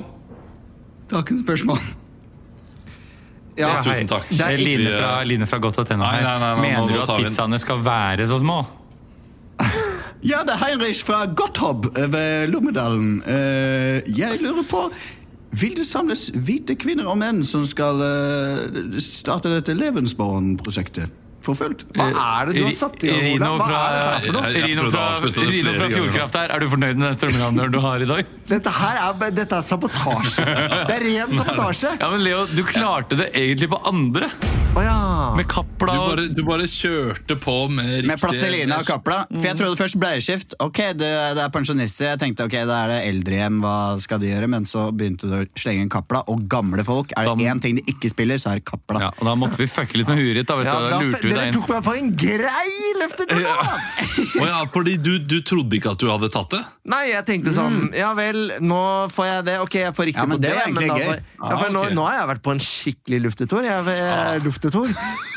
Takk 1.11 1.29
for 1.35 1.42
spørsmål. 1.44 1.81
ja, 3.57 3.68
Ja, 3.68 3.83
tusen 3.83 4.09
takk. 4.11 4.27
Det 4.31 4.40
er 4.42 4.53
Eh, 4.59 4.64
Line 4.66 4.90
fra, 4.99 5.12
Line 5.25 5.46
fra 5.49 5.59
Godt 5.62 5.79
og 5.79 5.87
Tenna 5.88 6.11
Nei, 6.11 6.16
her. 6.20 6.27
nei, 6.27 6.38
nei, 6.38 6.55
nei, 6.55 6.62
Mener 6.70 6.81
nå 6.83 6.88
du 6.88 7.01
at 7.01 7.14
pizzaene 7.25 7.59
skal 7.62 7.79
være 7.87 8.27
så 8.29 8.40
små? 8.42 8.59
Ja, 10.27 10.40
det 10.42 10.57
er 10.57 10.59
Heinrich 10.64 11.05
fra 11.07 11.25
Gotthob 11.27 11.87
ved 11.94 12.49
Lommedalen. 12.51 13.20
Eh, 13.31 14.01
jeg 14.16 14.40
lurer 14.42 14.64
på 14.66 14.81
Vil 15.56 15.76
det 15.78 15.87
samles 15.88 16.26
hvite 16.35 16.74
kvinner 16.80 17.06
og 17.09 17.20
menn 17.20 17.44
som 17.46 17.62
skal 17.68 18.02
uh, 18.02 18.98
starte 19.02 19.52
dette 19.52 19.76
Levensborn-prosjektet? 19.76 21.22
for 21.46 21.54
fullt? 21.59 21.85
hva 21.94 22.09
er 22.11 22.50
det 22.50 22.56
du 22.56 22.64
har 22.66 22.74
satt 22.76 23.04
i 23.06 23.11
gang, 23.11 23.22
Rino 23.22 23.50
Ola? 23.52 23.59
Hva 23.61 23.68
fra, 23.68 23.80
er 23.87 23.94
dette 23.94 24.11
her 24.11 24.26
for 24.26 24.37
noe? 24.37 24.50
Rino 24.66 24.88
fra, 24.90 25.04
Rino 25.52 25.74
fra. 25.76 25.88
Fjordkraft 25.94 26.38
her. 26.40 26.54
Er 26.56 26.64
du 26.64 26.68
fornøyd 26.72 26.98
med 26.98 27.06
den 27.06 27.18
strømleverandøren 27.20 27.76
du 27.76 27.80
har 27.85 28.02
i 28.02 28.11
dag? 28.11 28.35
Dette 28.50 28.74
her 28.80 29.00
er, 29.04 29.35
dette 29.40 29.61
er 29.61 29.66
sabotasje. 29.70 30.46
Det 30.46 30.98
er 30.98 31.06
ren 31.06 31.37
sabotasje. 31.40 31.96
Ja, 32.00 32.12
men 32.12 32.24
Leo, 32.26 32.44
du 32.50 32.62
klarte 32.66 33.20
det 33.22 33.30
egentlig 33.35 33.70
på 33.72 33.82
andre. 33.92 34.30
Å 34.76 34.82
ja. 34.84 34.96
Med 35.36 35.46
Du 35.48 35.84
bare, 35.86 36.24
du 36.32 36.42
bare 36.44 36.64
kjørte 36.68 37.36
på 37.40 37.52
med 37.72 37.86
riktig 38.02 38.08
Med 38.10 38.20
Plastelina 38.20 38.76
og 38.82 38.86
Kapla. 38.88 39.16
For 39.30 39.44
jeg 39.46 39.56
trodde 39.58 39.76
først 39.78 39.96
bleieskift. 40.00 40.54
Ok, 40.64 40.80
det, 41.00 41.08
det 41.36 41.42
er 41.44 41.52
pensjonister. 41.52 42.10
Jeg 42.10 42.20
tenkte 42.20 42.44
ok, 42.48 42.56
da 42.68 42.78
er 42.84 42.92
det 42.92 42.98
eldrehjem, 43.10 43.58
hva 43.64 43.74
skal 44.02 44.20
de 44.20 44.30
gjøre? 44.30 44.48
Men 44.52 44.66
så 44.68 44.86
begynte 44.96 45.28
du 45.30 45.34
å 45.38 45.42
slenge 45.60 45.84
inn 45.86 45.92
Kapla. 45.92 46.22
Og 46.32 46.44
gamle 46.52 46.84
folk, 46.86 47.12
er 47.16 47.28
det 47.30 47.48
én 47.52 47.60
ting 47.64 47.78
de 47.80 47.84
ikke 47.92 48.10
spiller, 48.12 48.40
så 48.42 48.52
er 48.52 48.60
det 48.60 48.66
Kapla. 48.68 49.00
ja, 49.06 49.10
og 49.16 49.28
Da 49.30 49.34
måtte 49.38 49.60
vi 49.62 49.68
fucke 49.70 49.96
litt 50.00 50.10
med 50.12 50.20
huet 50.20 50.40
ditt. 50.42 50.48
Da, 50.50 50.58
vet 50.60 50.68
Ja, 50.68 50.76
du, 50.76 50.88
da, 50.92 51.00
lurte 51.04 51.22
vi 51.24 51.32
dere 51.32 51.40
deg 51.40 51.48
inn. 51.52 51.56
tok 51.56 51.72
meg 51.72 51.86
på 51.88 51.96
en 52.00 52.12
grei 52.26 52.92
løftetur 53.00 53.42
da! 53.46 53.56
ja, 54.50 54.60
fordi 54.76 54.96
du, 55.00 55.12
du 55.24 55.36
trodde 55.46 55.78
ikke 55.80 55.94
at 55.96 56.04
du 56.04 56.08
hadde 56.12 56.32
tatt 56.36 56.52
det? 56.56 56.62
Nei, 56.92 57.02
jeg 57.14 57.24
tenkte 57.28 57.52
sånn 57.56 57.90
Ja 57.96 58.12
vel, 58.16 58.52
nå 58.64 58.80
får 59.12 59.30
jeg 59.30 59.48
det. 59.48 59.56
Ok, 59.64 59.78
jeg 59.80 59.96
får 59.96 60.10
riktig 60.12 60.20
Ja, 60.22 60.28
men 60.28 60.36
på 60.40 60.44
det 60.44 60.52
det. 60.52 60.62
egentlig 60.68 60.92
da 60.92 61.00
gøy. 61.00 61.16
ja, 61.16 61.50
for 61.56 61.66
Ah, 61.66 61.72
nå, 61.72 61.82
ok. 61.88 61.96
nå 61.96 62.04
har 62.08 62.18
jeg 62.20 62.28
vært 62.34 62.44
på 62.46 62.52
en 62.56 62.62
skikkelig 62.62 63.18
luftetur. 63.26 63.64
Jeg, 63.66 63.84
jeg, 63.96 64.42
luftetur. 64.66 64.96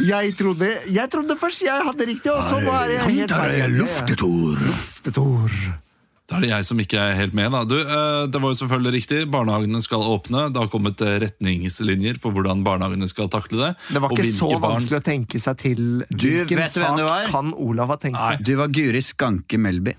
Jeg, 0.09 0.33
trodde, 0.39 0.69
jeg 0.89 1.09
trodde 1.13 1.35
først 1.37 1.61
jeg 1.65 1.85
hadde 1.85 2.05
riktig, 2.09 2.31
og 2.33 2.41
så 2.49 2.59
er 2.63 2.95
jeg 2.97 3.13
helt 3.19 3.31
ferdig. 3.31 3.77
Luftetor. 3.77 4.57
Luftetor. 4.65 5.59
Da 6.29 6.37
er 6.37 6.43
det 6.45 6.49
jeg 6.51 6.65
som 6.67 6.77
ikke 6.77 6.97
er 7.01 7.15
helt 7.17 7.33
med. 7.33 7.49
Da. 7.55 7.63
Du, 7.65 7.73
eh, 7.81 8.27
det 8.29 8.37
var 8.41 8.51
jo 8.53 8.57
selvfølgelig 8.59 8.91
riktig. 8.99 9.19
Barnehagene 9.33 9.79
skal 9.81 10.03
åpne. 10.05 10.43
Det 10.53 10.61
har 10.61 10.67
kommet 10.69 11.01
eh, 11.01 11.15
retningslinjer 11.23 12.19
for 12.21 12.35
hvordan 12.35 12.61
barnehagene 12.67 13.07
skal 13.09 13.31
takle 13.33 13.57
det. 13.63 13.69
Det 13.89 14.01
var 14.03 14.13
ikke 14.13 14.27
så 14.29 14.51
så 14.51 14.59
barn- 14.61 14.75
vanskelig 14.77 14.99
å 14.99 15.05
tenke 15.07 15.41
seg 15.41 15.57
til 15.57 15.81
hvilken 16.13 16.61
vet 16.61 16.75
du 16.75 16.83
hvem 16.83 16.91
sak 16.91 16.99
du 16.99 17.03
var? 17.07 17.31
kan 17.33 17.49
Olav 17.57 17.89
ha 17.89 17.97
tenkt 17.97 18.21
seg. 18.21 18.45
Du 18.45 18.53
var 18.61 18.69
Guri 18.77 19.01
Skanke 19.01 19.57
Melby. 19.57 19.95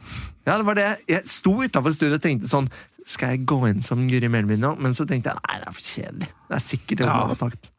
Ja, 0.47 0.55
det 0.61 0.69
var 0.71 0.79
det. 0.79 0.87
Jeg 1.11 1.27
sto 1.27 1.57
utafor 1.67 1.93
studiet 1.99 2.21
og 2.21 2.23
tenkte 2.25 2.49
sånn 2.49 2.71
Skal 3.11 3.35
jeg 3.35 3.43
gå 3.51 3.59
inn 3.69 3.83
som 3.83 4.07
Guri 4.09 4.29
Melby 4.31 4.55
nå? 4.61 4.77
Men 4.79 4.95
så 4.95 5.03
tenkte 5.11 5.33
jeg 5.35 5.43
nei, 5.43 5.59
det 5.59 5.67
er 5.67 5.75
for 5.75 5.83
kjedelig. 5.91 6.31
Det 6.47 6.57
er 6.61 6.63
sikkert 6.63 6.99
det 7.03 7.07
Ja. 7.11 7.17
Olav 7.25 7.35
har 7.35 7.43
sagt. 7.51 7.71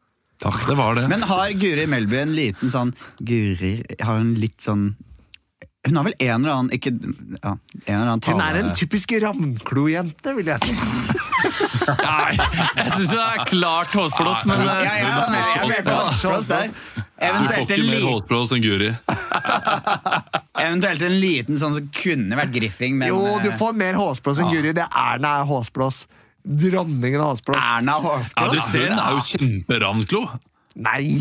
Takk, 0.42 0.66
det 0.66 0.74
var 0.78 0.94
det. 0.98 1.06
Men 1.08 1.22
har 1.22 1.50
Guri 1.54 1.86
Melby 1.86 2.18
en 2.22 2.34
liten 2.34 2.72
sånn 2.72 2.92
Guri 3.22 3.76
har 4.00 4.18
hun 4.18 4.34
litt 4.42 4.60
sånn 4.64 4.88
Hun 5.86 5.98
har 5.98 6.06
vel 6.08 6.16
en 6.18 6.44
eller 6.44 6.52
annen 6.54 6.74
ikke, 6.74 6.92
ja, 7.42 7.52
en 7.54 7.94
eller 7.94 8.10
annen 8.12 8.24
tale 8.26 8.38
Hun 8.38 8.44
er 8.48 8.60
en 8.64 8.72
typisk 8.78 9.14
Ravnklo-jente, 9.22 10.34
vil 10.38 10.50
jeg 10.52 10.66
si. 10.66 10.74
Nei, 12.02 12.36
jeg 12.38 12.90
syns 12.92 13.10
det 13.10 13.22
er 13.22 13.40
klart 13.48 13.94
håsblås, 13.96 14.44
men 14.46 14.62
ja, 14.62 14.76
ja, 14.86 14.92
ja, 15.02 15.14
men 15.26 15.38
jeg 15.38 15.80
er 15.80 15.86
på 15.88 15.96
Håsblås 15.98 16.46
der. 16.50 16.70
Du 17.22 17.48
får 17.48 17.64
ikke 17.64 17.78
mer 17.86 18.06
håsblås 18.06 18.52
enn 18.56 18.62
Guri. 18.64 18.90
eventuelt 20.62 21.04
en 21.06 21.18
liten 21.22 21.58
sånn 21.58 21.76
som 21.76 21.90
kunne 21.94 22.38
vært 22.38 22.54
griffing, 22.54 22.98
men 22.98 23.10
Jo, 23.10 23.20
du 23.42 23.50
eh, 23.50 23.58
får 23.58 23.76
mer 23.78 23.98
håsblås 23.98 24.42
enn 24.42 24.50
Guri. 24.54 24.74
Det 24.76 24.86
er 24.86 25.16
Erna 25.16 25.36
er 25.42 25.48
håsblås. 25.50 26.04
Dronningen 26.42 27.20
av 27.22 27.36
håsblås. 27.36 27.56
Erna 27.56 27.98
Ja, 28.02 28.48
du 28.50 28.58
ser, 28.58 28.90
Hun 28.90 28.98
er 28.98 29.16
jo 29.16 29.24
kjemperavnklo. 29.30 30.22
Nei! 30.82 31.20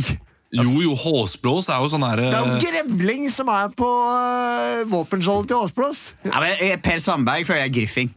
Jo, 0.52 0.72
jo, 0.84 0.96
håsblås 1.00 1.70
er 1.72 1.80
jo 1.80 1.92
sånn 1.94 2.04
Det 2.20 2.26
er 2.28 2.48
jo 2.50 2.58
grevling 2.60 3.30
som 3.32 3.48
er 3.54 3.70
på 3.72 3.88
uh, 3.88 4.82
våpenskjoldet 4.92 5.54
til 5.54 5.62
håsblås. 5.62 6.02
Ja, 6.28 6.42
men 6.44 6.58
eh, 6.58 6.74
per 6.84 7.00
Sandberg 7.00 7.48
føler 7.48 7.64
jeg 7.64 7.72
er 7.72 7.78
griffing. 7.78 8.12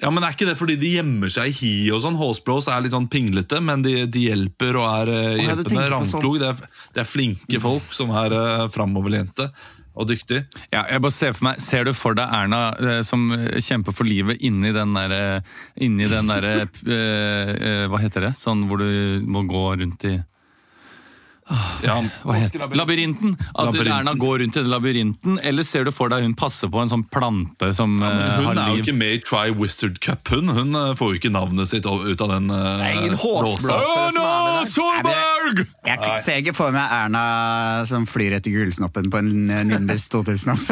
Ja, 0.00 0.10
men 0.10 0.24
Er 0.26 0.34
ikke 0.34 0.48
det 0.48 0.56
fordi 0.58 0.74
de 0.80 0.94
gjemmer 0.96 1.30
seg 1.30 1.52
i 1.52 1.54
hi 1.58 1.74
og 1.94 2.00
sånn? 2.02 2.16
Håsblås 2.18 2.70
er 2.72 2.82
litt 2.82 2.94
sånn 2.94 3.06
pinglete, 3.10 3.60
men 3.62 3.84
de, 3.84 3.94
de 4.10 4.24
hjelper 4.30 4.80
og 4.80 4.88
er 4.88 5.12
uh, 5.12 5.42
hjelpende. 5.42 5.76
på 5.76 5.84
Ravnklo, 5.92 6.32
det, 6.40 6.54
det 6.96 7.04
er 7.04 7.08
flinke 7.08 7.60
folk 7.62 7.92
som 7.94 8.14
er 8.16 8.34
uh, 8.34 8.66
framoverlente 8.72 9.50
og 9.94 10.08
dyktig. 10.10 10.42
Ja, 10.72 10.82
jeg 10.90 11.02
bare 11.04 11.14
ser 11.14 11.34
for 11.36 11.48
meg, 11.48 11.62
ser 11.62 11.86
du 11.86 11.92
for 11.96 12.18
deg 12.18 12.30
Erna 12.34 12.62
eh, 12.74 13.00
som 13.06 13.28
eh, 13.34 13.60
kjemper 13.62 13.94
for 13.94 14.08
livet 14.08 14.42
inni 14.44 14.72
den 14.74 14.94
derre 14.96 15.42
Inni 15.82 16.08
den 16.10 16.30
derre 16.30 16.54
eh, 16.64 17.52
eh, 17.54 17.84
Hva 17.90 18.00
heter 18.02 18.28
det? 18.28 18.32
Sånn 18.38 18.66
hvor 18.68 18.82
du 18.82 19.22
må 19.30 19.44
gå 19.48 19.66
rundt 19.78 20.06
i 20.10 20.16
Ja, 21.84 21.98
Hva 22.24 22.38
heter? 22.38 22.62
Labyrinten. 22.72 23.36
At 23.54 23.66
Labyrinten. 23.66 23.92
Erna 23.92 24.14
går 24.14 24.38
rundt 24.38 24.56
i 24.56 24.60
den 24.60 24.70
labyrinten. 24.70 25.38
Eller 25.42 25.62
ser 25.62 25.84
du 25.84 25.92
for 25.92 26.08
deg 26.08 26.24
hun 26.24 26.34
passer 26.38 26.70
på 26.72 26.80
en 26.80 26.88
sånn 26.88 27.04
plante 27.12 27.68
som 27.76 27.92
Men 27.98 28.16
eh, 28.16 28.38
hun 28.38 28.46
har 28.48 28.60
er 28.62 28.78
jo 28.78 28.84
ikke 28.84 28.96
med 28.96 29.18
i 29.18 29.20
Try 29.20 29.52
Wizard 29.52 30.00
Cup, 30.04 30.24
hun. 30.32 30.48
Hun 30.48 30.74
eh, 30.78 30.94
får 30.96 31.12
jo 31.12 31.20
ikke 31.20 31.32
navnet 31.34 31.68
sitt 31.68 31.84
ut 31.84 32.24
av 32.24 32.32
den 32.32 32.48
uh, 32.48 32.80
er 32.80 33.12
låsa. 33.12 33.76
er 33.76 34.16
med 34.16 34.22
der. 34.24 34.70
Solberg! 34.72 35.64
Jeg 35.84 36.16
ser 36.24 36.40
ikke 36.40 36.56
for 36.56 36.72
meg 36.74 36.88
Erna 36.96 37.24
som 37.88 38.08
flyr 38.08 38.38
etter 38.38 38.54
gullsnoppen 38.54 39.10
på 39.12 39.20
en 39.20 39.50
eh, 39.52 39.64
Nimbus 39.68 40.08
2000. 40.14 40.54
ass. 40.54 40.68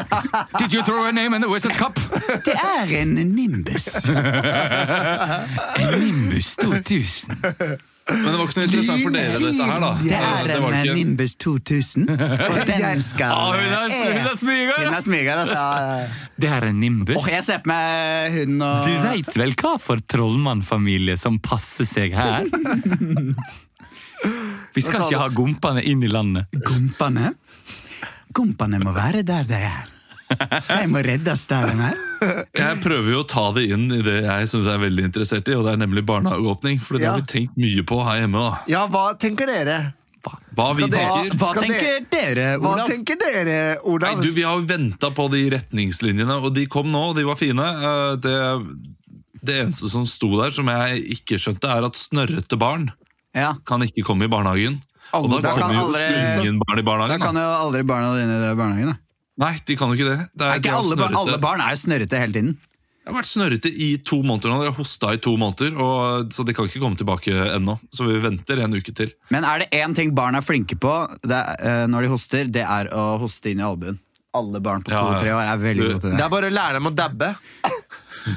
Did 0.60 0.74
you 0.76 0.84
throw 0.84 1.06
a 1.08 1.12
name 1.12 1.32
in 1.34 1.40
the 1.40 1.48
Wizard 1.48 1.76
Cup? 1.80 1.96
Det 2.46 2.56
er 2.56 2.92
en 3.00 3.16
Nimbus. 3.32 4.04
En 5.80 6.00
Nimbus 6.00 6.56
2000. 6.60 7.80
Men 8.10 8.26
det 8.26 8.38
var 8.40 8.46
ikke 8.48 8.58
noe 8.60 8.66
interessant 8.68 9.02
for 9.04 9.14
dere, 9.14 9.38
dette 9.44 9.66
her, 9.70 9.80
da. 9.84 9.90
Det 10.02 10.12
Eh, 10.12 10.24
er 10.40 10.46
det 10.50 10.56
var 10.62 10.72
ikke- 10.80 10.94
Nimbus 10.98 11.34
2000, 11.36 12.08
og 12.10 12.66
den 12.70 13.02
skal 13.06 13.30
Ah, 13.30 13.52
hun 13.54 13.60
er- 13.60 13.90
hun 13.90 14.26
er 14.30 14.36
smyger. 14.40 14.76
Hun 14.84 14.94
er 14.94 15.04
smyger, 15.06 15.36
altså. 15.44 15.64
Det 16.40 16.50
er 16.50 16.64
en 16.70 16.80
Nimbus. 16.80 17.16
Og 17.20 17.28
jeg 17.30 17.44
ser 17.44 17.58
på 17.64 17.70
meg 17.70 18.32
hun 18.40 18.62
og 18.62 18.84
Du 18.86 18.92
veit 19.04 19.30
vel 19.36 19.54
hva 19.54 19.76
for 19.80 19.96
trollmannfamilie 20.10 21.16
som 21.18 21.38
passer 21.38 21.84
seg 21.88 22.12
her? 22.16 22.44
Vi 24.74 24.82
skal 24.84 25.02
ikke 25.06 25.18
ha 25.22 25.28
gompene 25.32 25.82
inn 25.88 26.02
i 26.04 26.10
landet. 26.10 26.46
Gompene? 26.66 27.32
Gompene 28.36 28.78
må 28.82 28.92
være 28.94 29.22
der 29.26 29.44
de 29.48 29.54
er. 29.54 29.88
De 30.30 30.86
må 30.90 31.00
reddes 31.04 31.42
der 31.50 31.70
de 31.70 31.86
er. 31.90 31.96
Jeg 32.62 32.80
prøver 32.84 33.10
jo 33.14 33.22
å 33.24 33.28
ta 33.28 33.46
det 33.56 33.64
inn 33.74 33.86
i 33.96 34.00
det 34.04 34.18
jeg 34.26 34.48
synes 34.50 34.66
jeg 34.68 34.76
er 34.76 34.82
veldig 34.84 35.04
interessert 35.08 35.48
i, 35.50 35.54
og 35.56 35.64
det 35.66 35.72
er 35.72 35.80
nemlig 35.80 36.02
barnehageåpning. 36.06 36.78
For 36.84 36.98
det 36.98 37.06
Ja. 37.06 37.14
har 37.16 37.22
vi 37.22 37.30
tenkt 37.32 37.56
mye 37.58 37.82
på 37.88 37.98
her 38.06 38.20
hjemme. 38.22 38.42
da. 38.44 38.58
Ja, 38.70 38.82
hva 38.92 39.04
tenker 39.18 39.48
dere? 39.50 39.78
Hva 40.20 40.66
vi 40.76 40.84
dere- 40.84 40.90
tenker. 40.92 41.36
Hva 41.40 41.48
hva 41.54 41.62
tenker 41.64 42.04
dere, 42.12 42.46
Hva 42.60 42.74
tenker 42.86 43.16
dere, 43.22 43.58
Nei, 44.04 44.14
du, 44.20 44.28
Vi 44.36 44.42
har 44.44 44.60
venta 44.68 45.10
på 45.16 45.30
de 45.32 45.42
retningslinjene, 45.56 46.36
og 46.44 46.52
de 46.54 46.66
kom 46.66 46.90
nå, 46.92 47.02
og 47.10 47.16
de 47.16 47.24
var 47.24 47.36
fine. 47.40 47.64
Eh, 47.64 48.16
Det, 48.20 48.36
det 49.42 49.58
eneste 49.64 49.88
som 49.88 50.04
sto 50.06 50.28
der, 50.42 50.50
som 50.52 50.66
jeg 50.68 51.00
ikke 51.16 51.40
skjønte, 51.40 51.64
er 51.72 51.86
at 51.88 51.96
snørrete 51.96 52.58
barn 52.60 52.90
Ja, 53.34 53.54
kan 53.64 53.80
ikke 53.80 54.04
komme 54.04 54.24
i 54.28 54.28
barnehagen. 54.28 54.80
Og 55.14 55.30
da 55.30 55.40
Da 55.40 55.56
kommer 55.56 55.74
jo 55.74 55.86
aldri- 55.88 56.42
ingen 56.44 56.58
barn 56.60 56.78
i 56.78 56.82
barnehagen. 56.86 57.18
Da 57.18 57.24
kan 57.26 57.34
jo 57.34 57.48
aldri 57.64 57.82
barna 57.82 58.12
dine 58.14 58.36
dra 58.44 58.52
i 58.52 58.58
barnehagen. 58.60 58.92
da. 58.92 58.98
Nei, 59.40 59.54
de 59.66 59.76
kan 59.80 59.88
jo 59.92 59.96
ikke 59.98 60.10
det. 60.10 60.18
det 60.36 60.44
Er 60.46 60.50
er 60.54 60.60
ikke 60.60 60.68
de 60.70 60.76
alle, 60.82 60.96
barn, 61.00 61.16
alle 61.16 61.38
barn 61.40 61.62
er 61.64 61.72
jo 61.74 61.80
snørrete 61.84 62.18
hele 62.20 62.36
tiden. 62.36 62.58
Jeg 63.00 63.08
har 63.14 63.16
vært 63.16 63.30
snørrete 63.30 63.70
i 63.72 63.86
to 64.06 64.18
måneder 64.22 64.52
nå. 64.52 64.58
Jeg 64.66 64.70
har 64.74 64.76
hosta 64.76 65.14
i 65.16 65.20
to 65.24 65.32
måneder, 65.40 65.72
og, 65.80 66.28
så 66.36 66.44
de 66.44 66.52
kan 66.54 66.68
ikke 66.68 66.82
komme 66.82 66.98
tilbake 67.00 67.32
ennå. 67.56 67.78
Så 67.96 68.04
vi 68.06 68.18
venter 68.22 68.60
en 68.60 68.76
uke 68.76 68.92
til. 68.94 69.14
Men 69.32 69.46
er 69.48 69.64
det 69.64 69.70
én 69.80 69.96
ting 69.96 70.12
barn 70.14 70.36
er 70.36 70.44
flinke 70.44 70.76
på 70.78 70.92
det 71.24 71.38
er, 71.40 71.56
eh, 71.64 71.86
når 71.90 72.04
de 72.06 72.12
hoster, 72.12 72.52
det 72.52 72.66
er 72.68 72.92
å 72.92 73.06
hoste 73.22 73.50
inn 73.54 73.64
i 73.64 73.66
albuen. 73.66 73.96
Alle 74.36 74.60
barn 74.62 74.84
på 74.86 74.92
Ja, 74.92 75.00
ja. 75.00 75.16
to-tre 75.16 75.32
år 75.34 75.48
er 75.48 75.56
veldig 75.64 75.86
gode 75.88 76.00
til 76.04 76.10
Det 76.12 76.16
det. 76.20 76.24
er 76.28 76.34
bare 76.36 76.50
å 76.52 76.54
lære 76.54 76.76
dem 76.78 76.86
å 76.86 76.94
dabbe. 76.94 77.32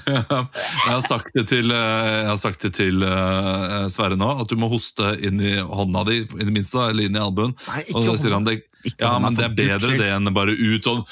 Jeg 0.08 0.94
har 0.94 1.02
sagt 1.04 1.34
det 1.36 1.44
til, 1.52 1.72
eh, 1.76 2.22
jeg 2.24 2.30
har 2.30 2.38
sagt 2.39 2.62
det 2.63 2.70
til 2.78 3.04
uh, 3.04 3.84
Sverre 3.92 4.16
nå, 4.16 4.30
at 4.39 4.48
du 4.48 4.56
må 4.56 4.70
hoste 4.72 5.10
inn 5.20 5.42
i 5.44 5.58
hånda 5.60 6.06
di, 6.08 6.22
i 6.24 6.46
det 6.48 6.54
minste, 6.56 6.86
eller 6.88 7.10
inn 7.10 7.18
i 7.18 7.22
albuen. 7.22 7.52
Nei, 7.68 7.82
ikke 7.89 8.00
og 8.00 8.08
da 8.08 8.16
sier 8.22 8.36
han 8.38 8.48
det, 8.48 8.62
Ikke 8.84 9.06
ja, 9.08 9.13
men 9.24 9.36
det 9.38 9.46
er 9.46 9.54
bedre 9.56 9.80
skyld. 9.80 10.00
det 10.02 10.10
enn 10.12 10.34
bare 10.36 10.52
ut 10.58 10.84
sånn 10.84 11.06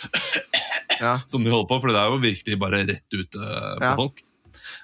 Ja. 0.99 1.15
som 1.31 1.43
de 1.43 1.49
holder 1.53 1.69
på, 1.69 1.79
for 1.81 1.87
det 1.93 2.01
er 2.01 2.11
jo 2.11 2.19
virkelig 2.21 2.59
bare 2.59 2.81
rett 2.85 3.15
ut 3.15 3.35
uh, 3.39 3.77
på 3.79 3.85
Ja. 3.87 3.95
folk. 3.95 4.21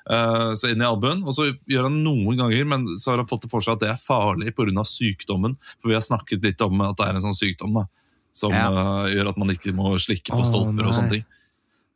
Uh, 0.09 0.53
så 0.55 0.69
inn 0.71 0.79
i 0.81 0.87
albuen, 0.87 1.19
og 1.27 1.35
så 1.35 1.49
gjør 1.67 1.89
han 1.89 1.97
noen 2.03 2.37
ganger, 2.39 2.63
men 2.65 2.85
så 2.97 3.11
har 3.11 3.17
han 3.21 3.27
fått 3.27 3.43
det 3.43 3.51
for 3.51 3.59
seg 3.61 3.75
at 3.75 3.81
det 3.83 3.89
er 3.91 3.99
farlig 3.99 4.53
pga. 4.55 4.83
sykdommen. 4.87 5.55
For 5.81 5.89
vi 5.91 5.97
har 5.97 6.01
snakket 6.05 6.43
litt 6.43 6.61
om 6.63 6.79
at 6.81 6.95
det 6.95 7.07
er 7.09 7.15
en 7.19 7.25
sånn 7.27 7.35
sykdom 7.35 7.73
da, 7.75 7.83
som 8.31 8.51
Ja. 8.55 8.69
uh, 8.71 9.05
gjør 9.11 9.29
at 9.33 9.37
man 9.37 9.49
ikke 9.51 9.73
må 9.75 9.91
slikke 9.99 10.31
på 10.31 10.45
stolper 10.47 10.79
stolper 10.79 10.87
og 10.87 10.95
sånne 10.95 11.09
ting. 11.17 11.25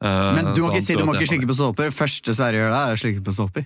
Eh, 0.03 0.33
Men 0.33 0.53
du 0.55 0.61
må 0.65 0.71
ikke 0.73 0.81
si 0.83 0.95
du 0.97 1.03
må 1.05 1.13
ikke 1.13 1.29
slikke 1.29 1.45
på 1.47 1.53
stolper. 1.53 1.91
Første 1.93 2.33
Sverre 2.33 2.57
gjør 2.57 2.71
det, 2.73 2.79
er 2.81 2.95
å 2.95 2.99
slikke 2.99 3.21
på 3.23 3.33
stolper. 3.37 3.65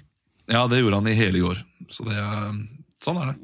Ja, 0.51 0.67
det 0.67 0.81
gjorde 0.83 0.97
han 0.99 1.07
i 1.07 1.13
hele 1.15 1.39
går. 1.39 1.61
Så 1.89 2.03
det, 2.05 2.17
er- 2.19 2.57
sånn 3.01 3.17
er 3.21 3.31
det. 3.31 3.38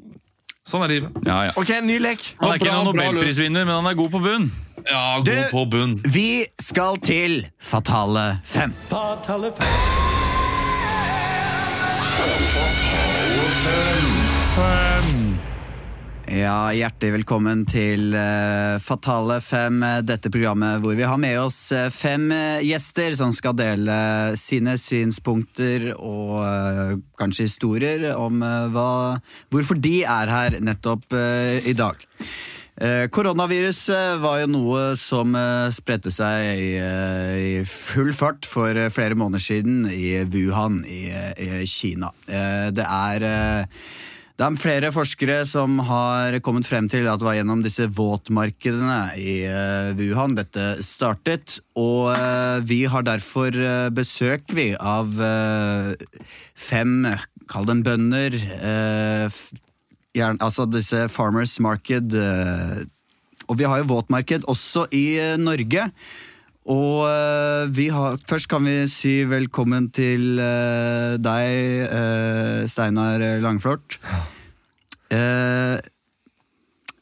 Sånn 0.68 0.84
er 0.86 0.92
livet. 0.92 1.16
Ja, 1.26 1.38
ja. 1.48 1.54
Ok, 1.58 1.72
ny 1.82 1.96
lek. 1.98 2.22
Han 2.38 2.52
er 2.52 2.60
ikke 2.60 2.70
noen 2.70 2.92
nobelprisvinner, 2.92 3.64
men 3.66 3.74
han 3.80 3.88
er 3.90 3.96
god 3.98 4.12
på 4.14 4.20
bunn. 4.22 4.50
Ja, 4.86 5.16
god 5.18 5.24
Du- 5.26 5.50
på 5.50 5.64
bunn. 5.70 5.96
Vi 6.06 6.44
skal 6.60 6.98
til 7.02 7.46
Fatale 7.58 8.38
fem. 8.44 8.74
Ja, 16.32 16.70
Hjertelig 16.72 17.10
velkommen 17.18 17.66
til 17.68 18.14
eh, 18.16 18.78
Fatale 18.80 19.34
fem, 19.44 19.82
eh, 19.84 19.98
dette 20.00 20.30
programmet 20.32 20.80
hvor 20.80 20.94
vi 20.96 21.04
har 21.04 21.18
med 21.20 21.36
oss 21.42 21.58
eh, 21.76 21.90
fem 21.92 22.30
gjester 22.64 23.12
som 23.18 23.34
skal 23.36 23.52
dele 23.58 23.96
sine 24.40 24.78
synspunkter 24.80 25.90
og 25.92 27.02
kanskje 27.20 27.50
historier 27.50 28.06
om 28.16 28.40
hva, 28.72 29.18
hvorfor 29.52 29.76
de 29.76 29.98
er 30.08 30.32
her 30.32 30.56
nettopp 30.64 31.12
i 31.12 31.74
dag. 31.76 32.00
Koronavirus 33.12 33.82
var 34.22 34.38
jo 34.40 34.48
noe 34.54 34.84
som 34.96 35.36
spredte 35.74 36.10
seg 36.14 36.62
i, 36.62 37.60
full 37.68 38.14
fart 38.16 38.48
for 38.48 38.80
flere 38.94 39.18
måneder 39.20 39.44
siden 39.44 39.84
i 39.92 40.22
Wuhan 40.32 40.80
i, 40.88 41.02
Kina. 41.68 42.08
Det 42.72 42.88
er 42.88 43.28
det 44.42 44.48
er 44.48 44.58
flere 44.58 44.88
forskere 44.90 45.34
som 45.46 45.76
har 45.86 46.34
kommet 46.42 46.66
frem 46.66 46.88
til 46.90 47.04
at 47.06 47.20
det 47.20 47.26
var 47.28 47.36
gjennom 47.36 47.60
disse 47.62 47.84
våtmarkedene 47.94 48.96
i 49.14 49.36
eh, 49.46 49.92
Wuhan 49.94 50.34
dette 50.34 50.80
startet. 50.82 51.60
Og 51.78 52.08
eh, 52.10 52.58
vi 52.66 52.80
har 52.90 53.06
derfor 53.06 53.54
eh, 53.54 53.86
besøk, 53.94 54.50
vi, 54.50 54.72
av 54.74 55.14
fem, 56.58 57.06
kall 57.52 57.68
dem 57.70 57.84
bønder, 57.86 58.34
altså 60.32 60.66
disse 60.66 61.06
Farmers 61.12 61.54
Market. 61.62 62.10
og 63.46 63.58
vi 63.60 63.70
har 63.70 63.78
jo 63.78 63.90
våtmarked 63.94 64.50
også 64.50 64.88
i 64.90 65.36
Norge. 65.38 65.86
Og 66.70 67.02
eh, 67.08 67.64
vi 67.74 67.88
har, 67.90 68.20
først 68.28 68.50
kan 68.50 68.62
vi 68.66 68.84
si 68.90 69.22
velkommen 69.26 69.88
til 69.94 70.38
uh, 70.38 71.18
deg, 71.18 71.88
uh, 71.90 72.62
Steinar 72.70 73.24
Langflort. 73.42 73.98
Uh, 75.10 75.80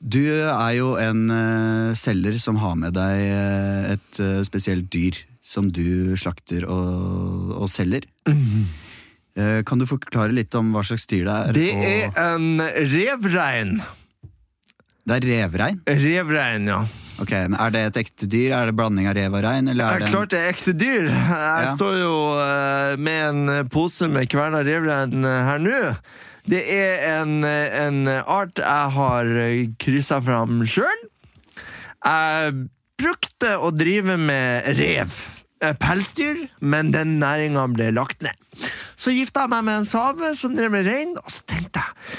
du 0.00 0.22
er 0.32 0.72
jo 0.78 0.94
en 0.96 1.26
selger 1.92 2.38
som 2.40 2.56
har 2.62 2.78
med 2.80 2.94
deg 2.96 3.24
et 3.92 4.20
spesielt 4.48 4.88
dyr 4.88 5.18
som 5.44 5.68
du 5.68 6.16
slakter 6.16 6.64
og, 6.64 7.52
og 7.60 7.68
selger. 7.68 8.06
Eh, 9.38 9.62
Kan 9.66 9.78
du 9.80 9.86
forklare 9.88 10.34
litt 10.34 10.54
om 10.58 10.72
hva 10.74 10.82
slags 10.86 11.06
dyr 11.10 11.28
det 11.28 11.36
er? 11.36 11.52
Det 11.54 11.70
er 11.74 12.34
en 12.34 12.64
revrein. 12.92 13.76
det 15.06 15.20
er 15.20 15.28
revrein? 15.28 15.80
Revrein, 15.86 16.66
ja. 16.70 16.80
Ok, 17.20 17.30
men 17.50 17.54
Er 17.60 17.70
det 17.74 17.80
et 17.90 17.96
ekte 18.06 18.26
dyr? 18.32 18.52
Er 18.56 18.66
det 18.70 18.76
blanding 18.78 19.06
av 19.10 19.14
rev 19.18 19.34
og 19.36 19.42
rein? 19.44 19.68
Eller 19.68 19.84
er 19.84 19.98
det 20.00 20.06
en- 20.08 20.14
klart 20.14 20.30
det 20.32 20.38
er 20.40 20.52
ekte 20.54 20.72
dyr. 20.78 21.04
Jeg 21.10 21.66
Ja. 21.66 21.74
står 21.76 21.98
jo 22.00 22.14
eh, 22.40 22.96
med 22.96 23.28
en 23.50 23.68
pose 23.68 24.08
med 24.08 24.28
kverna 24.32 24.62
revrein 24.64 25.24
eh, 25.24 25.44
her 25.44 25.58
nå. 25.58 25.96
Det 26.48 26.62
er 26.72 27.20
en, 27.20 27.44
eh, 27.44 27.86
en 27.86 28.08
art 28.08 28.56
jeg 28.56 28.90
har 28.96 29.24
kryssa 29.78 30.20
fram 30.24 30.62
sjøl. 30.64 31.02
Jeg 32.04 32.54
brukte 33.00 33.52
å 33.60 33.70
drive 33.76 34.16
med 34.18 34.64
rev. 34.78 35.12
Pelsdyr, 35.60 36.48
men 36.62 36.90
den 36.90 37.18
næringa 37.20 37.66
ble 37.74 37.90
lagt 37.92 38.22
ned. 38.24 38.32
Så 38.96 39.12
gifta 39.12 39.42
jeg 39.44 39.50
meg 39.52 39.64
med 39.64 39.78
en 39.82 39.84
same 39.84 40.34
som 40.34 40.54
drev 40.56 40.70
med 40.72 40.86
rein, 40.88 41.12
og 41.20 41.28
så 41.28 41.42
tenkte 41.44 41.82
jeg 41.84 42.18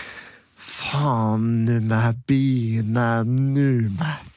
Faen, 0.61 1.65
nå 1.65 1.79
må 1.89 1.97
jeg 2.05 2.15
begynne, 2.29 3.07
nå 3.25 3.65
må 3.97 4.05
jeg. 4.05 4.30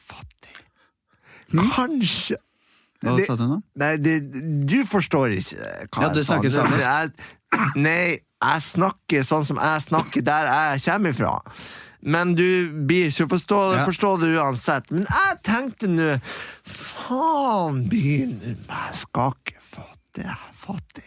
Kanskje 1.75 2.37
Hva 3.03 3.15
det- 3.17 3.25
sa 3.27 3.35
du 3.35 3.43
nå? 3.47 3.61
Nei, 3.75 3.97
det, 3.97 4.13
du 4.67 4.83
forstår 4.85 5.35
ikke 5.37 5.57
hva 5.91 6.01
Ja, 6.01 6.09
du 6.09 6.19
jeg 6.19 6.25
sa. 6.25 6.33
snakker 6.33 6.49
sånn 6.51 6.79
Jeg, 6.79 7.11
nei, 7.75 8.19
jeg 8.41 8.61
snakker 8.61 9.23
sånn 9.23 9.45
som 9.45 9.57
jeg 9.57 9.81
snakker 9.87 10.23
der 10.25 10.47
jeg 10.51 10.81
kommer 10.85 11.09
ifra. 11.13 11.33
Men 12.01 12.35
du 12.35 12.71
blir 12.85 13.07
ikke 13.09 13.27
forstå, 13.31 13.59
Ja. 13.77 13.85
forstå 13.85 14.09
det 14.21 14.31
uansett. 14.37 14.91
Men 14.91 15.05
jeg 15.09 15.37
tenkte 15.43 15.87
nå 15.89 16.09
Faen, 16.63 17.87
begynner 17.89 18.55
jeg 18.69 18.95
skal 18.95 19.33
ikke 19.33 19.61
fatte, 19.61 20.37
fatte. 20.53 21.03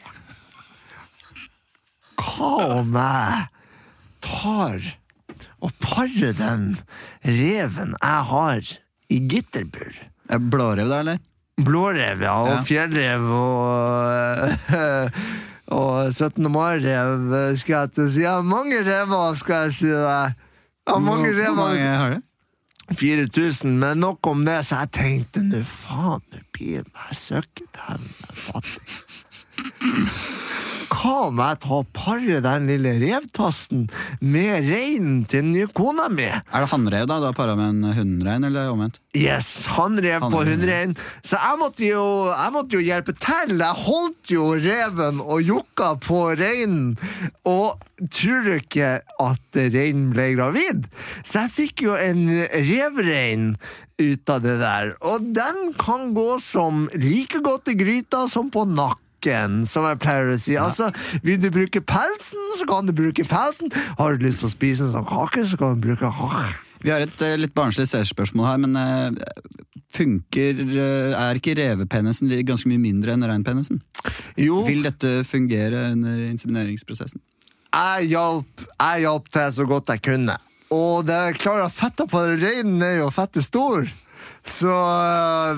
Hva 2.19 2.81
om 2.81 2.93
jeg 2.99 3.49
tar 4.27 4.81
og 5.63 5.73
parer 5.83 6.33
den 6.39 6.65
reven 7.25 7.95
jeg 8.03 8.25
har 8.33 8.61
i 9.11 9.19
gitterbur? 9.31 9.95
Det 10.29 10.39
Blårev, 10.53 10.89
da, 10.91 11.01
eller? 11.01 11.19
Blårev, 11.59 12.21
ja, 12.23 12.35
og 12.43 12.49
Ja. 12.53 12.61
fjellrev 12.63 13.25
og 13.35 15.13
Og 15.79 16.13
17. 16.15 16.47
mai-rev, 16.53 17.27
skal 17.61 17.75
jeg 17.83 17.91
til 17.93 18.05
å 18.07 18.09
si. 18.15 18.23
Ja, 18.25 18.39
mange 18.41 18.79
rever, 18.87 19.35
skal 19.37 19.67
jeg 19.67 19.75
si 19.77 19.91
deg. 19.93 20.39
Ja, 20.89 20.95
mange 20.97 21.29
Hvor 21.35 21.57
mange 21.59 21.83
rever. 21.83 21.97
har 21.99 22.15
du? 22.15 22.23
4000, 22.97 23.75
men 23.77 24.01
nok 24.01 24.25
om 24.31 24.47
det, 24.47 24.63
så 24.65 24.79
jeg 24.87 24.91
tenkte 24.97 25.43
nå 25.45 25.61
faen, 25.69 26.23
nå 26.33 26.39
blir 26.57 26.79
jeg 26.79 27.19
søkket 27.19 27.69
den 27.77 28.07
fattig. 28.33 28.87
Hva 30.89 31.29
om 31.29 31.41
jeg 31.41 31.59
tar 31.63 31.75
og 31.77 31.91
parer 31.95 32.41
den 32.43 32.67
lille 32.71 32.95
revtassen 33.03 33.85
med 34.25 34.65
reinen 34.67 35.21
til 35.29 35.45
den 35.45 35.53
nye 35.55 35.69
kona 35.77 36.09
mi? 36.11 36.27
Er 36.27 36.65
det 36.65 36.71
hannrev, 36.73 37.07
da? 37.11 37.19
Du 37.21 37.27
har 37.29 37.37
para 37.37 37.55
med 37.59 37.75
en 37.75 37.97
hunnrein, 37.97 38.47
eller 38.49 38.73
omvendt? 38.73 38.99
Yes, 39.17 39.69
han 39.77 39.99
rev 40.03 40.27
på 40.33 40.43
hunnrein. 40.49 40.97
Så 41.23 41.39
jeg 41.39 41.61
måtte, 41.61 41.85
jo, 41.87 42.05
jeg 42.33 42.55
måtte 42.55 42.79
jo 42.79 42.85
hjelpe 42.87 43.15
til. 43.15 43.55
Jeg 43.61 43.83
holdt 43.85 44.33
jo 44.33 44.47
reven 44.59 45.23
og 45.23 45.43
jokka 45.45 45.95
på 46.03 46.23
reinen. 46.41 46.95
Og 47.49 47.79
tror 48.15 48.47
du 48.47 48.55
ikke 48.57 48.95
at 49.03 49.61
reinen 49.75 50.13
ble 50.15 50.31
gravid? 50.39 50.89
Så 51.23 51.45
jeg 51.45 51.55
fikk 51.57 51.85
jo 51.89 51.99
en 51.99 52.25
revrein 52.71 53.53
ut 53.99 54.31
av 54.33 54.43
det 54.45 54.57
der. 54.63 54.95
Og 55.11 55.31
den 55.37 55.75
kan 55.79 56.15
gå 56.17 56.31
som 56.43 56.89
like 56.97 57.43
godt 57.45 57.71
i 57.75 57.77
gryta 57.79 58.25
som 58.31 58.51
på 58.55 58.67
nakken. 59.19 59.67
Som 59.67 59.85
jeg 59.85 59.99
pleier 59.99 60.33
å 60.33 60.39
si. 60.39 60.57
Altså, 60.57 60.91
Vil 61.23 61.41
du 61.41 61.51
bruke 61.51 61.81
pelsen, 61.81 62.41
så 62.59 62.67
kan 62.67 62.87
du 62.87 62.93
bruke 62.93 63.25
pelsen. 63.25 63.71
Har 63.99 64.17
du 64.17 64.25
lyst 64.25 64.41
til 64.41 64.49
å 64.49 64.51
spise 64.51 64.85
en 64.85 64.93
sånn 64.93 65.07
kake, 65.07 65.45
så 65.45 65.57
kan 65.57 65.75
du 65.75 65.87
bruke 65.87 66.11
kake. 66.11 66.55
Vi 66.83 66.91
har 66.91 67.01
et 67.01 67.23
eh, 67.23 67.37
litt 67.37 67.55
barnslig 67.55 67.89
seerspørsmål 67.91 68.47
her, 68.47 68.59
men 68.63 68.77
eh, 68.79 69.33
funker 69.91 70.61
eh, 70.63 71.11
Er 71.11 71.35
ikke 71.35 71.57
revepenisen 71.59 72.31
ganske 72.47 72.69
mye 72.71 72.79
mindre 72.79 73.17
enn 73.17 73.27
reinpenisen? 73.27 73.81
Jo. 74.39 74.63
Vil 74.65 74.85
dette 74.87 75.25
fungere 75.27 75.91
under 75.93 76.29
insemineringsprosessen? 76.29 77.21
jeg 77.69 78.09
hjalp, 78.15 78.63
jeg 78.81 79.03
hjalp 79.03 79.27
til 79.29 79.51
så 79.53 79.65
godt 79.69 79.91
jeg 79.93 80.01
kunne. 80.03 80.37
Og 80.75 81.05
det 81.07 81.15
er 81.15 81.37
klart 81.37 81.67
at 81.67 81.75
fetta 81.75 82.07
på 82.09 82.23
reinen 82.41 82.81
er 82.83 83.03
jo 83.03 83.11
fettet 83.13 83.45
stor. 83.45 83.85
Så 84.49 84.73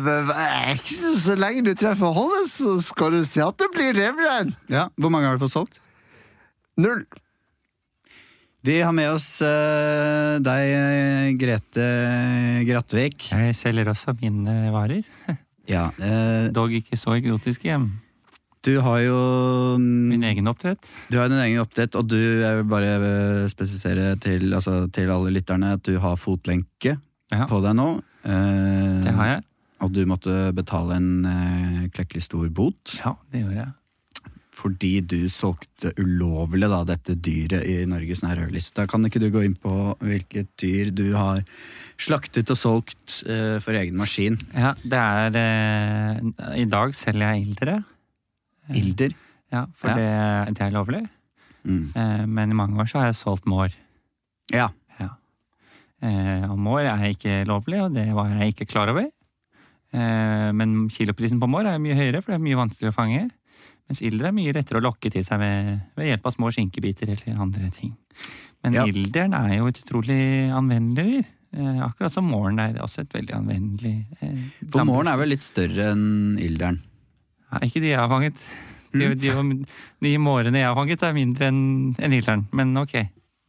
det 0.05 0.16
er 0.34 0.74
ikke 0.74 1.14
så 1.22 1.36
lenge 1.38 1.62
du 1.68 1.72
treffer 1.78 2.12
holdet, 2.16 2.49
så 2.51 2.76
skal 2.82 3.14
du 3.14 3.22
se 3.28 3.43
at 3.45 3.57
det 3.62 3.68
blir 3.74 3.95
revrein. 3.97 4.51
Ja, 4.72 4.88
Hvor 4.99 5.12
mange 5.14 5.28
har 5.30 5.38
du 5.38 5.45
fått 5.45 5.55
solgt? 5.55 5.80
Null. 6.80 7.05
Vi 8.66 8.76
har 8.84 8.93
med 8.93 9.09
oss 9.14 9.38
uh, 9.41 10.36
deg, 10.45 10.66
eh, 10.76 11.30
Grete 11.41 11.86
Grattvik. 12.68 13.30
Jeg 13.32 13.55
selger 13.57 13.88
også 13.88 14.12
mine 14.20 14.57
varer. 14.74 15.07
Ja, 15.70 15.86
uh, 15.97 16.51
Dog 16.53 16.74
ikke 16.76 16.99
så 17.01 17.14
eksotiske. 17.16 17.78
du 18.66 18.72
har 18.84 18.99
jo 19.01 19.16
Min 19.80 20.22
egen 20.28 20.51
oppdrett. 20.51 20.84
Du 21.09 21.16
har 21.22 21.30
din 21.32 21.41
egen 21.41 21.62
oppdrett, 21.62 21.97
og 21.97 22.11
du 22.11 22.18
jeg 22.18 22.59
vil 22.61 22.68
bare 22.68 22.91
eh, 22.99 23.49
spesifisere 23.49 24.16
til, 24.20 24.53
altså, 24.53 24.82
til 24.93 25.09
alle 25.14 25.32
lytterne 25.32 25.72
at 25.78 25.84
du 25.86 25.97
har 26.03 26.20
fotlenke 26.20 26.99
Ja, 27.32 27.47
på 27.47 27.62
deg 27.64 27.76
nå. 27.78 27.88
Eh, 28.25 29.01
det 29.07 29.14
har 29.16 29.27
jeg. 29.35 29.45
Og 29.81 29.93
du 29.97 30.03
måtte 30.09 30.33
betale 30.53 30.97
en 31.01 31.12
eh, 31.25 31.85
klekkelig 31.95 32.21
stor 32.27 32.49
bot 32.53 32.99
Ja, 33.01 33.14
det 33.33 33.41
gjorde 33.45 33.62
jeg. 33.62 33.71
fordi 34.61 34.91
du 35.09 35.23
solgte 35.33 35.95
ulovlig 35.97 36.68
da, 36.68 36.83
dette 36.85 37.14
dyret 37.16 37.64
i 37.64 37.79
Norges 37.89 38.21
nærhørliste. 38.21 38.85
Kan 38.93 39.07
ikke 39.09 39.23
du 39.23 39.31
gå 39.33 39.41
inn 39.47 39.55
på 39.57 39.73
hvilket 40.05 40.51
dyr 40.61 40.91
du 40.93 41.14
har 41.16 41.41
slaktet 41.97 42.51
og 42.53 42.59
solgt 42.61 43.23
eh, 43.25 43.57
for 43.64 43.73
egen 43.79 43.97
maskin? 43.97 44.37
Ja, 44.53 44.75
det 44.85 45.01
er 45.01 45.41
eh, 45.41 46.61
I 46.61 46.66
dag 46.68 46.93
selger 46.99 47.33
jeg 47.33 47.47
ildre. 47.49 47.79
Ilder. 48.77 49.16
Ja, 49.51 49.64
for 49.75 49.89
Ja. 49.91 49.97
Det, 49.97 50.59
det 50.59 50.66
er 50.68 50.77
lovlig. 50.77 51.01
Mm. 51.64 51.87
Eh, 51.97 52.27
men 52.29 52.53
i 52.53 52.55
mange 52.61 52.77
år 52.85 52.87
så 52.93 53.01
har 53.01 53.09
jeg 53.11 53.16
solgt 53.18 53.49
mår. 53.49 53.73
Ja. 54.53 54.68
Eh, 56.03 56.44
og 56.51 56.57
mår 56.59 56.86
er 56.88 57.09
ikke 57.12 57.40
lovlig, 57.48 57.80
og 57.84 57.94
det 57.96 58.07
var 58.16 58.30
jeg 58.38 58.55
ikke 58.55 58.68
klar 58.70 58.88
over. 58.92 59.09
Eh, 59.92 60.51
men 60.57 60.88
kiloprisen 60.92 61.40
på 61.42 61.48
mår 61.51 61.66
er 61.74 61.82
mye 61.82 61.96
høyere, 61.98 62.22
for 62.22 62.32
det 62.32 62.38
er 62.40 62.44
mye 62.46 62.61
vanskeligere 62.61 62.94
å 62.94 62.96
fange. 63.01 63.24
Mens 63.90 64.01
ilder 64.07 64.28
er 64.30 64.36
mye 64.36 64.55
lettere 64.55 64.78
å 64.78 64.84
lokke 64.84 65.11
til 65.11 65.24
seg 65.26 65.40
ved, 65.42 65.80
ved 65.98 66.07
hjelp 66.12 66.28
av 66.30 66.36
små 66.36 66.53
skinkebiter 66.55 67.11
eller 67.16 67.40
andre 67.42 67.70
ting. 67.74 67.92
Men 68.62 68.76
Ja. 68.76 68.84
ilderen 68.86 69.34
er 69.34 69.57
jo 69.59 69.66
et 69.66 69.80
utrolig 69.82 70.51
anvendelig 70.55 71.07
dyr. 71.11 71.28
Eh, 71.53 71.80
akkurat 71.82 72.12
som 72.14 72.28
måren 72.30 72.61
er 72.62 72.76
også 72.78 73.01
et 73.03 73.12
veldig 73.12 73.34
anvendelig 73.34 74.07
eh, 74.22 74.36
For 74.70 74.84
måren 74.86 75.09
er 75.11 75.16
vel 75.18 75.32
litt 75.32 75.42
større 75.42 75.88
enn 75.96 76.36
ilderen? 76.38 76.78
Ja, 77.51 77.59
ikke 77.66 77.80
de 77.82 77.88
jeg 77.90 77.98
har 77.98 78.09
fanget. 78.12 78.38
De, 78.94 79.09
de, 79.18 79.64
de 80.03 80.12
mårene 80.22 80.61
jeg 80.62 80.66
har 80.68 80.76
fanget, 80.78 81.03
er 81.03 81.12
mindre 81.16 81.48
enn 81.51 81.96
en 81.98 82.12
ilderen. 82.14 82.46
Men 82.55 82.76
ok, 82.78 82.94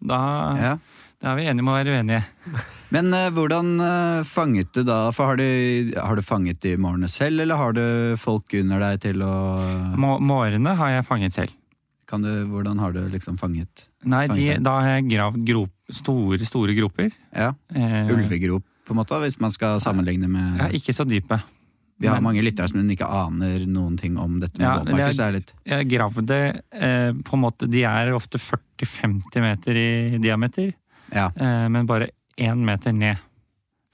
da, 0.01 0.17
Ja. 0.57 0.73
Da 1.22 1.32
er 1.32 1.38
vi 1.38 1.43
enige 1.51 1.61
om 1.61 1.69
å 1.69 1.76
være 1.78 1.93
uenige. 1.99 2.22
Men 2.95 3.11
uh, 3.13 3.28
hvordan 3.32 3.67
uh, 3.80 4.24
fanget 4.28 4.72
du 4.76 4.82
da? 4.88 5.03
For 5.15 5.32
har 5.32 5.38
du, 5.39 5.91
har 5.95 6.17
du 6.17 6.24
fanget 6.26 6.59
de 6.65 6.74
mårene 6.82 7.07
selv, 7.11 7.43
eller 7.43 7.59
har 7.59 7.76
du 7.78 7.84
folk 8.19 8.55
under 8.59 8.82
deg 8.88 9.03
til 9.05 9.22
å 9.26 9.34
Må, 10.01 10.15
mårene 10.19 10.74
har 10.80 10.95
jeg 10.97 11.05
fanget 11.07 11.38
selv. 11.38 11.53
kan 12.09 12.26
du, 12.26 12.32
Hvordan 12.49 12.82
har 12.84 12.91
du 12.97 13.05
liksom 13.13 13.38
fanget? 13.39 13.86
Nei, 14.03 14.26
de, 14.34 14.49
da 14.65 14.80
har 14.82 14.97
jeg 14.97 15.07
gravd 15.13 15.45
grop, 15.47 15.72
store, 15.93 16.41
store 16.49 16.76
groper. 16.76 17.13
Ja, 17.38 17.53
uh, 17.53 18.11
Ulvegrop, 18.11 18.65
på 18.88 18.95
en 18.95 18.99
måte, 19.03 19.22
hvis 19.24 19.38
man 19.39 19.53
skal 19.55 19.80
sammenligne 19.84 20.28
med 20.28 20.57
Ja, 20.59 20.72
ikke 20.74 20.95
så 20.97 21.05
dype. 21.07 21.38
Vi 22.01 22.09
har 22.09 22.17
men- 22.17 22.32
mange 22.32 22.41
lyttere 22.41 22.65
som 22.67 22.82
ikke 22.89 23.05
aner 23.05 23.61
noen 23.69 23.93
ting 24.01 24.15
om 24.17 24.39
dette 24.41 24.57
med 24.57 24.65
Ja, 24.65 24.80
våtmarker. 24.80 24.97
det 24.97 25.05
er- 25.05 25.13
så 25.13 25.28
er 25.28 25.32
litt 25.38 25.53
Jeg 25.69 25.88
gravde 25.91 26.38
eh, 26.74 27.11
på 27.13 27.34
en 27.38 27.43
måte 27.43 27.69
De 27.69 27.84
er 27.86 28.09
ofte 28.17 28.39
40-50 28.41 29.38
meter 29.45 29.78
i 29.78 30.17
diameter, 30.17 30.74
Ja. 31.14 31.32
eh, 31.36 31.68
men 31.70 31.86
bare 31.88 32.09
én 32.38 32.64
meter 32.66 32.91
ned. 32.93 33.18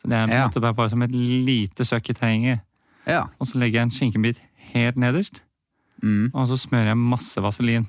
Så 0.02 0.08
det 0.10 0.14
er 0.14 0.28
Ja. 0.28 0.72
bare, 0.74 0.90
som 0.90 1.02
et 1.02 1.12
lite 1.12 1.84
søkk 1.86 2.10
i 2.10 2.14
terrenget. 2.14 2.62
ja. 3.08 3.24
Og 3.40 3.48
så 3.48 3.56
legger 3.58 3.80
jeg 3.80 3.84
en 3.84 3.90
skinkebit 3.92 4.42
helt 4.74 4.96
nederst, 4.98 5.42
Mm. 6.04 6.30
og 6.34 6.48
så 6.48 6.58
smører 6.58 6.88
jeg 6.94 6.98
masse 6.98 7.38
vaselin 7.42 7.88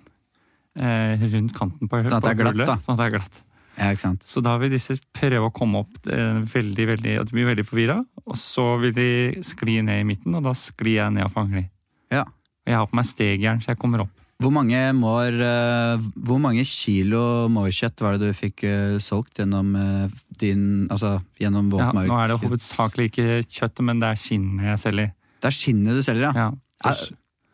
eh, 0.76 1.18
rundt 1.32 1.52
kanten 1.54 1.88
på, 1.88 1.98
Sånn 2.00 2.12
at 2.12 2.22
det 2.22 2.30
er 2.30 2.52
glatt, 2.52 2.66
da. 2.66 2.76
Sånn 2.76 2.94
at 2.94 2.98
det 2.98 3.06
er 3.06 3.18
glatt. 3.18 3.42
ja. 3.78 4.14
Så 4.24 4.42
da 4.42 4.56
vil 4.58 4.70
disse 4.70 4.94
prøve 5.12 5.50
å 5.50 5.52
komme 5.52 5.78
opp 5.84 6.06
eh, 6.06 6.40
veldig, 6.40 6.86
veldig, 6.96 7.18
og 7.20 7.26
de 7.26 7.32
blir 7.32 7.46
veldig 7.54 7.64
forvirra. 7.66 8.06
Og 8.26 8.34
så 8.36 8.80
vil 8.80 8.92
de 8.92 9.42
skli 9.42 9.82
ned 9.82 10.00
i 10.00 10.04
midten, 10.04 10.34
og 10.34 10.42
da 10.44 10.50
sklir 10.52 10.94
jeg 11.02 11.12
ned 11.12 11.24
og 11.24 11.32
fanger 11.32 11.60
de. 11.62 11.70
Ja. 12.10 12.22
Og 12.22 12.66
jeg 12.66 12.74
har 12.76 12.86
på 12.86 12.94
meg 12.94 13.04
stegjern, 13.04 13.60
så 13.60 13.66
jeg 13.74 13.78
kommer 13.78 14.00
opp. 14.06 14.10
Hvor 14.38 14.52
mange, 14.54 14.78
mår, 14.94 15.34
eh, 15.42 16.04
hvor 16.14 16.38
mange 16.38 16.62
kilo 16.62 17.48
mårkjøtt 17.50 17.98
var 18.04 18.14
det 18.14 18.28
du 18.30 18.36
fikk 18.38 18.62
eh, 18.68 18.96
solgt 19.02 19.40
gjennom 19.40 19.72
eh, 19.74 20.12
din 20.38 20.60
Altså 20.94 21.16
gjennom 21.42 21.72
Ja, 21.74 21.88
nå 21.90 22.04
er 22.22 22.30
det 22.30 22.36
hovedsakelig 22.44 23.08
ikke 23.10 23.26
kjøttet, 23.50 23.82
men 23.88 23.98
det 23.98 24.12
er 24.12 24.20
skinnet 24.22 24.68
jeg 24.70 24.78
selger. 24.84 25.08
Det 25.42 25.50
er 25.50 25.56
skinnet 25.56 25.98
du 25.98 26.04
selger, 26.06 26.30
ja. 26.38 26.50
Ja. 26.86 26.94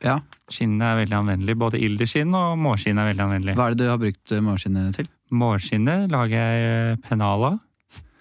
Ja. 0.05 0.17
Skinnet 0.53 0.85
er 0.85 0.99
veldig 1.01 1.17
anvendelig. 1.23 1.55
Både 1.57 1.81
ilderskinn 1.81 2.37
og 2.37 2.59
mårskinn 2.61 3.01
er 3.01 3.09
veldig 3.09 3.25
anvendelig. 3.25 3.55
Hva 3.57 3.71
er 3.71 3.77
det 3.79 3.87
du 3.87 3.89
har 3.89 4.03
brukt 4.03 4.35
mårskinnet 4.45 4.99
til? 4.99 5.09
Mårskinnet 5.33 6.13
lager 6.13 6.37
jeg 6.37 6.99
pennal 7.07 7.47
av. 7.49 7.57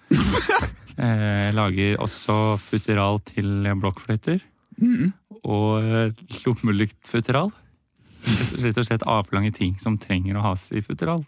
Eh, 0.08 1.04
Jeg 1.04 1.52
lager 1.60 2.00
også 2.00 2.38
futteral 2.62 3.20
til 3.28 3.68
blokkfløyter. 3.82 4.40
Og 5.44 5.84
eh, 5.84 6.24
lommelyktfutteral. 6.46 7.52
Rett 8.24 8.78
og 8.80 8.86
slett 8.86 9.02
avlange 9.06 9.52
ting 9.54 9.76
som 9.78 9.98
trenger 10.00 10.36
å 10.38 10.42
has 10.42 10.70
i 10.72 10.80
futteral. 10.84 11.24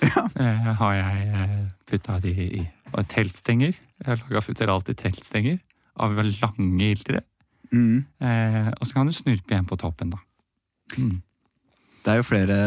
Eh, 0.00 0.68
har 0.78 0.92
jeg 0.94 1.70
putta 1.90 2.20
de 2.22 2.30
i 2.30 2.60
og 2.94 3.04
teltstenger. 3.10 3.74
Jeg 3.74 4.06
har 4.06 4.16
laga 4.22 4.40
futteral 4.40 4.80
til 4.86 4.94
teltstenger 4.94 5.58
av 6.00 6.14
lange 6.16 6.86
iltre. 6.94 7.20
Mm. 7.72 8.04
Eh, 8.22 8.68
og 8.80 8.86
så 8.86 8.94
kan 8.94 9.06
du 9.06 9.12
snurpe 9.12 9.50
igjen 9.52 9.66
på 9.68 9.76
toppen, 9.76 10.10
da. 10.14 10.18
Mm. 10.96 11.18
Det 12.04 12.12
er 12.14 12.16
jo 12.22 12.28
flere 12.30 12.58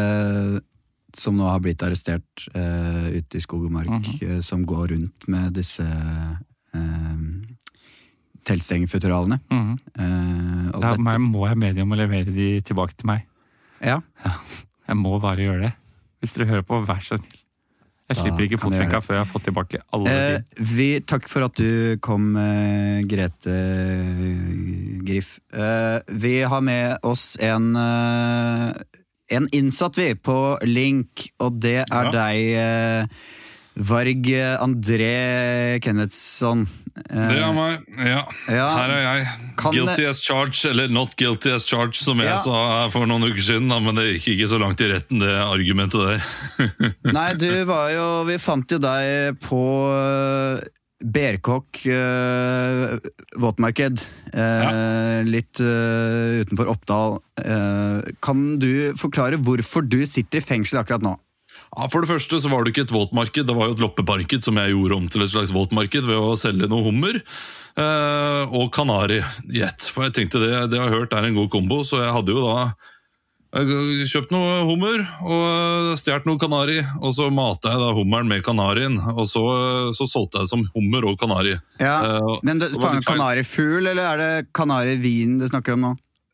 som 1.16 1.34
nå 1.36 1.48
har 1.48 1.58
blitt 1.60 1.82
arrestert 1.82 2.46
eh, 2.54 3.08
ute 3.18 3.36
i 3.36 3.42
skog 3.42 3.64
og 3.66 3.72
mark, 3.72 3.88
Mhm. 3.90 4.22
eh, 4.36 4.40
som 4.40 4.62
går 4.64 4.92
rundt 4.94 5.26
med 5.28 5.52
disse 5.54 5.82
eh, 5.82 7.24
teltstengerfutteralene. 8.44 9.40
Mhm. 9.50 9.78
Eh, 9.98 10.70
Da 10.72 10.94
dette- 10.96 11.18
må 11.18 11.48
jeg- 11.48 11.58
be 11.60 11.72
de 11.74 11.80
om 11.82 11.90
å 11.92 11.96
levere 11.96 12.24
de 12.34 12.60
tilbake 12.60 12.94
til 12.96 13.06
meg. 13.06 13.26
Ja, 13.82 14.00
Jeg 14.88 14.96
må 14.96 15.18
bare 15.22 15.36
gjøre 15.42 15.62
det. 15.68 15.72
Hvis 16.22 16.34
dere 16.36 16.46
hører 16.52 16.62
på, 16.66 16.78
vær 16.86 17.00
så 17.02 17.16
snill. 17.18 17.38
Jeg 18.12 18.16
Da 18.16 18.22
slipper 18.26 18.44
ikke 18.44 18.58
fotlenka 18.60 18.98
før 19.00 19.14
jeg 19.16 19.22
har 19.24 19.30
fått 19.30 19.44
tilbake 19.46 19.78
alle 19.94 20.10
Eh, 20.12 20.40
vi, 20.58 20.88
takk 21.00 21.28
for 21.30 21.46
at 21.46 21.54
du 21.56 21.96
kom, 22.04 22.36
eh, 22.36 23.00
Grete 23.08 23.54
Griff. 25.06 25.38
Eh, 25.52 26.00
vi 26.08 26.34
har 26.42 26.60
med 26.60 26.98
oss 27.08 27.36
en, 27.40 27.74
eh, 27.76 28.74
en 29.30 29.48
innsatt, 29.52 29.96
vi, 29.96 30.14
på 30.14 30.58
link, 30.66 31.30
og 31.40 31.60
det 31.60 31.86
er 31.90 32.04
Ja. 32.04 32.10
deg, 32.10 32.52
eh, 32.52 33.06
Varg 33.76 34.26
André 34.60 35.80
Kennethsson. 35.80 36.66
Eh, 36.92 37.28
Det 37.28 37.38
er 37.40 37.52
meg. 37.56 37.86
Ja. 37.96 38.22
Ja. 38.52 38.66
Her 38.76 38.90
er 38.92 39.00
jeg. 39.06 39.28
Kan 39.56 39.72
Guilty 39.72 40.04
as 40.08 40.20
charged, 40.20 40.64
eller 40.70 40.88
not 40.92 41.14
guilty 41.16 41.50
as 41.54 41.64
charged, 41.64 41.96
som 41.96 42.18
jeg 42.20 42.28
Ja. 42.28 42.36
sa 42.36 42.88
for 42.92 43.06
noen 43.06 43.24
uker 43.30 43.40
siden. 43.42 43.68
Da, 43.72 43.78
men 43.80 43.94
det 43.96 44.08
gikk 44.20 44.36
ikke 44.36 44.48
så 44.52 44.60
langt 44.60 44.80
i 44.84 44.90
retten, 44.92 45.18
det 45.24 45.32
argumentet 45.40 46.04
der. 46.04 46.94
Nei, 47.16 47.32
du 47.34 47.48
var 47.68 47.90
jo 47.94 48.06
Vi 48.28 48.36
fant 48.38 48.68
jo 48.70 48.78
deg 48.78 49.38
på 49.40 49.62
eh, 49.96 50.62
Berkåk 51.02 51.80
uh, 51.90 52.94
våtmarked. 53.42 54.04
eh, 54.38 55.22
Litt 55.26 55.58
uh, 55.58 56.44
utenfor 56.44 56.68
Oppdal. 56.70 57.16
Eh, 57.42 58.12
kan 58.22 58.44
du 58.62 58.92
forklare 59.00 59.40
hvorfor 59.42 59.82
du 59.82 60.04
sitter 60.06 60.38
i 60.38 60.44
fengsel 60.46 60.78
akkurat 60.78 61.02
nå? 61.02 61.16
Ja, 61.72 61.88
For 61.88 62.04
det 62.04 62.10
første 62.10 62.40
så 62.44 62.50
var 62.52 62.64
det 62.64 62.74
ikke 62.74 62.84
et 62.84 62.92
våtmarked, 62.92 63.46
det 63.48 63.56
var 63.56 63.70
jo 63.70 63.76
et 63.78 63.82
loppemarked 63.82 64.44
som 64.44 64.58
jeg 64.60 64.74
gjorde 64.74 64.96
om 64.98 65.06
til 65.08 65.24
et 65.24 65.32
slags 65.32 65.54
våtmarked 65.56 66.04
ved 66.04 66.18
å 66.20 66.34
selge 66.36 66.68
noe 66.68 66.84
hummer 66.84 67.16
eh, 67.16 68.42
og 68.52 68.68
kanari 68.76 69.22
i. 69.48 69.62
For 69.88 70.04
jeg 70.04 70.16
tenkte 70.18 70.42
det, 70.42 70.50
det 70.72 70.76
jeg 70.76 70.84
har 70.84 70.98
hørt 70.98 71.16
er 71.16 71.28
en 71.30 71.38
god 71.38 71.48
kombo, 71.54 71.80
så 71.88 72.02
jeg 72.04 72.12
hadde 72.12 72.36
jo 72.36 72.44
da 72.44 72.66
kjøpt 73.52 74.30
noe 74.32 74.62
hummer 74.64 75.02
og 75.28 75.96
stjålet 76.00 76.28
noe 76.28 76.40
kanari, 76.40 76.78
og 77.00 77.12
så 77.12 77.26
mata 77.32 77.74
jeg 77.74 77.82
da 77.82 77.90
hummeren 77.96 78.30
med 78.30 78.44
kanarien. 78.44 78.96
Og 79.12 79.26
så, 79.28 79.42
så 79.92 80.06
solgte 80.08 80.40
jeg 80.40 80.48
det 80.48 80.52
som 80.54 80.64
hummer 80.76 81.08
og 81.10 81.18
kanari. 81.20 81.56
Ja, 81.80 81.98
Eh, 82.02 82.38
men 82.42 82.58
det 82.60 82.72
var 82.76 82.96
faen. 82.96 83.04
Kanarifugl, 83.06 83.86
eller 83.92 84.02
er 84.06 84.20
det 84.20 84.30
kanarivin 84.56 85.38
du 85.40 85.46
snakker 85.48 85.76
om 85.76 85.84
nå? 85.84 85.92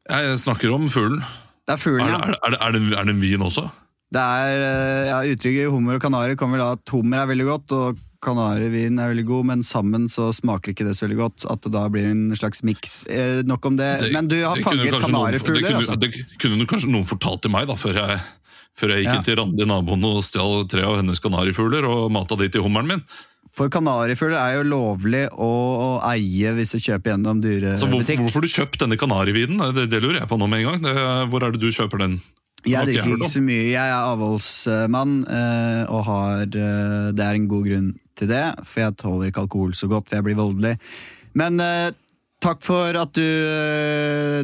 Jeg 0.09 0.39
snakker 0.41 0.73
om 0.73 0.87
fuglen. 0.91 1.23
Det 1.67 1.75
er 1.75 1.83
fuglen, 1.83 2.07
ja. 2.09 2.23
Er, 2.23 2.39
er, 2.39 2.55
er, 2.55 2.57
er, 2.69 2.79
det, 2.79 2.83
er 2.97 3.09
det 3.11 3.15
en 3.17 3.21
vin 3.23 3.45
også? 3.45 3.67
Det 4.15 4.21
er, 4.25 4.63
eh, 4.65 5.07
ja, 5.11 5.19
Uttrykket 5.35 5.71
hummer 5.73 5.99
og 5.99 6.03
kanari 6.05 6.37
kommer 6.41 6.59
da 6.63 6.73
at 6.79 6.93
hummer 6.95 7.21
er 7.21 7.29
veldig 7.29 7.45
godt, 7.49 7.75
og 7.77 7.99
kanarivin 8.25 8.97
er 8.99 9.13
veldig 9.13 9.27
god, 9.29 9.45
men 9.51 9.61
sammen 9.63 10.09
så 10.11 10.31
smaker 10.35 10.73
ikke 10.73 10.87
det 10.89 10.97
så 10.97 11.05
veldig 11.07 11.19
godt. 11.21 11.45
At 11.53 11.61
det 11.63 11.73
da 11.77 11.85
blir 11.93 12.09
en 12.11 12.33
slags 12.35 12.65
miks. 12.67 13.03
Eh, 13.07 13.43
nok 13.47 13.65
om 13.69 13.77
det. 13.77 14.01
Det- 14.01 14.13
Men 14.13 14.27
du 14.29 14.43
har 14.43 14.57
fanget 14.57 14.97
kanarifugler, 15.01 15.77
altså? 15.77 15.99
Det 16.01 16.13
kunne 16.41 16.67
kanskje 16.67 16.91
noen 16.91 17.07
fortalt 17.07 17.43
til 17.43 17.51
meg, 17.53 17.69
da, 17.69 17.75
før 17.75 17.95
jeg, 17.95 18.21
før 18.79 18.89
jeg 18.95 19.05
gikk 19.05 19.13
Ja. 19.13 19.17
inn 19.17 19.25
til 19.25 19.37
Randi 19.37 19.65
naboen 19.67 20.05
og 20.05 20.23
stjal 20.25 20.67
tre 20.69 20.83
av 20.83 20.97
hennes 20.97 21.21
kanarifugler 21.21 21.85
og 21.85 22.11
mata 22.11 22.35
de 22.37 22.49
til 22.49 22.63
hummeren 22.63 22.87
min. 22.89 23.03
For 23.53 23.69
kanarifugler 23.69 24.39
er 24.39 24.63
jo 24.63 24.71
lovlig 24.71 25.29
å, 25.35 25.51
å 25.99 26.03
eie 26.13 26.53
hvis 26.55 26.73
du 26.73 26.79
kjøper 26.79 27.13
gjennom 27.17 27.43
Så 27.43 27.87
hvor, 27.87 28.03
dyrebutikk. 28.03 28.19
Hvorfor 28.19 28.41
har 28.41 28.41
du 28.41 28.55
kjøpt 28.55 28.79
denne 28.79 28.97
kanarivinen? 28.97 29.75
Det, 29.75 29.91
det 29.91 30.03
lurer 30.03 30.21
jeg 30.21 30.29
på 30.29 30.39
nå 30.39 30.49
med 30.49 30.61
en 30.65 30.67
gang. 30.73 30.83
Det, 30.83 31.31
hvor 31.31 31.43
er 31.43 31.51
det 31.53 31.61
du 31.61 31.71
kjøper 31.71 31.99
den? 31.99 32.21
Jeg 32.67 32.89
drikker 32.89 33.15
ikke 33.15 33.31
så 33.31 33.43
mye. 33.45 33.69
Jeg 33.71 33.85
er 33.85 34.09
avholdsmann, 34.09 35.15
eh, 35.31 35.83
og 35.95 36.05
har 36.09 36.43
eh, 36.49 37.09
Det 37.15 37.25
er 37.25 37.39
en 37.39 37.49
god 37.51 37.69
grunn 37.69 37.89
til 38.19 38.31
det, 38.33 38.45
for 38.67 38.83
jeg 38.83 38.97
tåler 38.99 39.31
ikke 39.31 39.45
alkohol 39.47 39.75
så 39.79 39.87
godt, 39.91 40.09
for 40.09 40.19
jeg 40.19 40.27
blir 40.27 40.39
voldelig. 40.39 40.75
Men 41.39 41.61
eh, 41.63 41.91
takk 42.43 42.63
for 42.67 42.99
at 42.99 43.15
du, 43.15 43.29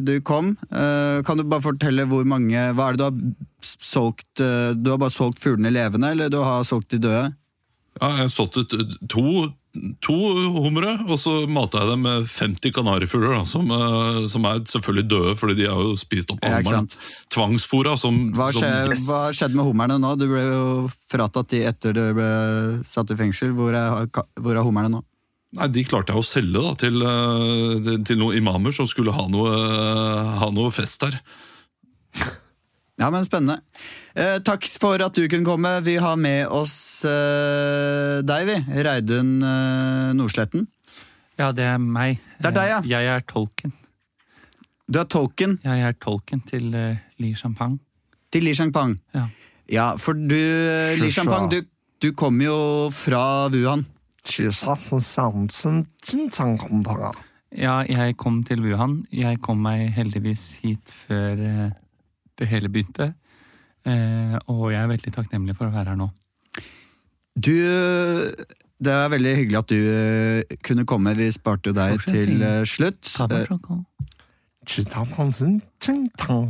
du 0.03 0.13
kom. 0.27 0.55
Kan 0.69 1.39
du 1.39 1.45
bare 1.47 1.63
fortelle 1.63 2.03
hvor 2.11 2.25
mange 2.27 2.59
Hva 2.75 2.89
er 2.89 2.97
det 2.97 2.99
du 2.99 3.05
har 3.07 3.45
solgt? 3.63 4.27
du 4.35 4.89
har 4.91 4.99
bare 4.99 5.15
solgt 5.15 5.39
fuglene 5.43 5.71
levende, 5.71 6.11
eller 6.11 6.31
du 6.31 6.41
har 6.43 6.63
solgt 6.67 6.91
de 6.91 6.99
døde? 7.07 7.29
Ja, 8.01 8.09
jeg 8.17 8.25
har 8.25 8.33
solgt 8.35 8.75
to, 9.11 9.47
to 10.03 10.15
hummere, 10.55 10.93
og 11.05 11.17
så 11.19 11.33
mata 11.51 11.81
jeg 11.81 11.91
dem 11.91 12.05
med 12.05 12.27
50 12.31 12.73
kanarifugler, 12.75 13.41
som, 13.49 13.71
eh, 13.71 14.19
som 14.31 14.45
er 14.47 14.61
selvfølgelig 14.71 15.07
døde, 15.11 15.33
fordi 15.39 15.57
de 15.59 15.67
er 15.67 15.81
jo 15.87 15.95
spist 15.99 16.31
opp 16.31 16.43
av 16.45 16.59
hummeren. 16.59 16.87
Tvangsfora 17.33 17.97
som, 17.99 18.19
Hva, 18.35 18.51
skje, 18.55 18.69
som 18.95 19.09
hva 19.09 19.19
skjedde 19.35 19.59
med 19.59 19.67
hummerne 19.67 19.99
nå? 20.01 20.13
Du 20.19 20.27
ble 20.31 20.45
jo 20.45 20.69
fratatt 21.11 21.51
de 21.51 21.65
etter 21.67 21.95
du 21.97 22.05
ble 22.15 22.29
satt 22.87 23.11
i 23.11 23.19
fengsel. 23.19 23.51
Hvor 23.57 23.75
er, 23.75 24.07
hvor 24.39 24.55
er 24.55 24.63
hummerne 24.65 24.93
nå? 24.95 25.03
Nei, 25.55 25.67
De 25.71 25.85
klarte 25.87 26.15
jeg 26.15 26.23
å 26.23 26.27
selge 26.27 26.63
da, 26.63 26.73
til, 26.79 27.03
eh, 27.03 27.91
til 28.07 28.19
noen 28.19 28.39
imamer 28.39 28.75
som 28.75 28.87
skulle 28.87 29.15
ha 29.15 29.27
noe, 29.31 29.53
ha 30.39 30.49
noe 30.55 30.71
fest 30.73 31.07
her. 31.07 31.19
Ja, 32.97 33.09
men 33.11 33.25
spennende. 33.27 33.57
Eh, 34.15 34.37
takk 34.47 34.63
for 34.79 35.01
at 35.03 35.17
du 35.17 35.25
kunne 35.27 35.43
komme. 35.47 35.71
Vi 35.83 35.97
har 35.99 36.15
med 36.15 36.47
oss 36.47 37.03
eh, 37.03 38.21
deg, 38.23 38.45
vi. 38.47 38.55
Reidun 38.87 39.33
eh, 39.43 40.13
Nordsletten. 40.15 40.63
Ja, 41.35 41.49
det 41.51 41.65
er 41.67 41.81
meg. 41.83 42.21
Det 42.39 42.53
er 42.53 42.55
deg, 42.55 42.69
ja. 42.71 42.77
Eh, 42.79 42.91
Jeg 42.93 43.11
er 43.17 43.25
tolken. 43.27 43.73
Du 44.87 44.99
er 45.01 45.07
tolken 45.09 45.57
Ja, 45.65 45.73
Jeg 45.79 45.87
er 45.89 45.95
tolken 45.97 46.43
til 46.45 46.67
uh, 46.77 46.95
Li 47.19 47.31
Champagne. 47.35 47.79
til 48.31 48.43
Li 48.45 48.53
Champagne? 48.53 48.99
Ja. 49.15 49.25
Ja, 49.71 49.85
for 49.97 50.13
du, 50.13 50.35
eh, 50.37 50.95
Li 51.01 51.09
Champagne, 51.11 51.49
du, 51.49 51.65
du 51.99 52.11
kommer 52.13 52.45
jo 52.45 52.57
fra 52.93 53.47
Wuhan. 53.49 53.83
Ja, 57.55 57.79
jeg 57.89 58.15
kom 58.17 58.43
til 58.45 58.61
Wuhan. 58.63 58.99
Jeg 59.11 59.41
kom 59.41 59.59
meg 59.65 59.89
heldigvis 59.97 60.45
hit 60.63 60.93
før 61.07 61.41
eh, 61.49 61.71
det 62.39 62.47
hele 62.51 62.69
begynte. 62.69 63.13
Eh, 63.85 64.35
og 64.49 64.71
jeg 64.73 64.81
er 64.81 64.87
veldig 64.91 65.13
takknemlig 65.13 65.55
for 65.57 65.67
å 65.69 65.73
være 65.75 65.93
her 65.93 65.99
nå. 65.99 66.09
Du 67.35 67.51
Det 68.79 68.91
er 68.91 69.09
veldig 69.09 69.35
hyggelig 69.37 69.57
at 69.59 69.69
du 69.71 69.77
eh, 69.79 70.57
kunne 70.63 70.83
komme. 70.85 71.13
Vi 71.15 71.29
sparte 71.31 71.71
jo 71.71 71.75
deg 71.77 72.01
til 72.03 72.41
eh, 72.43 72.63
slutt. 72.67 73.13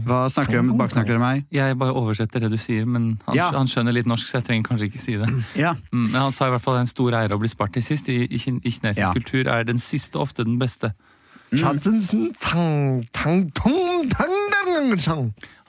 Hva 0.07 0.21
snakker 0.31 0.55
du 0.55 0.59
om? 0.61 0.69
Baksnakker 0.79 1.17
du 1.17 1.19
meg? 1.19 1.41
Jeg 1.51 1.75
bare 1.77 1.91
oversetter 1.99 2.39
det 2.45 2.49
du 2.53 2.57
sier, 2.57 2.85
men 2.87 3.19
han, 3.27 3.35
Ja. 3.35 3.49
han 3.51 3.67
skjønner 3.67 3.91
litt 3.91 4.07
norsk, 4.07 4.25
så 4.29 4.37
jeg 4.39 4.45
trenger 4.47 4.69
kanskje 4.69 4.87
ikke 4.87 5.01
si 5.03 5.17
det. 5.19 5.27
Ja. 5.65 5.73
Mm, 5.91 6.05
Men 6.13 6.21
han 6.21 6.31
sa 6.31 6.47
i 6.47 6.53
hvert 6.55 6.63
fall 6.63 6.77
det 6.79 6.85
en 6.85 6.93
stor 6.93 7.11
ære 7.19 7.35
å 7.35 7.41
bli 7.41 7.51
spart 7.51 7.73
til 7.75 7.83
sist. 7.83 8.07
I, 8.09 8.23
i, 8.29 8.39
kin- 8.39 8.61
i 8.63 8.71
kinesisk 8.71 9.03
Ja. 9.03 9.11
kultur 9.13 9.51
er 9.51 9.67
den 9.67 9.77
siste 9.83 10.15
ofte 10.23 10.45
den 10.47 10.57
beste. 10.61 10.93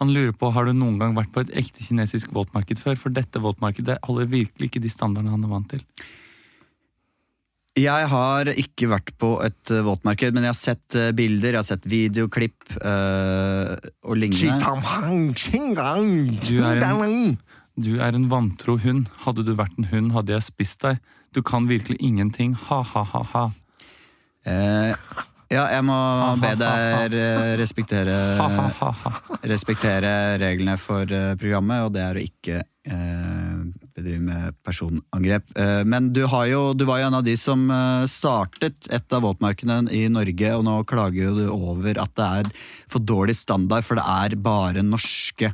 Han 0.01 0.13
lurer 0.13 0.35
på 0.37 0.51
har 0.55 0.69
du 0.69 0.75
noen 0.77 1.01
gang 1.01 1.17
vært 1.17 1.33
på 1.35 1.43
et 1.45 1.53
ekte 1.63 1.85
kinesisk 1.87 2.35
våtmarked 2.37 2.81
før, 2.83 2.99
for 3.01 3.15
dette 3.15 3.43
våtmarkedet 3.43 3.99
holder 4.07 4.31
virkelig 4.33 4.71
ikke 4.71 4.83
de 4.85 4.93
standardene 4.93 5.35
han 5.35 5.45
er 5.47 5.53
vant 5.53 5.69
til. 5.75 5.85
Jeg 7.77 8.09
har 8.09 8.49
ikke 8.57 8.89
vært 8.89 9.11
på 9.21 9.35
et 9.45 9.73
eh, 9.75 9.83
våtmarked, 9.85 10.33
men 10.33 10.47
jeg 10.47 10.55
har 10.55 10.57
sett 10.57 10.97
eh, 10.97 11.11
bilder, 11.17 11.53
jeg 11.53 11.61
har 11.61 11.67
sett 11.69 11.89
videoklipp 11.93 12.79
øh, 12.79 13.75
og 14.09 14.17
lignende. 14.17 14.57
Du 16.41 16.55
er 16.65 16.81
en, 16.81 17.37
du 17.77 17.93
er 18.01 18.17
en 18.17 18.31
vantro 18.33 18.79
hund. 18.81 19.11
Hadde 19.27 19.45
du 19.45 19.53
vært 19.61 19.77
en 19.77 19.91
hund, 19.93 20.15
hadde 20.17 20.33
jeg 20.33 20.47
spist 20.49 20.81
deg. 20.87 21.03
Du 21.37 21.43
kan 21.45 21.69
virkelig 21.69 22.01
ingenting. 22.01 22.57
Ha-ha-ha-ha. 22.57 23.51
Eh, 24.49 24.97
ja, 25.53 25.65
jeg 25.71 25.85
må 25.87 25.97
be 26.43 26.53
deg 26.59 27.15
eh, 27.15 27.53
respektere, 27.61 28.17
respektere 29.47 30.11
reglene 30.43 30.75
for 30.81 31.07
eh, 31.07 31.35
programmet, 31.39 31.85
og 31.87 31.93
det 31.95 32.03
er 32.03 32.19
å 32.19 32.25
ikke 32.25 32.57
eh, 32.63 33.61
bedriver 33.95 34.25
med 34.27 34.57
personangrep. 34.67 35.47
Eh, 35.55 35.85
Men 35.87 36.11
du, 36.17 36.25
har 36.33 36.49
jo, 36.51 36.63
du 36.75 36.83
var 36.89 37.01
jo 37.01 37.09
en 37.11 37.19
av 37.21 37.25
de 37.27 37.37
som 37.39 37.63
eh, 37.71 38.09
startet 38.11 38.91
et 38.91 39.17
av 39.17 39.23
våtmarkedene 39.23 39.95
i 39.95 40.07
Norge, 40.11 40.53
og 40.59 40.67
nå 40.67 40.77
klager 40.91 41.29
jo 41.29 41.37
du 41.39 41.47
over 41.55 42.03
at 42.03 42.15
det 42.19 42.29
er 42.43 42.53
for 42.91 43.07
dårlig 43.07 43.39
standard, 43.39 43.87
for 43.87 44.01
det 44.01 44.07
er 44.07 44.39
bare 44.43 44.83
norske, 44.87 45.53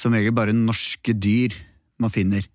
som 0.00 0.16
regel 0.16 0.32
bare 0.36 0.56
norske 0.56 1.12
dyr 1.12 1.56
man 2.00 2.12
finner. 2.12 2.48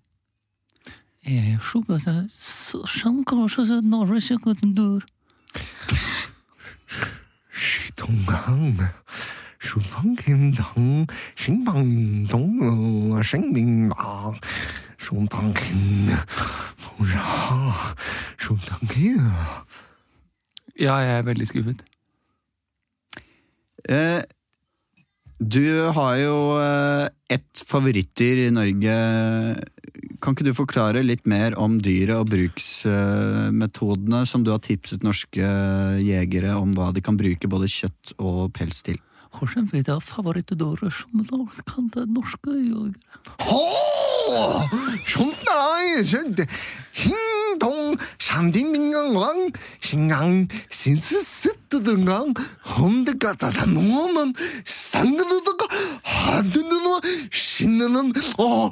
Shungtang-kin. 18.42 19.18
Ja, 20.80 20.96
jeg 21.04 21.18
er 21.18 21.26
veldig 21.28 21.48
skuffet. 21.48 21.82
Eh, 23.88 24.22
Du 25.42 25.90
har 25.90 26.16
jo 26.22 26.34
eh, 26.62 27.08
et 27.34 27.62
favorittdyr 27.66 28.44
i 28.46 28.50
Norge. 28.54 28.92
Kan 30.24 30.32
ikke 30.34 30.46
du 30.46 30.54
forklare 30.56 31.02
litt 31.04 31.26
mer 31.28 31.56
om 31.60 31.76
dyret 31.82 32.16
og 32.16 32.30
bruksmetodene 32.32 34.22
som 34.28 34.44
du 34.44 34.52
har 34.54 34.62
tipset 34.64 35.04
norske 35.04 35.48
jegere 36.00 36.54
om 36.56 36.72
hva 36.76 36.92
de 36.96 37.02
kan 37.04 37.18
bruke 37.20 37.50
både 37.50 37.68
kjøtt 37.68 38.14
og 38.18 38.52
pels 38.56 38.80
til? 38.86 39.00
Hvordan 39.32 39.68
vet 39.72 39.88
jeg 39.88 40.04
favorittdyret 40.04 40.92
som 40.92 41.24
kan 41.68 41.88
det 41.92 42.06
norske 42.12 42.56
jegere? 42.56 42.96
Oh, 43.48 44.64
sånn 45.08 45.32
er 45.52 46.32
det. 46.36 46.48
흰동 47.92 47.96
삼딩민강왕 48.18 49.50
신강 49.80 50.48
신스스뜨든강 50.70 52.34
험데가다다 52.76 53.66
농어만 53.66 54.32
상그드드가 54.64 55.66
한드드노 56.02 57.00
신느는 57.30 58.12
어 58.38 58.70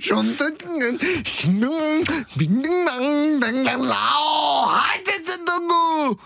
손뜨든 0.00 0.98
신능 1.24 2.04
민능낭 2.38 3.40
랭랭라오 3.40 4.66
하이테스던구. 4.66 6.16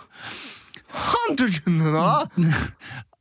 한드셨느나 0.89 2.25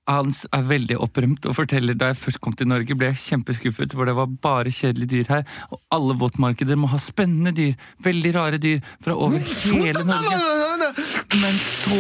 Han 0.08 0.32
er 0.56 0.68
veldig 0.70 0.98
opprømt 1.04 1.46
og 1.50 1.58
forteller 1.58 1.98
da 1.98 2.12
jeg 2.12 2.20
først 2.22 2.40
kom 2.44 2.56
til 2.56 2.70
Norge, 2.72 2.96
ble 2.96 3.12
jeg 3.12 3.20
kjempeskuffet, 3.26 3.96
for 3.96 4.08
det 4.08 4.16
var 4.16 4.30
bare 4.44 4.72
kjedelige 4.72 5.12
dyr 5.18 5.34
her. 5.34 5.44
Og 5.72 5.82
alle 5.92 6.16
våtmarkeder 6.22 6.80
må 6.80 6.88
ha 6.94 7.00
spennende 7.02 7.52
dyr, 7.56 7.76
veldig 8.04 8.32
rare 8.38 8.62
dyr, 8.62 8.80
fra 9.04 9.18
over 9.18 9.44
hele 9.44 10.06
Norge. 10.08 10.38
Men 11.38 11.58
så 11.60 11.98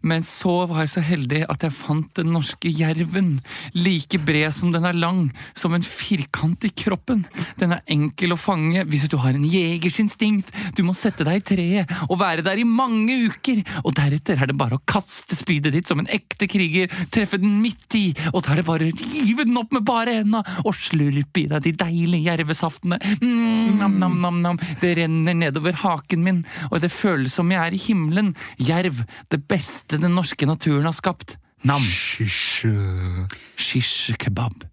Men 0.00 0.22
så 0.24 0.54
var 0.70 0.84
jeg 0.84 0.92
så 0.94 1.02
heldig 1.04 1.42
at 1.50 1.66
jeg 1.66 1.74
fant 1.76 2.08
den 2.16 2.32
norske 2.32 2.70
jerven. 2.72 3.34
Like 3.74 4.18
bred 4.24 4.54
som 4.54 4.72
den 4.72 4.86
er 4.88 4.96
lang, 4.96 5.26
som 5.54 5.74
en 5.76 5.84
firkant 5.84 6.64
i 6.64 6.72
kroppen. 6.72 7.24
Den 7.60 7.74
er 7.76 7.84
enkel 7.92 8.32
å 8.32 8.40
fange 8.40 8.84
hvis 8.88 9.08
du 9.12 9.18
har 9.20 9.36
en 9.36 9.44
jegersinstinkt. 9.44 10.52
Du 10.78 10.84
må 10.86 10.94
sette 10.96 11.26
deg 11.26 11.40
i 11.40 11.46
treet 11.52 11.96
og 12.08 12.20
være 12.22 12.44
der 12.46 12.62
i 12.62 12.66
mange 12.68 13.18
uker. 13.26 13.62
Og 13.84 13.94
deretter 13.98 14.40
er 14.40 14.50
det 14.50 14.58
bare 14.58 14.78
å 14.78 14.84
kaste 14.88 15.36
spydet 15.36 15.65
ditt 15.74 15.88
som 15.88 16.00
en 16.02 16.10
ekte 16.12 16.48
kriger, 16.50 16.90
treffe 17.14 17.40
den 17.42 17.58
midt 17.62 17.98
i, 17.98 18.06
og 18.32 18.44
da 18.44 18.54
er 18.54 18.60
det 18.60 18.68
bare 18.68 18.88
å 18.88 18.96
rive 18.96 19.46
den 19.46 19.58
opp 19.60 19.74
med 19.74 19.86
bare 19.86 20.18
henda 20.20 20.42
og 20.64 20.76
slurpe 20.78 21.42
i 21.42 21.46
deg 21.50 21.66
de 21.66 21.74
deilige 21.84 22.30
jervesaftene. 22.30 23.00
Mm, 23.22 23.76
nam, 23.80 23.98
nam, 24.02 24.20
nam, 24.22 24.42
nam. 24.44 24.60
Det 24.82 24.94
renner 25.00 25.36
nedover 25.36 25.78
haken 25.82 26.24
min, 26.26 26.44
og 26.70 26.80
det 26.84 26.92
føles 26.94 27.34
som 27.36 27.50
jeg 27.52 27.62
er 27.62 27.76
i 27.76 27.82
himmelen. 27.88 28.34
Jerv, 28.62 29.02
det 29.32 29.42
beste 29.48 30.00
den 30.02 30.16
norske 30.16 30.48
naturen 30.48 30.88
har 30.88 30.96
skapt. 30.96 31.38
Nam. 31.66 31.82
Shish 31.82 34.14
kebab. 34.20 34.66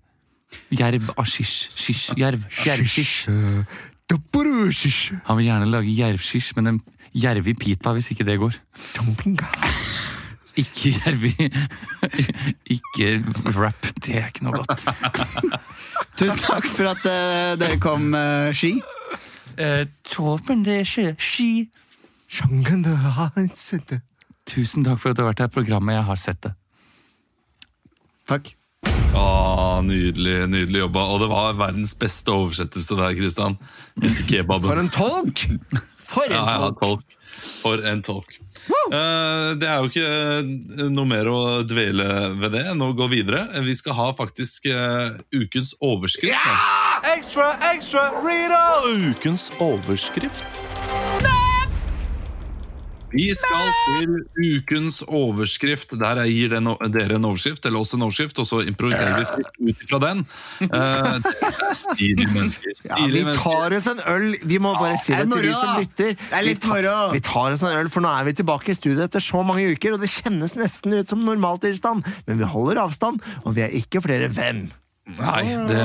Jerv 0.74 1.10
av 1.18 1.26
shish. 1.26 1.72
Shish. 1.76 2.12
Jerv. 2.18 2.46
Jervshish. 2.66 3.30
Han 5.26 5.40
vil 5.40 5.48
gjerne 5.48 5.70
lage 5.72 5.96
jervshish, 5.98 6.54
men 6.58 6.68
en 6.68 6.82
jervig 7.14 7.58
pita 7.60 7.94
hvis 7.96 8.12
ikke 8.14 8.28
det 8.28 8.40
går. 8.42 8.60
Ikke 10.60 10.92
jervi 10.94 11.32
Ikke 12.76 13.08
rap. 13.58 13.88
Det 14.06 14.18
er 14.20 14.28
ikke 14.30 14.46
noe 14.46 14.62
godt. 14.62 14.84
Tusen 16.20 16.42
takk 16.44 16.68
for 16.70 16.92
at 16.92 17.06
uh, 17.10 17.54
dere 17.58 17.80
kom, 17.82 18.12
uh, 18.14 18.52
Ski. 18.54 18.76
Det 19.58 20.80
ikke 20.84 21.16
ski. 21.22 21.52
Tusen 24.50 24.84
takk 24.86 25.00
for 25.02 25.14
at 25.14 25.18
du 25.18 25.24
har 25.24 25.32
vært 25.32 25.44
her. 25.46 25.52
Programmet 25.54 25.98
jeg 25.98 26.06
har 26.10 26.20
sett 26.22 26.42
det. 26.46 26.54
Takk. 28.30 28.54
Ah, 29.14 29.80
nydelig 29.86 30.48
nydelig 30.50 30.84
jobba. 30.86 31.06
Og 31.14 31.22
det 31.22 31.30
var 31.32 31.58
verdens 31.60 31.94
beste 31.98 32.34
oversettelse 32.34 32.98
der, 32.98 33.14
Kristian. 33.18 33.58
Etter 34.02 34.26
kebaben. 34.30 34.70
For 34.70 34.82
en 34.82 34.90
tolk! 34.94 35.46
For 36.04 36.26
en 36.30 36.36
Ja, 36.38 36.46
ja, 36.46 36.58
tolk! 36.66 36.82
tolk. 36.82 37.20
For 37.62 37.86
en 37.90 38.02
tolk. 38.06 38.40
Eh, 38.70 39.50
det 39.60 39.68
er 39.68 39.82
jo 39.82 39.92
ikke 39.92 40.08
eh, 40.08 40.84
noe 40.94 41.08
mer 41.10 41.30
å 41.32 41.40
dvele 41.68 42.08
ved 42.40 42.56
det 42.56 42.66
enn 42.72 42.84
å 42.84 42.94
gå 42.96 43.10
videre. 43.12 43.46
Vi 43.66 43.76
skal 43.76 43.98
ha 44.00 44.10
faktisk 44.18 44.70
eh, 44.72 45.20
ukens 45.36 45.74
overskrift. 45.84 46.34
Ja! 46.34 46.60
Ekstra, 47.14 47.54
ekstra, 47.74 48.10
Rita! 48.24 48.64
Ukens 49.12 49.50
overskrift. 49.62 50.63
Vi 53.14 53.28
skal 53.38 53.70
til 54.00 54.16
ukens 54.42 55.02
overskrift. 55.06 55.94
Der 56.00 56.24
jeg 56.24 56.34
gir 56.34 56.56
den, 56.56 56.70
dere 56.94 57.20
en 57.20 57.28
overskrift, 57.30 57.66
eller 57.70 57.84
oss 57.84 57.94
en 57.96 58.06
overskrift, 58.06 58.40
og 58.42 58.50
så 58.50 58.62
improviserer 58.66 59.22
vi 59.22 59.70
ut 59.70 59.84
ifra 59.86 60.00
den. 60.04 60.26
Eh, 60.66 60.74
er 60.74 61.78
Stilige 61.78 62.30
mennesker. 62.34 62.76
Ja, 62.90 63.00
vi 63.06 63.24
tar 63.38 63.78
oss 63.78 63.90
en 63.92 64.04
øl. 64.10 64.30
Vi 64.44 64.60
må 64.62 64.74
bare 64.80 64.98
si 65.02 65.14
det 65.14 65.28
til 65.30 65.50
de 65.50 65.56
som 65.56 65.82
lytter. 65.82 66.14
Er 66.34 66.48
vi, 66.48 66.56
tar, 66.60 66.90
vi 67.14 67.24
tar 67.24 67.58
oss 67.58 67.66
en 67.66 67.78
øl, 67.78 67.92
for 67.94 68.06
nå 68.06 68.14
er 68.14 68.30
vi 68.30 68.38
tilbake 68.42 68.74
i 68.74 68.78
studio 68.78 69.06
etter 69.06 69.24
så 69.24 69.44
mange 69.46 69.68
uker, 69.74 69.96
og 69.96 70.04
det 70.04 70.12
kjennes 70.14 70.58
nesten 70.60 70.98
ut 70.98 71.10
som 71.10 71.24
normaltilstand. 71.26 72.06
Men 72.28 72.42
vi 72.42 72.54
holder 72.56 72.82
avstand, 72.88 73.22
og 73.44 73.58
vi 73.58 73.68
er 73.68 73.76
ikke 73.78 74.04
flere 74.04 74.30
enn 74.30 74.38
fem. 74.38 74.64
Nei, 75.04 75.44
det, 75.68 75.80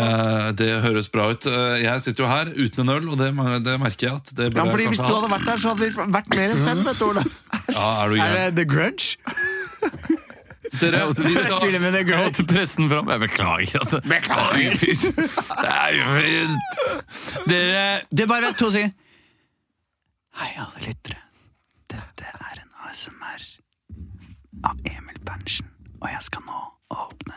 det 0.60 0.68
høres 0.84 1.08
bra 1.10 1.24
ut. 1.34 1.46
Eh, 1.50 1.80
Jeg 1.82 2.00
sitter 2.04 2.22
jo 2.22 2.28
her 2.30 2.50
uten 2.54 2.84
en 2.84 2.92
øl, 2.94 3.08
og 3.10 3.18
det, 3.18 3.32
det 3.66 3.74
merker 3.82 4.06
jeg 4.06 4.14
at 4.20 4.30
det 4.38 4.46
Ja, 4.54 4.62
fordi 4.68 4.84
jeg 4.86 4.92
Hvis 4.94 5.00
du 5.02 5.10
hadde 5.10 5.30
vært 5.32 5.46
der, 5.48 5.58
så 5.58 5.72
hadde 5.72 5.82
vi 5.82 6.12
vært 6.14 6.36
mer 6.36 6.52
enn 6.54 6.62
fem. 6.68 6.84
vet 6.86 7.00
du. 7.02 7.08
Ja, 7.74 7.88
er 8.04 8.12
du 8.12 8.20
gæren? 8.20 8.54
The 8.60 8.64
Grudge? 8.70 9.18
Dere, 10.78 11.00
vi 11.16 11.32
skal, 11.34 11.74
med 11.80 11.92
The 11.96 11.98
Jeg 11.98 12.06
Grudge. 12.06 12.24
måtte 12.28 12.44
presse 12.46 12.76
den 12.78 12.88
fram. 12.92 13.08
Jeg 13.10 13.20
beklager, 13.24 13.78
altså. 13.82 14.00
Beklager! 14.06 14.78
Det 14.78 15.74
er 15.74 15.92
jo 15.98 16.04
fint. 16.14 17.42
Dere 17.50 17.84
Det 18.12 18.22
er 18.26 18.30
bare 18.30 18.52
to 18.54 18.70
sekunder. 18.70 18.94
Hei, 20.38 20.50
alle 20.62 20.84
lyttere. 20.86 21.18
Dette 21.90 22.30
er 22.30 22.60
en 22.62 22.70
ASMR 22.86 23.42
av 24.68 24.78
Emil 24.86 25.18
Berntsen, 25.26 25.66
og 25.98 26.06
jeg 26.12 26.22
skal 26.28 26.44
nå 26.46 26.60
åpne 26.94 27.27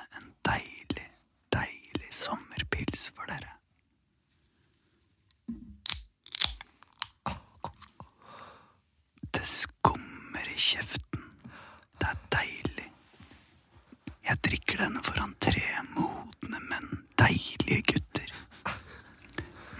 sommerpils 2.22 3.10
for 3.16 3.26
dere. 3.30 3.56
Det 9.32 9.46
skummer 9.48 10.46
i 10.52 10.60
kjeften. 10.60 11.24
Det 11.98 12.10
er 12.12 12.20
deilig. 12.36 12.90
Jeg 14.28 14.42
drikker 14.46 14.84
denne 14.84 15.02
foran 15.06 15.34
tre 15.42 15.64
modne, 15.96 16.62
men 16.70 17.04
deilige 17.20 17.82
gutter. 17.94 18.34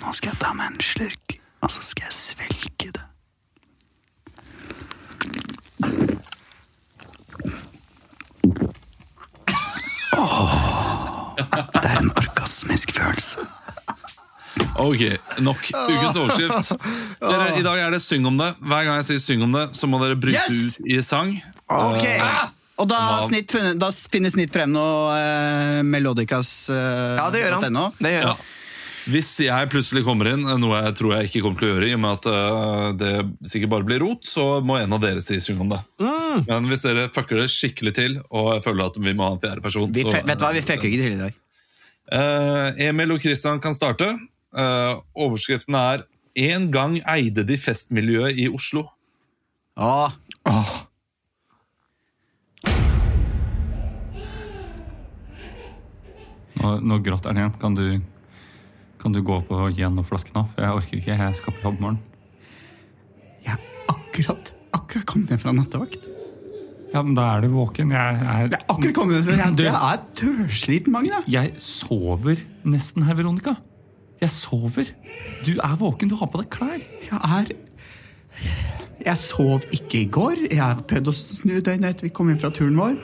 Nå 0.02 0.14
skal 0.18 0.32
jeg 0.34 0.42
ta 0.42 0.54
meg 0.58 0.74
en 0.74 0.82
slurk, 0.86 1.38
og 1.62 1.70
så 1.76 1.86
skal 1.86 2.10
jeg 2.10 2.18
svelge 2.18 2.92
det. 2.98 3.08
Åh, 10.22 10.81
det 11.50 11.84
er 11.92 11.98
en 12.02 12.12
orgasmisk 12.18 12.92
følelse. 12.98 13.46
Ok, 14.82 15.02
nok 15.42 15.62
ukens 15.72 16.18
overskrift. 16.20 16.74
Dere, 17.22 17.48
I 17.58 17.64
dag 17.66 17.80
er 17.86 17.92
det 17.96 18.02
syng 18.04 18.26
om 18.28 18.38
det. 18.40 18.50
Hver 18.60 18.84
gang 18.88 18.98
jeg 19.00 19.08
sier 19.10 19.22
syng 19.24 19.46
om 19.48 19.54
det, 19.56 19.66
så 19.78 19.88
må 19.90 20.00
dere 20.04 20.18
bryte 20.20 20.42
Yes! 20.52 20.76
ut 20.80 20.92
i 20.92 21.00
sang. 21.06 21.36
Ok. 21.72 22.06
Og 22.82 22.88
da, 22.90 22.98
Hva- 22.98 23.28
snitt, 23.30 23.52
funnet- 23.54 23.78
da 23.80 23.92
finner 24.12 24.32
Snitt 24.34 24.52
frem 24.56 24.72
noe 24.74 25.14
eh, 25.16 25.82
Melodicas.no. 25.86 26.76
eh, 26.76 27.16
Ja, 27.20 27.28
det 27.32 27.44
gjør 27.44 27.60
han. 27.62 27.78
Det 28.00 28.12
gjør 28.16 28.26
Ja. 28.26 28.34
han. 28.34 28.50
Hvis 29.12 29.32
jeg 29.44 29.70
plutselig 29.72 30.04
kommer 30.06 30.30
inn, 30.32 30.46
noe 30.62 30.82
jeg 30.86 30.96
tror 31.00 31.16
jeg 31.18 31.28
ikke 31.28 31.42
kommer 31.44 31.60
til 31.60 31.68
å 31.68 31.72
gjøre, 31.74 31.88
i 31.90 31.96
og 31.98 32.02
med 32.04 32.20
at 32.20 32.28
øh, 32.32 32.86
det 33.00 33.12
sikkert 33.52 33.74
bare 33.74 33.88
blir 33.88 34.04
rot, 34.04 34.24
så 34.28 34.46
må 34.64 34.78
en 34.80 34.96
av 34.96 35.02
dere 35.04 35.24
si 35.26 35.40
synge 35.44 35.66
om 35.66 35.72
det. 35.74 35.80
Mm. 36.00 36.46
Men 36.48 36.70
hvis 36.72 36.86
dere 36.86 37.08
fucker 37.16 37.42
det 37.42 37.50
skikkelig 37.52 37.94
til, 37.98 38.20
og 38.30 38.54
jeg 38.56 38.66
føler 38.68 38.88
at 38.88 39.00
vi 39.02 39.16
må 39.18 39.28
ha 39.28 39.36
en 39.36 39.42
fjerde 39.44 39.66
person 39.66 39.92
Vi, 39.92 40.06
så, 40.08 40.22
vet 40.22 40.40
du 40.40 40.46
hva, 40.46 40.54
vi 40.56 40.64
fucker 40.64 40.88
ikke 40.88 41.02
til 41.02 41.18
i 41.18 41.22
dag. 41.26 41.40
Eh, 42.12 42.86
Emil 42.88 43.16
og 43.16 43.24
Christian 43.24 43.60
kan 43.64 43.76
starte. 43.76 44.14
Eh, 44.56 44.94
overskriften 45.16 45.76
er 45.80 46.08
'En 46.36 46.72
gang 46.72 47.02
eide 47.12 47.44
de 47.44 47.58
festmiljøet 47.60 48.38
i 48.40 48.48
Oslo'. 48.48 48.88
Åh, 49.76 50.12
Nå, 56.62 56.78
nå 56.80 56.98
gråter 57.02 57.32
han 57.32 57.38
igjen. 57.38 57.54
Kan 57.62 57.76
du, 57.76 57.86
kan 59.02 59.14
du 59.16 59.22
gå 59.26 59.36
opp 59.42 59.52
og 59.52 59.72
gi 59.76 59.84
han 59.86 59.96
noen 59.98 60.08
flasker 60.08 60.34
nå? 60.38 60.46
For 60.54 60.64
jeg 60.66 60.78
orker 60.80 60.98
ikke. 61.02 61.18
Jeg 61.20 61.36
skal 61.40 61.54
på 61.58 61.66
jobb 61.68 61.80
i 61.80 61.84
morgen. 61.86 62.00
Jeg 63.46 63.56
er 63.58 63.94
akkurat, 63.94 64.52
akkurat 64.78 65.06
kommet 65.10 65.32
ned 65.34 65.42
fra 65.42 65.54
nattevakt. 65.58 66.08
Ja, 66.92 67.02
men 67.08 67.16
da 67.16 67.26
er 67.38 67.42
du 67.46 67.54
våken. 67.56 67.92
Jeg, 67.96 68.18
Jeg 68.22 68.28
er, 68.52 68.54
er 68.58 68.66
akkurat 68.70 68.96
kommet 68.98 69.16
ned 69.18 69.24
fra 69.28 69.38
jeg, 69.40 69.56
Du- 69.58 69.64
jeg 69.64 69.74
er 69.74 70.02
dørsliten, 70.22 70.92
Magne. 70.92 71.22
jeg 71.28 71.54
sover 71.58 72.36
nesten 72.66 73.04
her, 73.08 73.14
Veronica. 73.16 73.56
Jeg 74.22 74.30
sover. 74.30 74.92
Du 75.46 75.52
er 75.58 75.76
våken. 75.80 76.10
Du 76.12 76.16
har 76.20 76.28
på 76.28 76.42
deg 76.44 76.50
klær. 76.54 76.82
Jeg 77.10 77.20
er 77.24 77.56
Jeg 79.06 79.18
sov 79.18 79.64
ikke 79.74 80.02
i 80.04 80.06
går. 80.06 80.36
Jeg 80.52 80.60
har 80.62 80.76
prøvd 80.88 81.08
å 81.10 81.14
snu 81.16 81.56
døgnet 81.60 81.90
etter 81.96 82.04
vi 82.06 82.10
kom 82.14 82.30
inn 82.30 82.38
fra 82.40 82.52
turen 82.54 82.76
vår. 82.78 83.00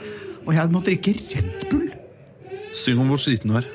Og 0.46 0.54
jeg 0.54 0.70
måtte 0.70 0.92
drikke 0.92 1.16
Red 1.34 1.64
Bull. 1.72 1.88
Syng 2.72 3.00
om 3.02 3.08
hvor 3.10 3.18
sliten 3.18 3.50
du 3.50 3.56
er. 3.58 3.66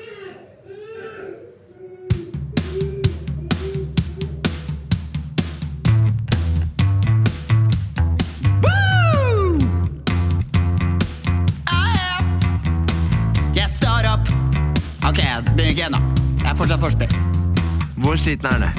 Sliten 18.34 18.62
er? 18.62 18.72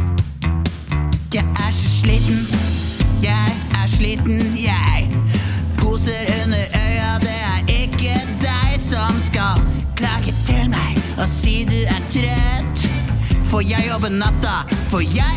Jeg 1.34 1.44
er 1.68 1.72
så 1.72 1.90
sliten. 2.02 2.48
Jeg 3.24 3.62
er 3.84 3.88
sliten, 3.88 4.58
jeg. 4.58 5.12
Poser 5.78 6.26
under 6.44 6.66
øya, 6.76 7.20
det 7.20 7.40
er 7.54 7.60
ikke 7.68 8.16
deg 8.42 8.82
som 8.82 9.20
skal 9.20 9.62
klage 9.96 10.34
til 10.46 10.70
meg 10.70 11.00
og 11.18 11.30
si 11.32 11.64
du 11.70 11.78
er 11.88 12.04
trøtt. 12.12 12.88
For 13.46 13.62
jeg 13.64 13.88
jobber 13.92 14.10
natta, 14.10 14.58
for 14.92 15.00
jeg 15.00 15.35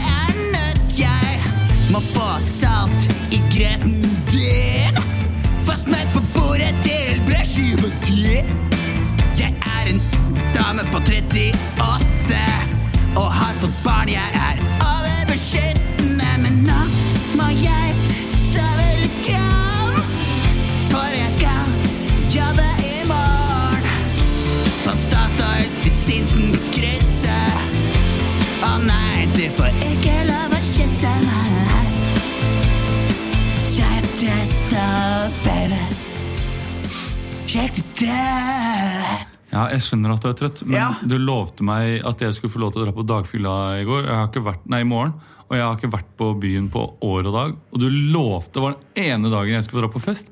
jeg 39.78 39.86
skjønner 39.88 40.14
at 40.14 40.22
du 40.24 40.28
er 40.28 40.36
trøtt, 40.38 40.62
men 40.66 40.76
Ja. 40.78 40.88
du 41.06 41.16
lovte 41.18 41.62
meg 41.66 42.02
at 42.04 42.20
jeg 42.20 42.34
skulle 42.36 42.52
få 42.52 42.60
lov 42.62 42.72
til 42.74 42.82
å 42.82 42.84
dra 42.88 42.92
på 42.96 43.06
dagfylla 43.06 43.54
i 43.80 43.84
går. 43.88 44.04
Jeg 44.06 44.14
har 44.18 44.28
ikke 44.28 44.44
vært, 44.44 44.66
nei, 44.66 44.80
i 44.84 44.88
morgen. 44.88 45.14
Og 45.48 45.56
jeg 45.56 45.64
har 45.64 45.76
ikke 45.78 45.90
vært 45.94 46.10
på 46.20 46.26
byen 46.40 46.66
på 46.68 46.82
år 47.00 47.26
og 47.26 47.32
dag. 47.32 47.56
Og 47.72 47.78
du 47.80 47.88
lovte 47.88 48.52
det 48.58 48.62
var 48.66 48.74
den 48.76 49.04
ene 49.08 49.30
dagen 49.32 49.54
jeg 49.56 49.64
skulle 49.64 49.80
få 49.80 49.86
dra 49.88 49.94
på 49.96 50.02
fest. 50.04 50.26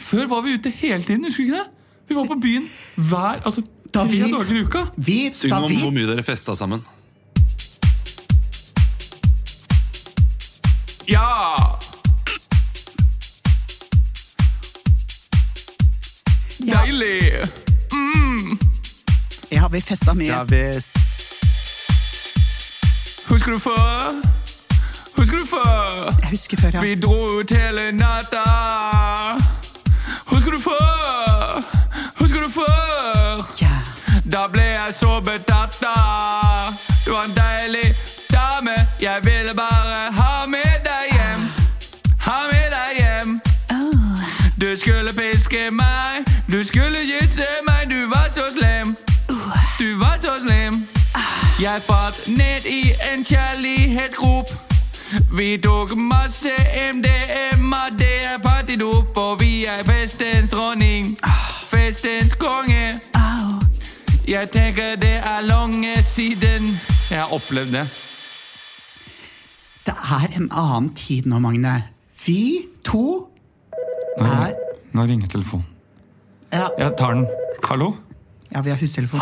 Før 0.00 0.26
var 0.32 0.42
vi 0.42 0.54
ute 0.56 0.70
hele 0.72 1.02
tiden, 1.04 1.24
husker 1.28 1.44
du 1.44 1.52
ikke 1.52 1.60
det? 1.60 1.70
Vi 2.08 2.14
var 2.16 2.26
på 2.26 2.40
byen 2.40 2.64
hver, 2.96 3.42
altså 3.44 3.62
Da 3.92 4.06
tre 4.06 4.08
vi- 4.08 4.32
dager 4.32 4.56
i 4.56 4.62
uka. 4.64 4.90
Vi, 4.96 5.30
Syng 5.32 5.52
om 5.52 5.68
vi, 5.68 5.76
hvor 5.76 5.92
mye 5.92 6.06
dere 6.08 6.24
festa 6.24 6.54
sammen. 6.56 6.80
Ja! 11.06 11.61
Vi 19.72 19.80
festa 19.80 20.14
mye. 20.14 20.26
Ja, 20.28 20.42
visst. 20.44 20.92
Husker 23.28 23.52
du 23.52 23.58
før? 23.58 24.20
Husker 25.16 25.38
du 25.38 25.46
før? 25.46 26.14
Jeg 26.20 26.28
husker 26.30 26.56
før, 26.60 26.70
ja. 26.74 26.80
Vi 26.80 26.94
dro 27.00 27.38
ut 27.38 27.50
hele 27.50 27.92
natta. 27.92 28.42
Husker 30.26 30.50
du 30.50 30.60
før? 30.60 31.62
Husker 32.20 32.42
du 32.42 32.50
før? 32.50 33.46
ja. 33.62 33.68
Da 34.32 34.46
ble 34.52 34.62
jeg 34.62 34.94
så 34.94 35.20
betatt 35.20 35.80
da. 35.82 35.94
Du 37.06 37.10
var 37.12 37.24
en 37.24 37.34
deilig 37.36 37.94
dame. 38.32 38.76
Jeg 39.00 39.20
ville 39.24 39.54
bare 39.54 40.12
ha 40.12 40.46
med 40.46 40.84
deg 40.86 41.12
hjem. 41.16 41.42
Ha 42.26 42.38
med 42.52 42.68
deg 42.76 43.00
hjem. 43.00 43.40
Du 44.60 44.76
skulle 44.76 45.12
piske 45.12 45.70
meg, 45.70 46.24
du 46.50 46.62
skulle 46.64 46.98
gysse 47.04 47.21
så 50.32 50.40
slem. 50.40 50.74
Jeg 51.62 51.82
falt 51.82 52.28
ned 52.28 52.64
i 52.66 52.92
en 53.12 53.24
kjærlighetsgrop. 53.24 54.48
Vi 55.36 55.56
tok 55.56 55.96
masse 55.96 56.52
MDMA, 56.94 57.82
det 57.98 58.24
er 58.24 58.38
partydop, 58.42 59.16
og 59.16 59.40
vi 59.40 59.64
er 59.64 59.84
festens 59.84 60.50
dronning. 60.50 61.18
Festens 61.68 62.34
konge. 62.34 62.92
Jeg 64.28 64.50
tenker 64.50 64.96
det 64.96 65.16
er 65.18 65.40
lange 65.44 66.02
siden 66.02 66.80
jeg 67.10 67.18
har 67.18 67.32
opplevd 67.34 67.72
det. 67.72 67.88
Det 69.86 69.94
er 69.94 70.36
en 70.36 70.48
annen 70.52 70.94
tid 70.94 71.26
nå, 71.26 71.38
Magne. 71.38 71.82
Vi 72.26 72.64
to 72.84 73.28
er 74.16 74.54
Nå 74.92 75.02
ringer 75.08 75.28
telefonen. 75.28 75.66
Ja, 76.52 76.66
Jeg 76.78 76.92
tar 76.98 77.14
den. 77.14 77.26
Hallo? 77.64 77.94
Ja 78.54 78.60
vi 78.64 78.70
har 78.72 78.78
hustelefon. 78.80 79.20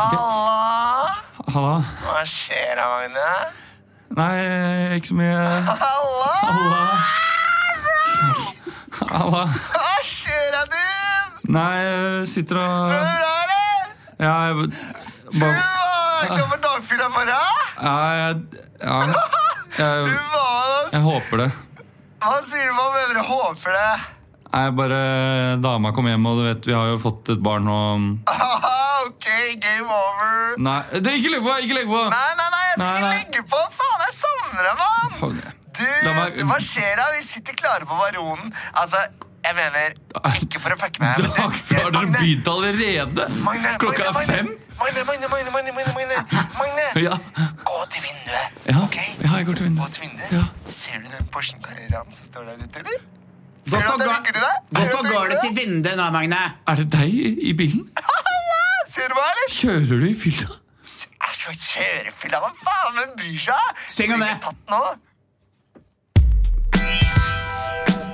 Halla? 1.50 1.74
Hva 2.04 2.22
skjer 2.28 2.76
da, 2.78 2.86
Magne? 2.90 3.28
Nei, 4.18 4.34
ikke 4.98 5.10
så 5.12 5.16
mye. 5.18 5.34
Halla! 5.70 6.32
Halla? 6.44 6.82
Halla? 9.10 9.44
Hva 9.74 9.94
skjer 10.06 10.50
da, 10.54 10.62
du? 10.70 10.80
Nei, 11.50 11.70
jeg 11.82 12.26
sitter 12.30 12.60
og 12.60 12.92
Går 12.92 13.00
det 13.00 13.14
bra, 13.16 13.32
eller? 13.44 13.88
Ja, 14.20 14.34
jeg 14.50 14.54
Du 14.60 15.38
bare 15.40 15.56
var 15.56 16.28
klar 16.30 16.46
for 16.50 16.60
dagfylla 16.66 17.06
i 17.08 17.12
morgen? 17.14 17.32
Ja, 17.80 17.96
jeg, 18.20 18.32
ja, 18.84 18.98
Du 19.06 19.82
jeg, 19.82 20.14
var 20.34 20.90
jeg 20.92 21.02
håper 21.06 21.44
det. 21.44 21.50
Hva 22.20 22.38
sier 22.44 22.66
du? 22.68 22.72
Hva 22.76 22.86
mener 22.94 23.14
du? 23.16 23.22
Håper 23.30 23.70
det? 23.78 23.90
Nei, 24.50 24.64
bare 24.74 25.00
Dama 25.62 25.92
kom 25.96 26.08
hjem, 26.10 26.26
og 26.26 26.40
du 26.40 26.46
vet, 26.48 26.66
vi 26.66 26.74
har 26.76 26.90
jo 26.90 26.98
fått 27.00 27.30
et 27.32 27.42
barn 27.42 27.70
og 27.70 28.08
ok, 29.06 29.26
game 29.62 29.86
over. 29.96 30.58
Nei, 30.66 30.80
det, 31.00 31.14
ikke 31.20 31.32
legg 31.36 31.42
på! 31.46 31.54
Ikke 31.64 31.78
legg 31.80 31.88
på! 31.90 32.02
Nei, 32.12 32.28
nei, 32.40 32.48
nei, 32.54 32.62
jeg 32.66 32.76
skal 32.76 32.84
Nei, 32.84 32.92
ikke 32.98 33.08
nei. 33.08 33.16
legge 33.22 33.42
på. 33.54 33.62
Faen, 33.80 34.04
jeg 34.06 34.14
savner 34.18 34.68
deg, 34.68 34.74
mann. 34.82 35.40
Du, 35.80 35.86
meg- 36.18 36.40
hva 36.50 36.58
skjer 36.60 36.94
da? 36.98 37.08
Vi 37.16 37.22
sitter 37.24 37.56
klare 37.56 37.86
på 37.88 37.96
Baronen. 38.00 38.50
Altså, 38.80 39.00
jeg 39.46 39.54
mener, 39.56 39.94
ikke 40.36 40.60
for 40.60 40.74
å 40.74 40.78
fucke 40.80 41.00
med 41.00 41.16
deg, 41.16 41.30
Dag, 41.30 41.54
har 41.80 41.94
dere 41.94 42.10
begynt 42.18 42.50
allerede? 42.52 43.28
Magne, 43.46 43.70
Klokka 43.80 44.10
Magne, 44.12 44.26
er 44.26 44.42
fem? 44.42 44.50
Magne, 44.80 45.04
Magne, 45.08 45.30
Magne, 45.32 45.54
Magne, 45.54 45.72
Magne, 45.78 45.92
Magne, 45.96 46.18
Magne. 46.58 46.88
Ja. 47.06 47.16
Gå 47.70 47.78
til 47.94 48.04
vinduet, 48.04 48.60
Ja, 48.68 48.76
ok? 48.84 48.98
ja, 49.24 49.30
jeg 49.38 49.46
går 49.48 49.60
til 49.62 49.68
vinduet. 49.70 49.86
Gå 49.86 49.94
til 49.96 50.04
vinduet. 50.08 50.34
Ja. 50.36 50.44
Ser 50.82 51.00
du 51.00 51.08
den 51.14 51.30
Porschen-karrieren 51.32 52.12
som 52.12 52.28
står 52.32 52.50
der 52.50 52.60
ute, 52.66 52.84
eller? 52.84 53.00
Hvorfor 53.70 55.02
går, 55.12 55.28
du 55.30 55.36
til 55.46 55.56
vinduet 55.62 55.96
nå, 56.00 56.10
Magne? 56.14 56.42
Er 56.68 56.80
det 56.82 56.88
deg 56.92 57.12
i 57.50 57.52
bilen? 57.56 57.86
Ser 58.90 59.06
du 59.10 59.14
meg, 59.14 59.28
eller? 59.32 59.52
Kjører 59.54 60.02
du 60.02 60.06
i 60.08 60.14
fylla? 60.18 60.56
Æsj, 61.28 61.44
kjørefylla. 61.68 62.40
Hva 62.42 62.50
faen, 62.58 62.98
hvem 62.98 63.12
bryr 63.20 63.38
seg? 63.46 63.84
Syng 63.88 64.16
om 64.16 64.24
det. 64.24 64.34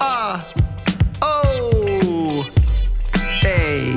Ah. 0.05 0.45
Oh. 1.25 2.45
Hey. 3.41 3.97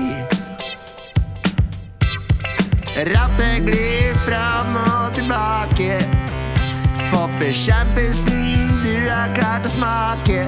Rattet 3.09 3.67
glir 3.67 4.15
fram 4.25 4.79
og 4.85 5.13
tilbake 5.15 5.99
sjampisen 7.53 8.81
du 8.83 8.93
har 9.09 9.31
klart 9.33 9.65
å 9.65 9.71
smake. 9.73 10.43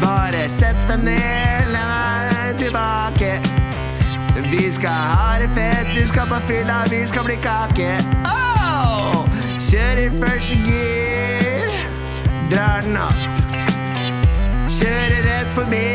Bare 0.00 0.46
sett 0.48 0.78
deg 0.88 1.04
ned, 1.04 1.68
len 1.74 1.92
deg 2.32 2.64
tilbake. 2.64 3.53
Vi 4.42 4.72
skal 4.72 4.90
ha 4.90 5.38
det 5.38 5.48
fett, 5.54 5.86
vi 5.94 6.06
skal 6.06 6.26
på 6.28 6.40
fylla, 6.40 6.84
vi 6.90 7.06
skal 7.06 7.24
bli 7.24 7.36
kake. 7.36 7.90
Oh! 8.26 9.28
Kjør 9.62 10.00
i 10.02 10.08
første 10.18 10.56
gir, 10.66 11.70
drar 12.50 12.82
den 12.82 12.98
opp. 12.98 13.22
Kjører 14.74 15.22
rett 15.28 15.54
forbi, 15.54 15.86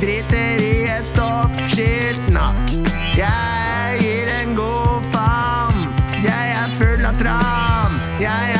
driter 0.00 0.64
i 0.64 0.72
et 0.94 1.04
stoppskilt 1.04 2.32
nok. 2.32 2.72
Jeg 3.20 4.00
gir 4.00 4.32
en 4.38 4.56
god 4.56 5.04
faen, 5.12 5.84
jeg 6.24 6.56
er 6.56 6.76
full 6.80 7.04
av 7.04 7.20
tran. 7.20 8.00
Jeg 8.24 8.53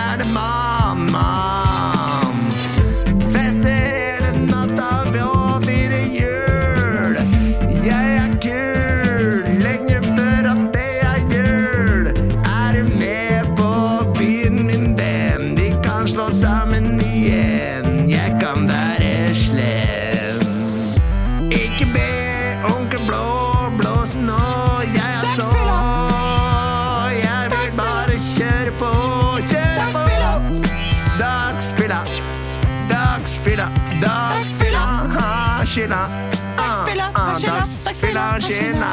Skylda. 38.42 38.90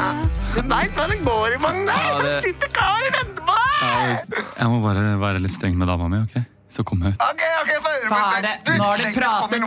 Du 0.54 0.60
veit 0.68 0.94
hva 0.96 1.06
det 1.10 1.18
går 1.24 1.54
i, 1.54 1.58
Magne. 1.62 1.86
Ja, 1.90 2.18
det- 2.18 2.30
Det 2.30 2.42
sitter 2.42 2.68
klar 2.68 3.00
og 3.08 3.12
venter 3.16 3.42
på 3.42 3.54
deg. 3.58 4.44
Jeg 4.58 4.66
må 4.68 4.82
bare 4.82 5.18
være 5.18 5.40
litt 5.42 5.50
streng 5.52 5.76
med 5.76 5.88
dama 5.88 6.08
mi, 6.08 6.18
ok? 6.22 6.44
Så 6.70 6.84
kommer 6.84 7.06
jeg 7.06 7.14
ut. 7.14 7.22
Ok, 7.22 7.42
ok, 7.62 7.70
få 7.84 7.90
høre. 7.92 8.08
Hva 8.08 8.42
det? 8.42 8.64
Du, 8.64 8.72
Nå 8.72 8.84
har 8.84 8.96
du 8.96 9.02
pratet. 9.02 9.60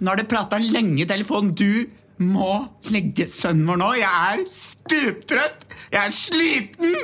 nå, 0.00 0.08
har 0.08 0.16
prata 0.24 0.58
lenge 0.58 1.00
i 1.00 1.06
telefonen. 1.06 1.54
Du 1.54 1.86
må 2.20 2.68
legge 2.90 3.26
sønnen 3.28 3.66
vår 3.66 3.76
nå. 3.78 3.92
Jeg 3.96 4.38
er 4.38 4.44
stuptrøtt. 4.46 5.64
Jeg 5.90 6.06
er 6.06 6.10
sliten. 6.10 6.94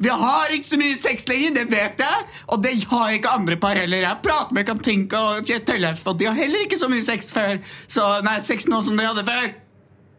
Vi 0.00 0.08
har 0.08 0.46
ikke 0.54 0.64
så 0.64 0.78
mye 0.78 0.96
sex 0.96 1.24
lenger, 1.26 1.54
det 1.54 1.70
vet 1.70 1.98
jeg. 1.98 2.24
Og 2.48 2.62
det 2.62 2.84
har 2.84 3.08
ikke 3.10 3.32
andre 3.34 3.56
par 3.56 3.74
heller. 3.74 3.98
Jeg 4.06 4.22
prater 4.22 4.52
med 4.54 4.66
Katinka 4.66 5.16
og 5.18 5.44
Tellef, 5.66 6.06
og 6.06 6.18
de 6.18 6.24
har 6.26 6.34
heller 6.34 6.64
ikke 6.66 6.78
så 6.78 6.88
mye 6.88 7.02
sex 7.02 7.32
før. 7.32 7.58
Så, 7.88 8.22
nei, 8.22 8.40
sex 8.40 8.66
nå 8.66 8.82
som 8.84 8.96
de 8.96 9.04
hadde 9.04 9.24
før. 9.26 9.52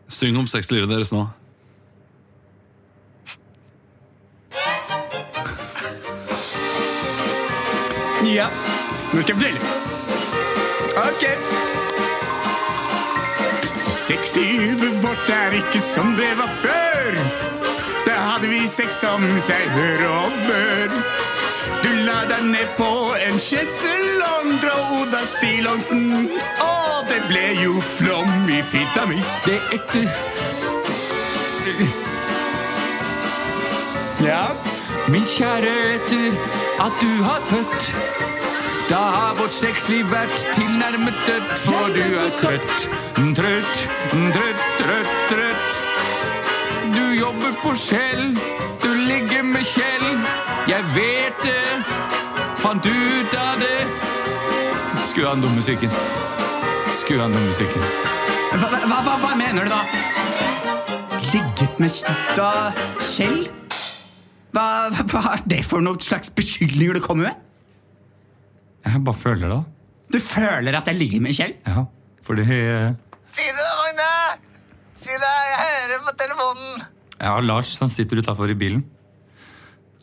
Syng 0.10 0.38
om 0.38 0.48
sexlivet 0.50 0.90
deres 0.90 1.12
nå. 1.14 1.28
Ja, 8.30 8.48
nå 9.14 9.22
skal 9.22 9.36
jeg 9.36 9.38
fortelle. 9.38 9.60
Ok. 10.98 11.24
Sexlivet 13.94 14.98
vårt 15.04 15.30
er 15.30 15.60
ikke 15.62 15.82
som 15.82 16.16
det 16.18 16.32
var 16.42 16.52
før. 16.64 17.22
Da 18.10 18.18
hadde 18.32 18.50
vi 18.50 18.66
sex 18.68 19.02
som 19.06 19.26
seg 19.46 19.70
hør 19.78 20.08
og 20.10 20.40
bør. 20.48 21.29
Du 21.84 21.90
la 22.06 22.20
deg 22.30 22.44
ned 22.52 22.74
på 22.78 22.90
en 23.28 23.40
sjeselong, 23.40 24.56
dra 24.64 24.76
Oda 25.00 25.24
stillongsen. 25.36 26.30
Og 26.66 27.10
det 27.12 27.22
ble 27.30 27.46
jo 27.64 27.80
flom 27.96 28.50
i 28.52 28.62
fitta 28.64 29.06
mi. 29.10 29.22
Det 29.46 29.58
er 29.60 29.80
ekte 29.80 30.08
Ja, 34.20 34.50
Min 35.10 35.26
kjære, 35.26 35.72
etter 35.96 36.34
at 36.84 37.02
du 37.02 37.24
har 37.24 37.42
født? 37.50 37.96
Da 38.90 38.96
har 38.96 39.36
vårt 39.38 39.54
sexliv 39.54 40.06
vært 40.12 40.46
tilnærmet 40.54 41.18
dødt 41.28 41.52
For 41.64 41.92
du 41.94 42.16
er 42.18 42.32
trøtt, 42.42 42.88
trøtt, 43.38 43.84
trøtt, 44.34 44.64
trøtt, 44.80 45.16
trøtt. 45.30 45.70
Du 46.96 47.04
jobber 47.20 47.54
på 47.64 47.76
skjell 47.78 48.34
Du 48.84 48.89
ligger 49.10 49.44
med 49.48 49.66
Kjell 49.66 50.06
Jeg 50.70 50.86
vet 50.96 51.44
det 51.44 51.58
Fant 52.62 52.86
ut 52.86 53.36
av 53.40 53.62
det 53.64 53.78
Skru 55.10 55.24
av 55.26 55.38
den 55.38 55.46
dumme 55.46 55.60
musikken 55.60 55.94
Skru 57.00 57.18
av 57.18 57.30
den 57.30 57.38
dumme 57.38 57.50
musikken 57.50 57.86
hva, 58.50 58.66
hva, 58.66 58.98
hva, 59.06 59.16
hva 59.22 59.36
mener 59.38 59.68
du 59.68 59.70
da? 59.70 59.84
Ligget 61.30 61.78
med 61.78 62.00
da, 62.34 62.48
Kjell? 62.98 63.44
Hva, 64.58 64.64
hva 65.12 65.22
er 65.36 65.44
det 65.52 65.60
for 65.68 65.86
noen 65.86 66.02
slags 66.02 66.32
beskyldninger 66.34 66.98
du 66.98 67.04
kommer 67.06 67.30
med? 67.30 67.46
Jeg 68.90 69.04
bare 69.06 69.22
føler 69.22 69.46
det 69.46 69.52
da 69.54 69.62
Du 70.16 70.20
føler 70.26 70.80
at 70.82 70.90
jeg 70.90 70.98
ligger 70.98 71.22
med 71.28 71.38
Kjell? 71.38 71.54
Ja, 71.70 71.86
fordi 72.26 72.48
eh, 72.50 72.98
Si 73.30 73.46
det, 73.46 73.62
da, 73.62 73.74
Magne. 73.84 74.10
Si 74.98 75.14
det, 75.14 75.34
jeg 75.52 75.60
hører 75.62 76.02
på 76.08 76.16
telefonen. 76.24 76.88
Ja, 77.22 77.36
Lars, 77.46 77.76
han 77.84 77.94
sitter 77.94 78.24
utafor 78.24 78.50
i 78.50 78.58
bilen 78.58 78.82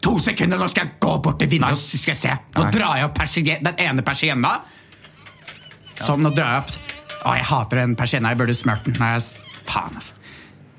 To 0.04 0.18
sekunder, 0.22 0.58
nå 0.60 0.68
skal 0.70 0.86
jeg 0.86 0.98
gå 1.02 1.12
bort 1.24 1.38
til 1.40 1.48
vinduet 1.50 1.72
og 1.72 1.80
skal 1.80 2.12
jeg 2.12 2.20
se. 2.20 2.34
Nå 2.56 2.66
Nei. 2.66 2.70
drar 2.74 2.96
jeg 3.00 3.04
opp 3.08 3.14
persie- 3.18 3.58
den 3.64 3.80
ene 3.80 4.02
persienna. 4.06 4.52
Sånn, 6.02 6.20
nå 6.22 6.30
drar 6.36 6.52
jeg 6.52 6.62
opp. 6.62 6.70
Å, 7.26 7.34
jeg 7.38 7.44
hater 7.48 7.76
den 7.80 7.96
persienna. 7.98 8.28
Jeg 8.34 8.38
burde 8.38 8.54
smurt 8.54 8.84
den. 8.84 8.94
Nei, 9.00 9.12
jeg 9.16 9.22
faen, 9.66 9.96
altså. 9.96 10.14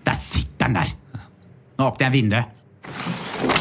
Der 0.08 0.14
sitter 0.16 0.68
den 0.68 0.78
der. 0.78 0.94
Nå 1.78 1.90
åpner 1.90 2.08
jeg 2.08 2.14
vinduet. 2.22 2.46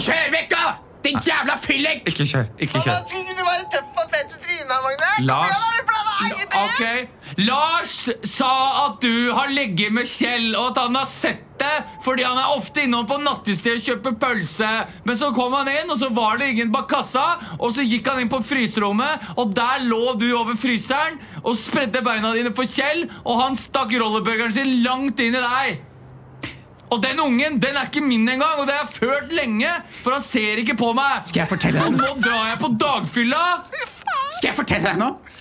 Kjør 0.05 0.29
vekk, 0.37 0.51
da! 0.53 0.77
Din 1.07 1.19
jævla 1.23 1.55
fylling! 1.63 2.01
Ikke 2.07 2.25
kjør, 2.27 2.47
ikke 2.59 2.81
kjør 2.83 2.93
Hva 2.93 3.03
skulle 3.09 3.35
du 3.39 3.43
være 3.47 3.67
tøff 3.71 3.99
og 4.03 4.07
fett 4.15 4.33
i 4.33 4.39
trynet, 4.43 4.71
Magne? 4.71 5.11
Kom 5.17 5.27
Lars 5.29 5.51
igjen, 5.51 5.86
da, 5.86 5.86
det. 6.25 6.47
Ok, 6.57 7.09
Lars 7.47 8.09
sa 8.23 8.53
at 8.87 9.01
du 9.03 9.31
har 9.37 9.51
legget 9.53 9.93
med 9.93 10.09
Kjell 10.09 10.55
Og 10.57 10.71
at 10.71 10.81
han 10.85 10.97
har 10.97 11.09
sett 11.11 11.43
det 11.61 11.73
Fordi 12.05 12.25
han 12.27 12.39
er 12.41 12.53
ofte 12.57 12.85
innom 12.85 13.07
på 13.09 13.19
nattested 13.23 13.79
og 13.79 13.87
kjøper 13.87 14.15
pølse. 14.21 14.71
Men 15.09 15.19
så 15.19 15.33
kom 15.37 15.55
han 15.57 15.69
inn 15.73 15.91
Og 15.93 15.99
så 16.01 16.11
var 16.15 16.41
det 16.41 16.53
ingen 16.53 16.73
bak 16.75 16.89
kassa 16.93 17.25
Og 17.59 17.73
så 17.77 17.85
gikk 17.87 18.09
han 18.11 18.23
inn 18.23 18.33
på 18.33 18.43
fryserommet 18.45 19.35
Og 19.37 19.53
der 19.57 19.85
lå 19.89 20.15
du 20.21 20.29
over 20.39 20.57
fryseren 20.61 21.21
Og 21.43 21.57
spredde 21.61 22.05
beina 22.07 22.33
dine 22.37 22.55
for 22.57 22.69
Kjell 22.71 23.07
Og 23.25 23.43
han 23.43 23.59
stakk 23.61 23.93
rollerburgeren 23.97 24.57
sin 24.57 24.79
langt 24.87 25.21
inn 25.23 25.37
i 25.37 25.45
deg. 25.45 25.85
Og 26.93 27.01
den 27.03 27.19
ungen, 27.19 27.57
den 27.59 27.77
er 27.77 27.89
ikke 27.89 28.05
min 28.05 28.29
engang 28.31 28.61
Og 28.61 28.69
det 28.69 28.77
har 28.77 28.85
jeg 28.87 28.99
ført 29.01 29.33
lenge 29.37 29.73
For 30.03 30.15
han 30.17 30.25
ser 30.25 30.63
ikke 30.63 30.79
på 30.79 30.93
meg. 30.97 31.25
Skal 31.29 31.45
jeg 31.45 31.53
fortelle 31.57 31.83
Og 31.83 31.97
deg 31.97 32.03
nå 32.05 32.13
drar 32.25 32.53
jeg 32.53 32.61
på 32.63 32.73
dagfylla. 32.81 33.47
Skal 34.37 34.53
jeg 34.53 34.59
fortelle 34.61 34.93
deg 34.93 35.01
noe? 35.03 35.35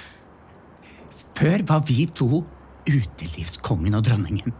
Før 1.38 1.64
var 1.68 1.80
vi 1.88 2.06
to 2.16 2.44
utelivskongen 2.88 3.94
og 3.98 4.04
dronningen. 4.06 4.54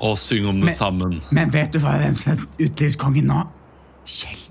Og 0.00 0.18
syng 0.18 0.46
om 0.48 0.54
det 0.56 0.64
Men- 0.64 0.74
sammen. 0.74 1.22
Men 1.30 1.52
vet 1.52 1.72
du 1.74 1.78
hva 1.78 1.96
hvem 1.98 2.16
som 2.16 2.32
er 2.38 2.64
utelivskongen 2.66 3.24
nå? 3.24 3.40
Kjell. 4.06 4.46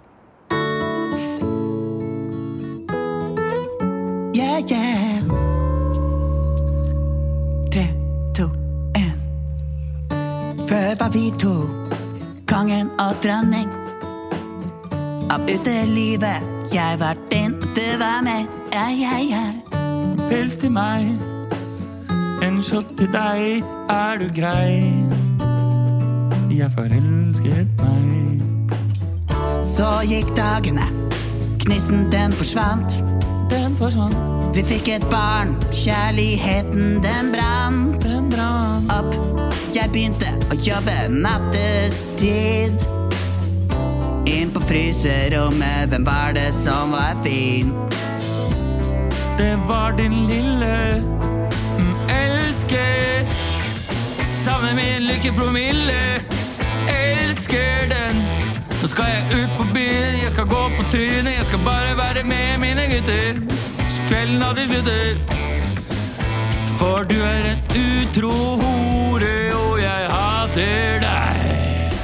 Yeah, 4.36 4.60
yeah. 4.72 5.24
Tre, 7.74 7.86
to, 8.36 8.46
en. 8.96 9.18
Før 10.68 10.96
var 11.00 11.10
vi 11.14 11.32
to 11.40 11.54
kongen 12.48 12.90
og 13.00 13.16
dronning. 13.24 13.70
Av 15.32 15.42
utelivet. 15.46 16.46
Jeg 16.74 17.00
var 17.00 17.18
din, 17.32 17.54
og 17.56 17.68
du 17.76 17.86
var 18.00 18.22
med. 18.24 18.48
Ja, 18.74 18.88
ja, 18.94 19.18
ja. 19.30 19.44
Pils 20.30 20.58
til 20.62 20.72
meg, 20.72 21.18
en 22.42 22.62
shot 22.64 22.86
til 22.98 23.10
deg, 23.14 23.64
er 23.90 24.20
du 24.22 24.28
grei? 24.36 24.80
Jeg 26.50 26.72
forelsket 26.74 27.82
meg. 27.82 28.44
Så 29.66 29.88
gikk 30.08 30.32
dagene. 30.38 30.86
Gnisten 31.64 32.08
den 32.12 32.34
forsvant. 32.36 33.02
Den 33.50 33.76
forsvant, 33.78 34.16
Vi 34.56 34.64
fikk 34.66 34.88
et 34.88 35.06
barn. 35.12 35.56
Kjærligheten 35.72 37.04
den 37.04 37.32
brant 37.34 38.04
den 38.04 38.30
brant. 38.30 38.92
opp. 38.94 39.14
Jeg 39.74 39.92
begynte 39.94 40.32
å 40.50 40.58
jobbe 40.58 40.96
nattestid. 41.10 42.82
Inn 44.30 44.52
på 44.54 44.62
fryserommet, 44.62 45.90
hvem 45.90 46.06
var 46.06 46.34
det 46.34 46.54
som 46.54 46.92
var 46.92 47.16
fin? 47.24 47.74
Det 49.38 49.56
var 49.68 49.92
din 49.98 50.26
lille 50.28 51.19
med 54.76 54.76
min 54.76 55.04
lykkepromille. 55.08 56.22
Elsker 56.88 57.90
den. 57.90 58.18
Nå 58.82 58.88
skal 58.88 59.06
jeg 59.10 59.24
ut 59.42 59.58
på 59.58 59.66
byen, 59.74 60.18
jeg 60.24 60.32
skal 60.32 60.46
gå 60.46 60.62
på 60.78 60.84
trynet. 60.92 61.34
Jeg 61.38 61.46
skal 61.46 61.60
bare 61.66 61.98
være 61.98 62.24
med 62.24 62.58
mine 62.60 62.86
gutter. 62.92 63.40
kvelden 64.10 64.44
aldri 64.44 64.66
slutter. 64.66 65.18
For 66.78 67.04
du 67.04 67.16
er 67.16 67.50
en 67.52 67.62
utro 67.78 68.32
hore, 68.62 69.34
og 69.54 69.82
jeg 69.82 70.12
hater 70.14 71.00
deg. 71.06 71.96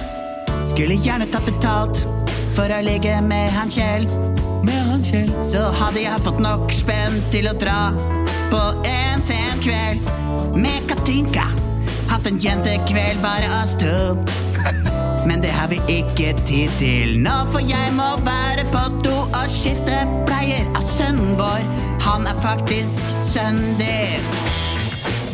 Skulle 0.66 0.97
gjerne 1.01 1.28
tatt 1.32 1.45
betalt 1.45 2.01
for 2.55 2.72
å 2.72 2.82
ligge 2.82 3.20
med 3.22 3.51
han 3.55 3.70
Kjell. 3.70 4.09
Med 4.66 4.82
han 4.89 5.05
Kjell. 5.05 5.30
Så 5.43 5.61
hadde 5.82 6.01
jeg 6.01 6.26
fått 6.26 6.41
nok 6.41 6.74
spenn 6.74 7.22
til 7.32 7.49
å 7.51 7.53
dra 7.61 7.93
på 8.49 8.66
en 8.89 9.22
sen 9.22 9.63
kveld 9.63 10.11
med 10.57 10.89
Katinka. 10.89 11.64
Hatt 12.26 12.34
en 12.34 12.39
jentekveld, 12.39 13.21
bare 13.21 13.45
oss 13.63 13.76
to. 13.82 14.15
Men 15.28 15.41
det 15.41 15.51
har 15.51 15.67
vi 15.67 15.78
ikke 15.88 16.34
tid 16.45 16.69
til 16.80 17.19
nå, 17.21 17.34
for 17.51 17.61
jeg 17.61 17.91
må 17.93 18.07
være 18.26 18.65
på 18.73 18.82
do 19.05 19.13
og 19.28 19.51
skifte 19.53 19.99
bleier 20.26 20.65
av 20.73 20.82
sønnen 20.89 21.36
vår. 21.38 21.61
Han 22.01 22.26
er 22.26 22.39
faktisk 22.41 23.13
sønnen 23.30 23.78
din. 23.78 24.26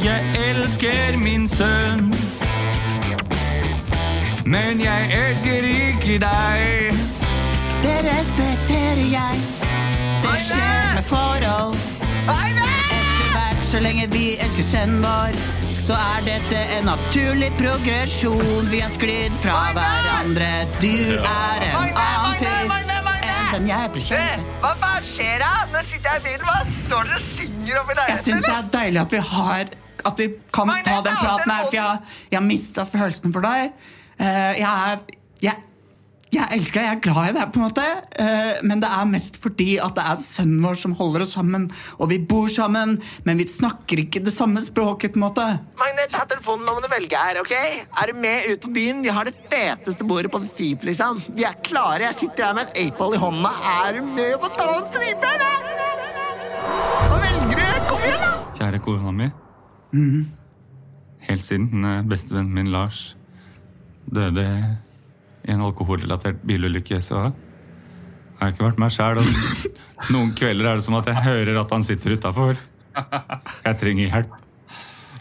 Jeg 0.03 0.35
elsker 0.49 1.15
min 1.21 1.47
sønn. 1.47 2.11
Men 4.43 4.83
jeg 4.83 5.15
elsker 5.15 5.71
ikke 5.71 6.19
deg. 6.25 6.91
Det 7.87 7.97
respekterer 8.09 9.05
jeg. 9.15 9.41
Det 10.27 10.37
skjer 10.49 10.91
med 10.99 11.07
forhold. 11.07 11.79
Etter 12.27 13.31
hvert, 13.31 13.63
så 13.63 13.79
lenge 13.79 14.11
vi 14.11 14.33
elsker 14.43 14.71
sønnen 14.73 14.99
vår, 15.07 15.39
så 15.81 15.95
er 15.97 16.25
dette 16.27 16.59
en 16.77 16.85
naturlig 16.85 17.49
progresjon. 17.57 18.67
Vi 18.69 18.81
har 18.83 18.91
sklidd 18.93 19.33
fra 19.41 19.57
hverandre. 19.73 20.49
Du 20.77 20.91
er 21.17 21.63
en 21.71 21.77
annen 21.89 22.35
fyr 22.37 22.59
enn 22.61 22.91
den 23.51 23.65
jeg 23.67 23.89
ble 23.95 24.03
kjent 24.05 24.43
med. 24.43 24.51
Hva 24.61 24.73
faen 24.83 25.07
skjer 25.07 25.41
da? 25.41 25.49
Nå 25.73 25.81
sitter 25.87 26.13
jeg 26.13 26.21
i 26.21 26.25
bilen. 26.27 26.45
Hva 26.45 26.75
står 26.75 27.09
dere 27.09 27.17
og 27.17 27.23
synger 27.25 27.79
oppi 27.81 27.97
Jeg 27.97 28.21
syns 28.27 28.45
det 28.45 28.53
er 28.53 28.69
deilig 28.77 29.01
at 29.01 29.15
vi 29.15 29.23
har 29.31 29.73
At 30.11 30.21
vi 30.21 30.27
kan 30.53 30.69
Magne, 30.69 30.85
ta 30.85 31.01
den 31.05 31.17
praten 31.17 31.51
her, 31.51 31.65
for 31.65 31.77
jeg, 31.77 32.13
jeg 32.31 32.39
har 32.39 32.45
mista 32.45 32.85
følelsen 32.89 33.33
for 33.35 33.45
deg. 33.45 33.73
Eh, 34.21 34.53
jeg 34.61 34.69
er 34.69 35.03
jeg, 35.45 35.57
jeg 36.31 36.47
elsker 36.55 36.79
deg, 36.79 36.85
jeg 36.85 36.95
er 36.95 37.01
glad 37.03 37.25
i 37.27 37.33
deg, 37.35 37.49
på 37.51 37.59
en 37.59 37.65
måte. 37.65 37.85
Eh, 38.23 38.59
men 38.63 38.79
det 38.79 38.87
er 38.87 39.07
mest 39.09 39.35
fordi 39.43 39.73
at 39.83 39.97
det 39.97 40.03
er 40.07 40.21
sønnen 40.23 40.63
vår 40.63 40.77
som 40.79 40.93
holder 40.95 41.25
oss 41.25 41.33
sammen. 41.35 41.65
Og 41.99 42.07
vi 42.11 42.21
bor 42.23 42.47
sammen, 42.51 42.93
men 43.27 43.41
vi 43.41 43.47
snakker 43.51 43.99
ikke 44.05 44.21
det 44.23 44.31
samme 44.31 44.63
språket. 44.63 45.11
på 45.11 45.19
en 45.19 45.25
måte 45.25 45.47
Magne, 45.81 46.05
ta 46.11 46.23
telefonen, 46.29 46.63
nå 46.65 46.77
må 46.77 46.83
du 46.83 46.87
velge 46.91 47.19
her, 47.19 47.41
ok? 47.41 47.51
Er 47.51 48.11
du 48.11 48.21
med 48.23 48.47
ut 48.47 48.63
på 48.63 48.71
byen? 48.77 49.01
Vi 49.03 49.11
har 49.11 49.27
det 49.27 49.35
feteste 49.51 50.07
bordet 50.07 50.31
på 50.31 50.39
The 50.39 50.51
Thief, 50.55 50.85
liksom. 50.87 51.19
Vi 51.35 51.43
er 51.47 51.57
klare. 51.67 52.05
Jeg 52.07 52.19
sitter 52.21 52.47
her 52.47 52.55
med 52.55 52.69
en 52.69 52.87
apeball 52.87 53.17
i 53.17 53.19
hånda. 53.21 53.51
Er 53.81 53.97
du 53.97 54.05
med 54.07 54.37
på 54.39 54.51
ta 54.55 54.67
en 54.77 54.87
stripe, 54.87 55.33
eller? 55.35 55.65
Hva 57.09 57.17
velger 57.25 57.59
du? 57.59 57.89
Kom 57.89 58.05
igjen, 58.07 58.23
da! 58.23 58.31
Kjære 58.59 58.79
kona 58.85 59.11
mi. 59.17 59.27
Helt 61.27 61.43
siden 61.43 61.83
eh, 61.83 61.99
bestevennen 62.07 62.55
min 62.55 62.71
Lars 62.71 63.17
døde 64.11 64.47
i 65.47 65.51
en 65.55 65.63
alkoholrelatert 65.65 66.41
bilulykke, 66.47 66.99
så 67.01 67.31
har 68.41 68.51
ikke 68.53 68.65
vært 68.67 68.79
meg 68.81 68.93
sjæl. 68.93 69.21
Noen 70.13 70.31
kvelder 70.37 70.71
er 70.71 70.79
det 70.81 70.85
som 70.85 70.97
at 70.99 71.09
jeg 71.09 71.21
hører 71.25 71.59
at 71.61 71.73
han 71.75 71.83
sitter 71.85 72.15
utafor. 72.17 72.57
Jeg 73.65 73.77
trenger 73.81 74.07
hjelp. 74.09 74.37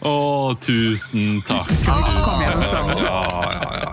Å, 0.01 0.13
tusen 0.61 1.41
takk. 1.45 1.69
Kom 1.85 2.41
igjen, 2.41 2.63
sammen. 2.71 2.97
Ja, 3.05 3.19
ja, 3.29 3.83
ja. 3.83 3.91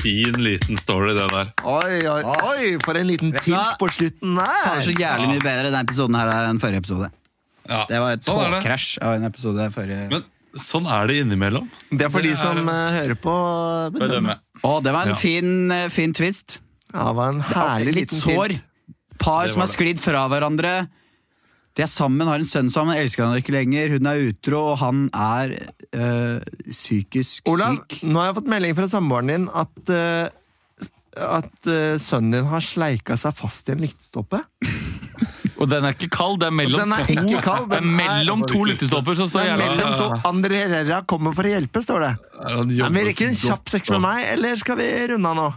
Fin 0.00 0.38
liten 0.42 0.78
story, 0.80 1.12
det 1.14 1.26
der. 1.30 1.50
Oi, 1.68 2.00
oi, 2.08 2.20
oi, 2.24 2.68
for 2.82 2.96
en 2.98 3.06
liten 3.10 3.30
du 3.34 3.38
tilt 3.44 3.76
på 3.78 3.88
slutten 3.92 4.38
Det 4.40 4.46
er 4.72 4.84
så 4.86 4.94
jævlig 4.96 5.28
mye 5.34 5.42
bedre 5.44 5.68
denne 5.68 5.82
episoden 5.84 6.16
her 6.18 6.30
enn 6.48 6.60
forrige 6.62 6.82
episode. 6.82 7.10
Ja, 7.68 7.84
Det 7.86 8.00
var 8.00 8.16
et 8.16 8.24
sånn 8.26 8.40
er 8.40 8.48
det. 8.56 8.60
togkrasj 8.64 8.88
av 9.04 9.18
en 9.18 9.28
episode 9.28 9.66
forrige 9.76 10.06
Men 10.10 10.24
sånn 10.58 10.86
er 10.90 11.06
det 11.10 11.18
innimellom. 11.24 11.68
Det 11.90 12.06
er 12.06 12.10
for 12.10 12.20
de 12.24 12.28
Det 12.32 12.36
de 12.36 12.40
som 12.42 12.68
eh, 12.68 12.94
hører 12.98 13.14
på, 13.20 13.34
bedømme. 13.94 14.08
Bedømme. 14.08 14.38
Å, 14.66 14.72
det 14.82 14.92
var 14.92 15.02
en 15.06 15.14
Ja. 15.14 15.20
fin, 15.20 15.70
eh, 15.70 15.88
fin 15.88 16.12
twist. 16.12 16.58
Ja, 16.92 17.04
det 17.10 17.16
var 17.16 17.28
en 17.32 17.40
herlig 17.42 17.94
liten 17.94 18.18
sår. 18.18 18.56
Par 19.20 19.48
som 19.48 19.60
har 19.60 19.68
sklidd 19.68 20.00
fra 20.00 20.26
hverandre. 20.28 20.88
De 21.76 21.82
er 21.84 21.86
sammen, 21.86 22.26
har 22.26 22.40
en 22.40 22.44
sønn 22.44 22.70
sammen, 22.72 22.96
elsker 22.98 23.24
han 23.24 23.38
ikke 23.38 23.52
lenger. 23.54 23.90
Hun 23.94 24.06
er 24.10 24.24
utro, 24.32 24.72
og 24.72 24.78
han 24.80 25.04
er 25.14 25.52
øh, 25.94 26.40
psykisk 26.66 27.46
Olav, 27.48 27.76
syk. 27.86 28.00
nå 28.10 28.18
har 28.18 28.32
jeg 28.32 28.38
fått 28.40 28.50
melding 28.50 28.74
fra 28.74 28.88
samboeren 28.90 29.30
din 29.30 29.46
at, 29.54 29.92
øh, 29.94 30.28
at 31.14 31.66
øh, 31.70 31.94
sønnen 32.02 32.32
din 32.40 32.50
har 32.50 32.60
sleika 32.60 33.16
seg 33.16 33.36
fast 33.38 33.68
i 33.70 33.72
en 33.76 33.84
lyktestolpe. 33.86 34.42
Og 35.60 35.68
den 35.68 35.84
er 35.84 35.92
ikke 35.92 36.08
kald, 36.10 36.38
det 36.40 36.46
er 36.48 36.54
mellom 36.56 36.80
Den 36.80 36.92
er 36.96 37.04
to, 37.04 37.12
ikke 37.12 37.42
kald, 37.44 37.66
det 37.68 37.76
er 37.76 37.80
den 37.84 37.90
er- 37.90 37.96
mellom 38.00 38.44
to 38.48 38.62
lyktestolper 38.64 39.16
som 39.18 39.28
står 39.28 39.42
Det 39.44 39.50
er 39.50 39.58
mellom 39.60 39.96
to. 39.98 40.06
andre 40.30 40.60
Herrera 40.72 41.02
kommer 41.04 41.34
for 41.36 41.44
å 41.44 41.52
hjelpe, 41.52 41.82
står 41.84 42.00
det. 42.00 42.12
Han 42.48 42.66
Nei, 42.68 42.76
jobber 42.78 42.96
vi 42.96 43.04
rekker 43.10 43.26
en 43.28 43.34
godt 43.34 43.44
kjapp 43.50 43.68
sex 43.68 43.90
med 43.90 44.00
meg, 44.00 44.24
eller 44.32 44.56
skal 44.56 44.76
vi 44.80 44.88
runde 45.12 45.26
av 45.28 45.36
nå? 45.36 45.48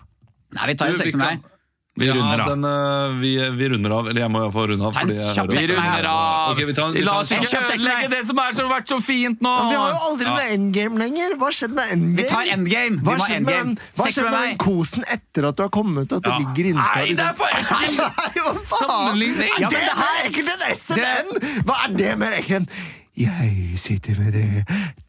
Nei, 0.60 0.68
vi 0.68 0.76
tar 0.76 0.88
Du, 0.88 0.92
en 0.94 1.00
vi 1.00 1.04
sex 1.06 1.16
med 1.16 1.24
kan- 1.28 1.40
deg. 1.40 1.50
Vi 1.96 2.08
runder 2.10 2.38
ja, 2.40 2.44
av. 2.44 2.50
den, 2.50 2.64
eh, 2.66 3.20
vi, 3.22 3.32
vi 3.54 3.66
runder 3.70 3.92
av. 3.94 4.08
Eller 4.10 4.22
jeg 4.24 4.32
må 4.34 4.40
iallfall 4.42 4.68
runde 4.72 4.86
av. 4.88 4.96
Fordi 4.98 5.14
jeg 5.14 5.36
hører- 5.38 5.54
Vi 5.54 5.66
runder 5.70 6.06
av! 6.10 6.52
Okay, 6.54 6.66
vi 6.66 6.74
tar 6.74 6.88
en- 6.88 6.94
tar 6.96 7.04
La 7.06 7.20
oss 7.20 7.30
ikke 7.30 7.60
ødelegge 7.60 8.10
det 8.10 8.22
som 8.26 8.38
har 8.42 8.52
vært 8.54 8.88
så 8.90 8.98
fint 9.04 9.40
nå! 9.46 9.52
Vi 9.70 9.76
har 9.78 9.92
jo 9.94 10.00
aldri 10.10 10.26
noe 10.26 10.48
endgame 10.56 10.98
lenger! 10.98 11.36
Hva 11.38 11.52
skjedde 11.54 11.76
med 11.78 11.92
endgame? 11.94 12.18
Vi 12.18 12.24
tar 12.32 12.50
endgame! 12.56 12.98
Hva 13.06 13.18
skjedde 13.20 13.46
med, 13.46 13.54
endgame. 13.54 13.76
den- 13.76 13.78
hva 13.94 14.08
skjedde 14.10 14.24
med 14.24 14.40
med 14.40 14.50
den 14.50 14.58
kosen 14.58 15.04
etter 15.18 15.48
at 15.52 15.56
du 15.56 15.64
har 15.64 15.70
kommet 15.70 16.10
ut? 16.10 16.14
At 16.18 16.24
det 16.24 16.34
ligger 16.42 16.72
innenfor? 16.74 16.98
Nei, 16.98 17.14
det 17.14 17.28
er 17.30 17.38
på 17.38 17.46
ekkelt! 17.60 17.98
Hva 18.02 18.56
faen? 18.74 18.90
Sammenligning. 18.90 19.54
Ja, 19.60 19.70
men 19.70 19.78
det 19.78 19.86
det 19.86 19.98
her- 20.02 20.18
er 20.18 20.30
ekkelt 20.32 20.50
enn 20.50 20.66
SNN? 20.74 21.64
Hva 21.70 21.76
er 21.86 21.94
det 22.02 22.18
mer 22.18 22.32
ekkelt 22.42 22.58
enn 22.58 22.68
Jeg 23.14 23.78
sitter 23.78 24.18
med 24.18 24.34
det 24.34 24.64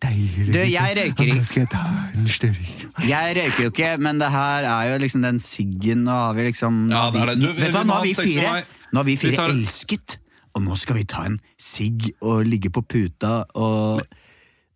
deilige 0.04 0.52
Du, 0.52 0.58
jeg 0.60 0.96
røyker 0.98 1.24
ikke. 1.24 1.36
Nå 1.38 1.44
skal 1.48 1.62
jeg 1.62 1.70
ta 1.72 1.84
en 2.12 2.26
størk 2.28 3.06
Jeg 3.08 3.36
røyker 3.38 3.62
jo 3.64 3.70
ikke, 3.72 3.92
men 4.04 4.18
det 4.20 4.28
her 4.34 4.66
er 4.68 4.90
jo 4.92 4.98
liksom 5.00 5.24
den 5.24 5.38
siggen. 5.40 6.02
Nå 6.04 6.12
har 6.12 6.34
vi 6.36 6.44
liksom 6.50 6.82
Ja, 6.92 7.06
det 7.14 7.22
er 7.22 7.32
det. 7.32 7.38
vi, 7.40 7.46
Du, 7.46 7.62
Vet 7.62 7.72
du 7.72 7.78
hva, 7.78 7.84
nå 7.88 7.96
har 7.96 8.04
vi 8.04 8.14
fire, 8.18 8.52
nå 8.92 9.00
har 9.00 9.08
vi 9.08 9.16
Vi 9.16 9.22
fire 9.24 9.38
tar- 9.40 9.54
elsket, 9.56 10.18
og 10.54 10.62
nå 10.66 10.76
skal 10.78 10.98
vi 11.00 11.04
ta 11.08 11.24
en 11.30 11.38
sigg 11.58 12.10
og 12.20 12.44
ligge 12.46 12.70
på 12.70 12.84
puta 12.84 13.32
og, 13.56 14.04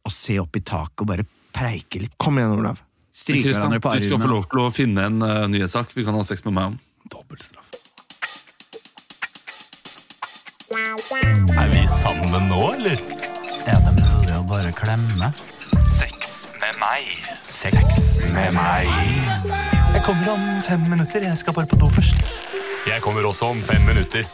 og 0.09 0.13
se 0.13 0.39
opp 0.41 0.57
i 0.57 0.65
taket 0.65 1.05
og 1.05 1.11
bare 1.13 1.27
preike 1.53 2.01
litt. 2.01 2.17
Kom 2.17 2.41
igjen, 2.41 2.57
Olav. 2.57 2.81
Stryke 3.13 3.51
hverandre 3.53 3.81
på 3.83 3.93
du 3.99 4.09
skal 4.09 4.21
få 4.25 4.31
lov 4.31 4.49
til 4.49 4.61
å 4.63 4.71
finne 4.73 5.05
en 5.11 5.21
uh, 5.21 5.45
nyhetssak 5.51 5.93
vi 5.97 6.05
kan 6.07 6.17
ha 6.17 6.25
sex 6.25 6.45
med 6.47 6.55
meg 6.57 6.73
om. 6.73 6.81
Dobbeltstraff. 7.13 7.77
Er 10.69 11.69
vi 11.73 11.87
sammen 11.89 12.49
nå, 12.51 12.59
eller? 12.75 12.99
Er 13.65 13.79
det 13.87 13.93
mulig 13.97 14.35
å 14.37 14.43
bare 14.45 14.69
klemme? 14.77 15.31
Sex 15.89 16.43
med 16.61 16.77
meg. 16.77 17.07
Sex 17.49 18.27
med 18.35 18.53
meg. 18.53 18.91
Jeg 19.95 20.03
kommer 20.05 20.35
om 20.35 20.45
fem 20.67 20.85
minutter. 20.91 21.25
Jeg 21.25 21.41
skal 21.41 21.57
bare 21.57 21.71
på 21.73 21.79
do 21.81 21.89
først. 21.89 22.21
Jeg 22.85 23.01
kommer 23.01 23.25
også 23.25 23.49
om 23.55 23.63
fem 23.65 23.81
minutter. 23.89 24.29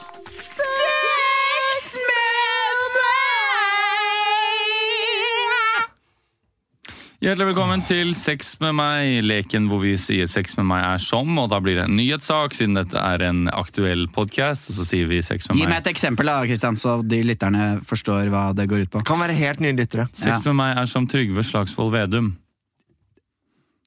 Hjertelig 7.24 7.54
velkommen 7.54 7.80
til 7.88 8.10
Sex 8.12 8.50
med 8.60 8.74
meg, 8.76 9.22
leken 9.24 9.64
hvor 9.70 9.78
vi 9.80 9.94
sier 9.96 10.28
sex 10.28 10.58
med 10.58 10.66
meg 10.68 10.82
er 10.84 11.00
som, 11.00 11.30
og 11.40 11.46
da 11.48 11.56
blir 11.64 11.78
det 11.78 11.86
en 11.86 11.94
nyhetssak, 11.96 12.52
siden 12.52 12.76
dette 12.76 13.00
er 13.00 13.22
en 13.24 13.46
aktuell 13.48 14.02
podcast, 14.12 14.68
og 14.68 14.76
så 14.76 14.84
sier 14.84 15.08
vi 15.08 15.22
sex 15.24 15.48
med 15.48 15.56
Gi 15.56 15.62
meg 15.64 15.70
meg. 15.72 15.78
et 15.80 15.88
eksempel, 15.94 16.28
da, 16.28 16.42
Kristian, 16.44 16.76
så 16.76 16.98
de 17.00 17.22
lytterne 17.24 17.78
forstår 17.88 18.28
hva 18.28 18.42
det 18.52 18.66
går 18.68 18.84
ut 18.84 18.92
på. 18.92 19.00
Kan 19.08 19.22
være 19.24 19.38
helt 19.38 19.62
nye 19.64 19.72
lyttere. 19.72 20.04
Sex 20.12 20.34
Ja. 20.34 20.40
med 20.50 20.58
meg 20.60 20.76
er 20.82 20.90
som 20.92 21.06
Trygve 21.08 21.46
Slagsvold 21.48 21.94
Vedum. 21.96 22.34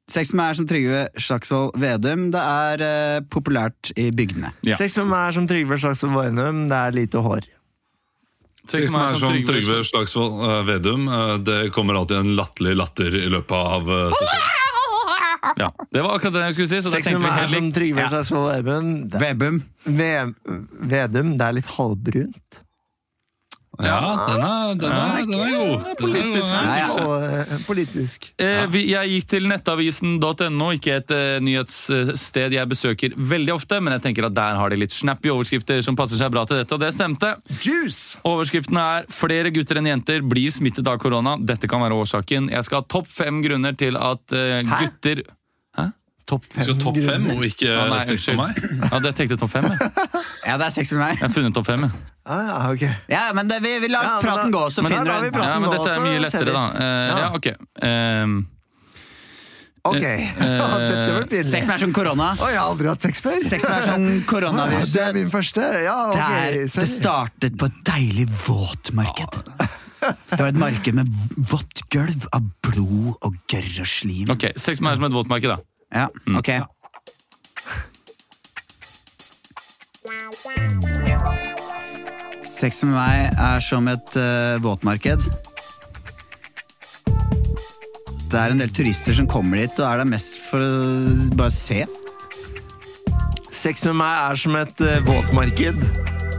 Sex 0.10 0.34
med 0.34 0.42
meg 0.42 0.50
er 0.50 0.58
som 0.58 0.70
Trygve 0.74 1.04
Slagsvold 1.28 1.78
Vedum. 1.78 2.32
Det 2.34 2.42
er 2.42 2.86
uh, 2.88 3.22
populært 3.30 3.92
i 4.00 4.10
bygdene. 4.10 4.50
Ja. 4.66 4.82
Sex 4.82 4.98
med 4.98 5.12
meg 5.14 5.28
er 5.28 5.38
som 5.38 5.46
Trygve 5.46 5.78
Slagsvold 5.78 6.18
Vedum. 6.18 6.66
Det 6.74 6.82
er 6.88 6.98
lite 7.04 7.22
hår. 7.22 7.46
Sex 8.72 8.92
som 8.92 9.00
er 9.02 9.18
som 9.22 9.40
Trygve 9.48 9.80
Slagsvold 9.88 10.38
uh, 10.44 10.60
Vedum. 10.68 11.08
Uh, 11.08 11.38
det 11.40 11.60
kommer 11.76 12.00
alltid 12.00 12.22
en 12.22 12.36
latterlig 12.38 12.76
latter 12.78 13.16
i 13.16 13.28
løpet 13.32 13.58
av 13.58 13.90
uh, 13.90 14.06
sesongen. 14.14 14.54
Ja, 15.58 15.72
Det 15.94 16.02
var 16.04 16.18
akkurat 16.18 16.34
det 16.36 16.46
jeg 16.50 16.56
skulle 16.58 16.70
si, 16.70 16.80
så 16.84 16.92
Seks 16.92 17.08
det 17.08 17.14
tenkte 17.14 17.24
vi 17.24 17.32
meg 17.32 17.44
er 17.44 17.52
som. 17.54 17.68
Trygve 17.78 18.08
Slagsvold 18.12 18.68
Vøynum. 18.68 18.94
Vedum. 19.24 19.60
Vedum, 20.94 21.36
det 21.40 21.46
er 21.48 21.60
litt 21.60 21.76
halvbrunt. 21.78 22.64
Ja, 23.78 23.98
den 24.28 24.42
er, 24.42 24.72
den 24.82 24.92
er, 24.92 25.18
den 25.28 25.34
er 25.38 25.52
god. 25.58 25.84
politisk. 26.00 26.48
Den 26.50 26.70
er. 26.70 26.78
Ja, 26.80 26.88
ja. 26.88 27.04
Og, 27.06 27.26
eh, 27.28 27.52
politisk. 27.68 28.28
Eh, 28.42 28.64
vi, 28.74 28.82
jeg 28.90 29.12
gikk 29.12 29.28
til 29.36 29.46
nettavisen.no, 29.52 30.72
ikke 30.80 30.96
et 31.02 31.14
eh, 31.14 31.38
nyhetssted 31.46 32.56
jeg 32.58 32.72
besøker 32.72 33.14
veldig 33.18 33.54
ofte, 33.54 33.80
men 33.84 33.94
jeg 33.98 34.06
tenker 34.08 34.26
at 34.30 34.36
der 34.38 34.58
har 34.58 34.74
de 34.74 34.80
litt 34.82 34.96
snappy 34.96 35.30
overskrifter 35.34 35.84
som 35.86 35.96
passer 36.00 36.18
seg 36.18 36.34
bra 36.34 36.46
til 36.50 36.58
dette, 36.64 36.74
og 36.74 36.82
det 36.82 36.90
stemte. 36.98 37.36
Juice! 37.62 38.18
Overskriften 38.26 38.78
er 38.82 39.06
'Flere 39.14 39.54
gutter 39.54 39.78
enn 39.78 39.92
jenter 39.94 40.22
blir 40.26 40.50
smittet 40.52 40.88
av 40.90 40.98
korona'. 41.02 41.38
Dette 41.46 41.68
kan 41.70 41.82
være 41.82 41.94
årsaken. 42.02 42.50
Jeg 42.50 42.64
skal 42.66 42.82
ha 42.82 42.86
topp 42.90 43.08
fem 43.08 43.42
grunner 43.46 43.78
til 43.78 43.96
at 43.98 44.34
eh, 44.34 44.64
Hæ? 44.66 44.86
gutter 44.88 45.24
Topp 46.28 46.44
fem. 46.44 46.64
skal 46.66 46.76
topp 46.76 46.98
fem 47.00 47.24
og 47.32 47.44
ikke 47.48 47.70
Ja, 47.70 47.86
nei, 47.88 48.02
sex 48.04 48.26
med 48.28 48.36
meg? 48.36 48.58
Ja, 48.92 48.98
det 49.00 49.14
tenkte 49.16 49.38
topp 49.40 49.54
fem. 49.54 49.64
Jeg. 49.72 49.80
Ja, 50.48 50.58
det 50.60 50.66
er 50.66 50.74
sex 50.76 50.92
med 50.92 51.00
meg. 51.00 51.14
jeg 51.22 51.24
har 51.24 51.32
funnet 51.32 51.54
topp 51.56 51.66
fem. 51.70 51.86
Jeg. 51.88 51.92
Ah, 52.28 52.74
ja. 52.76 52.92
Ja, 53.08 53.24
men 53.34 53.48
det, 53.48 53.62
vi, 53.64 53.78
vi 53.80 53.88
lar 53.88 54.04
Ja, 54.04 54.14
men 54.18 54.26
praten 54.28 54.52
da- 54.52 54.58
gå, 54.60 54.64
så 54.76 54.84
finner 54.84 55.06
du 55.06 55.12
vi 55.24 55.32
en. 55.32 55.42
Ja, 55.48 55.60
men 55.64 55.72
dette 55.72 55.94
er 55.96 56.04
mye 56.04 56.20
lettere, 56.26 56.52
da. 56.52 56.64
Uh, 56.76 56.84
Ja. 56.84 57.18
ja, 57.24 57.34
ok. 57.38 57.48
Ehm, 57.88 58.38
Ok, 59.88 60.02
dette 60.40 61.14
blir 61.16 61.28
pinlig. 61.32 61.46
Sex 61.48 61.68
med 61.70 61.78
er 61.78 61.80
som 61.86 61.94
korona. 61.96 62.34
Å, 62.36 62.50
jeg 62.52 62.60
har 62.60 62.68
aldri 62.74 62.90
hatt 62.92 63.06
sex 63.06 63.22
før. 63.24 63.38
Sex 63.48 63.64
med 63.64 63.78
er 63.78 63.86
som 63.88 64.04
Ja, 64.44 64.82
det 64.84 65.04
er 65.06 65.14
min 65.16 65.32
første. 65.32 65.64
Ja, 65.86 65.96
ok. 66.10 66.18
Det, 66.18 66.26
er, 66.44 66.58
det 66.68 66.88
startet 66.92 67.56
på 67.62 67.70
et 67.72 67.78
deilig 67.88 68.28
våtmarked. 68.44 69.40
Det 69.98 70.38
var 70.38 70.52
et 70.52 70.60
marked 70.62 70.94
med 70.94 71.08
vått 71.50 71.82
gulv 71.90 72.28
av 72.36 72.44
blod 72.68 73.16
og 73.26 73.40
gørr 73.50 73.80
og 73.82 73.88
slim. 73.90 74.30
ok, 74.30 74.52
Sex 74.60 74.80
med 74.84 74.92
er 74.94 75.00
som 75.00 75.08
et 75.08 75.16
våtmarked, 75.16 75.50
da. 75.50 75.58
Ja, 75.90 76.08
ok. 76.38 76.52
Sex 82.58 82.80
med 82.88 82.96
meg 82.96 83.38
er 83.38 83.62
som 83.62 83.86
et 83.92 84.16
uh, 84.18 84.58
våtmarked. 84.64 85.22
Det 88.28 88.40
er 88.42 88.54
en 88.54 88.64
del 88.64 88.72
turister 88.74 89.14
som 89.14 89.28
kommer 89.30 89.62
dit 89.62 89.78
og 89.78 89.86
er 89.86 90.02
der 90.02 90.10
mest 90.10 90.40
for 90.48 90.64
å 90.66 91.36
bare 91.38 91.54
se. 91.54 91.84
Sex 93.54 93.86
med 93.86 94.00
meg 94.02 94.24
er 94.32 94.42
som 94.42 94.58
et 94.58 94.82
uh, 94.82 94.98
våtmarked. 95.06 95.86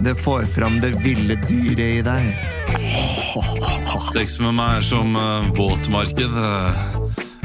Det 0.03 0.17
får 0.19 0.51
fram 0.57 0.81
det 0.83 0.97
ville 1.07 1.39
dyret 1.47 1.87
i 1.87 2.03
deg. 2.07 2.29
Sex 4.17 4.41
med 4.43 4.59
meg 4.59 4.81
er 4.81 4.91
som 4.91 5.15
uh, 5.15 5.49
våtmarked. 5.55 6.35
eh, 6.49 6.85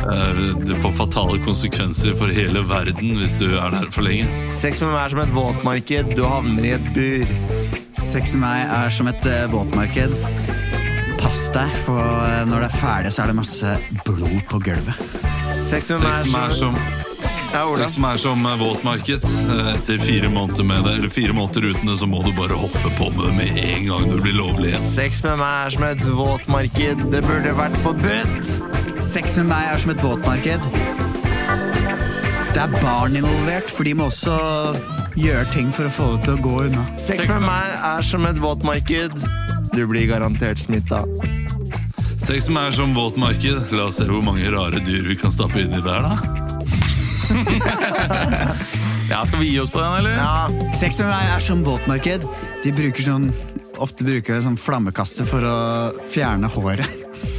eh, 0.01 0.43
det 0.65 0.81
får 0.81 0.97
fatale 0.97 1.37
konsekvenser 1.45 2.17
for 2.17 2.33
hele 2.33 2.65
verden 2.69 3.17
hvis 3.21 3.37
du 3.37 3.47
er 3.53 3.69
der 3.77 3.89
for 3.93 4.09
lenge. 4.09 4.25
Sex 4.57 4.81
med 4.81 4.95
meg 4.95 5.05
er 5.05 5.15
som 5.15 5.25
et 5.27 5.33
våtmarked. 5.37 6.13
Du 6.17 6.25
havner 6.25 6.71
i 6.71 6.77
et 6.77 6.93
bur. 6.97 7.82
Sex 8.03 8.33
med 8.35 8.43
meg 8.43 8.67
er 8.67 8.91
som 8.91 9.07
et 9.09 9.25
eh, 9.29 9.45
våtmarked. 9.49 10.11
Pass 11.21 11.45
deg, 11.55 11.71
for 11.85 12.01
eh, 12.03 12.41
når 12.49 12.65
det 12.65 12.67
er 12.67 12.75
ferdig, 12.75 13.13
så 13.15 13.23
er 13.23 13.31
det 13.31 13.37
masse 13.37 13.75
blod 14.03 14.41
på 14.51 14.59
gulvet. 14.65 14.99
Sex 15.63 15.87
med 15.93 16.03
meg 16.03 16.35
er 16.35 16.53
som, 16.53 16.75
Ja, 17.53 17.63
sex 17.79 17.95
som 17.95 18.07
er 18.09 18.19
som 18.21 18.43
eh, 18.49 18.57
våtmarked. 18.59 19.27
Etter 19.73 20.03
fire 20.03 20.29
måneder 20.33 20.67
med 20.67 20.83
det, 20.83 20.97
eller 20.99 21.13
fire 21.13 21.35
måneder 21.37 21.69
uten 21.71 21.89
det, 21.89 21.95
så 22.01 22.09
må 22.11 22.19
du 22.27 22.33
bare 22.37 22.57
hoppe 22.59 22.91
på 22.99 23.07
med 23.15 23.23
det 23.29 23.35
med 23.39 23.61
en 23.63 23.87
gang 23.93 24.09
det 24.11 24.19
blir 24.25 24.35
lovlig 24.37 24.73
igjen. 24.73 24.87
Sex 24.93 25.23
med 25.25 25.39
meg 25.41 25.69
er 25.69 25.77
som 25.77 25.85
et 25.87 26.03
våtmarked. 26.19 27.05
Det 27.13 27.23
burde 27.25 27.55
vært 27.61 27.79
forbudt. 27.85 28.51
Sex 28.99 29.39
med 29.39 29.47
meg 29.53 29.71
er 29.71 29.79
som 29.85 29.95
et 29.95 30.03
våtmarked. 30.03 30.67
Det 32.53 32.61
er 32.61 32.75
barn 32.83 33.15
involvert, 33.17 33.71
for 33.71 33.87
de 33.87 33.95
må 33.97 34.11
også 34.11 34.35
gjøre 35.19 35.45
ting 35.53 35.71
for 35.73 35.87
å 35.87 35.93
få 35.93 36.07
det 36.15 36.23
til 36.27 36.33
å 36.37 36.43
gå 36.43 36.53
unna. 36.67 36.83
Sex 37.01 37.27
med 37.29 37.45
meg 37.45 37.73
er 37.93 38.05
som 38.05 38.25
et 38.29 38.39
våtmarked. 38.41 39.13
Du 39.73 39.83
blir 39.89 40.07
garantert 40.09 40.61
smitta. 40.61 41.03
Sex 42.23 42.49
meg 42.53 42.71
er 42.71 42.77
som 42.77 42.93
våtmarked. 42.95 43.73
La 43.75 43.89
oss 43.89 43.99
se 43.99 44.07
hvor 44.09 44.23
mange 44.25 44.47
rare 44.53 44.79
dyr 44.85 45.03
vi 45.09 45.17
kan 45.19 45.33
stappe 45.33 45.63
inni 45.65 45.81
der, 45.83 46.07
da. 46.07 46.13
Ja, 49.09 49.25
Skal 49.27 49.39
vi 49.43 49.49
gi 49.51 49.59
oss 49.59 49.69
på 49.69 49.81
den, 49.81 49.93
eller? 49.99 50.15
Ja, 50.15 50.71
Sex 50.73 50.97
med 51.01 51.09
meg 51.11 51.27
er 51.35 51.41
som 51.43 51.59
våtmarked. 51.65 52.23
De 52.63 52.71
bruker 52.73 53.03
sånn 53.05 53.27
Ofte 53.83 54.05
bruker 54.05 54.37
de 54.37 54.45
sånn 54.45 54.57
flammekaster 54.57 55.25
for 55.27 55.43
å 55.43 55.55
fjerne 56.07 56.47
håret. 56.53 56.85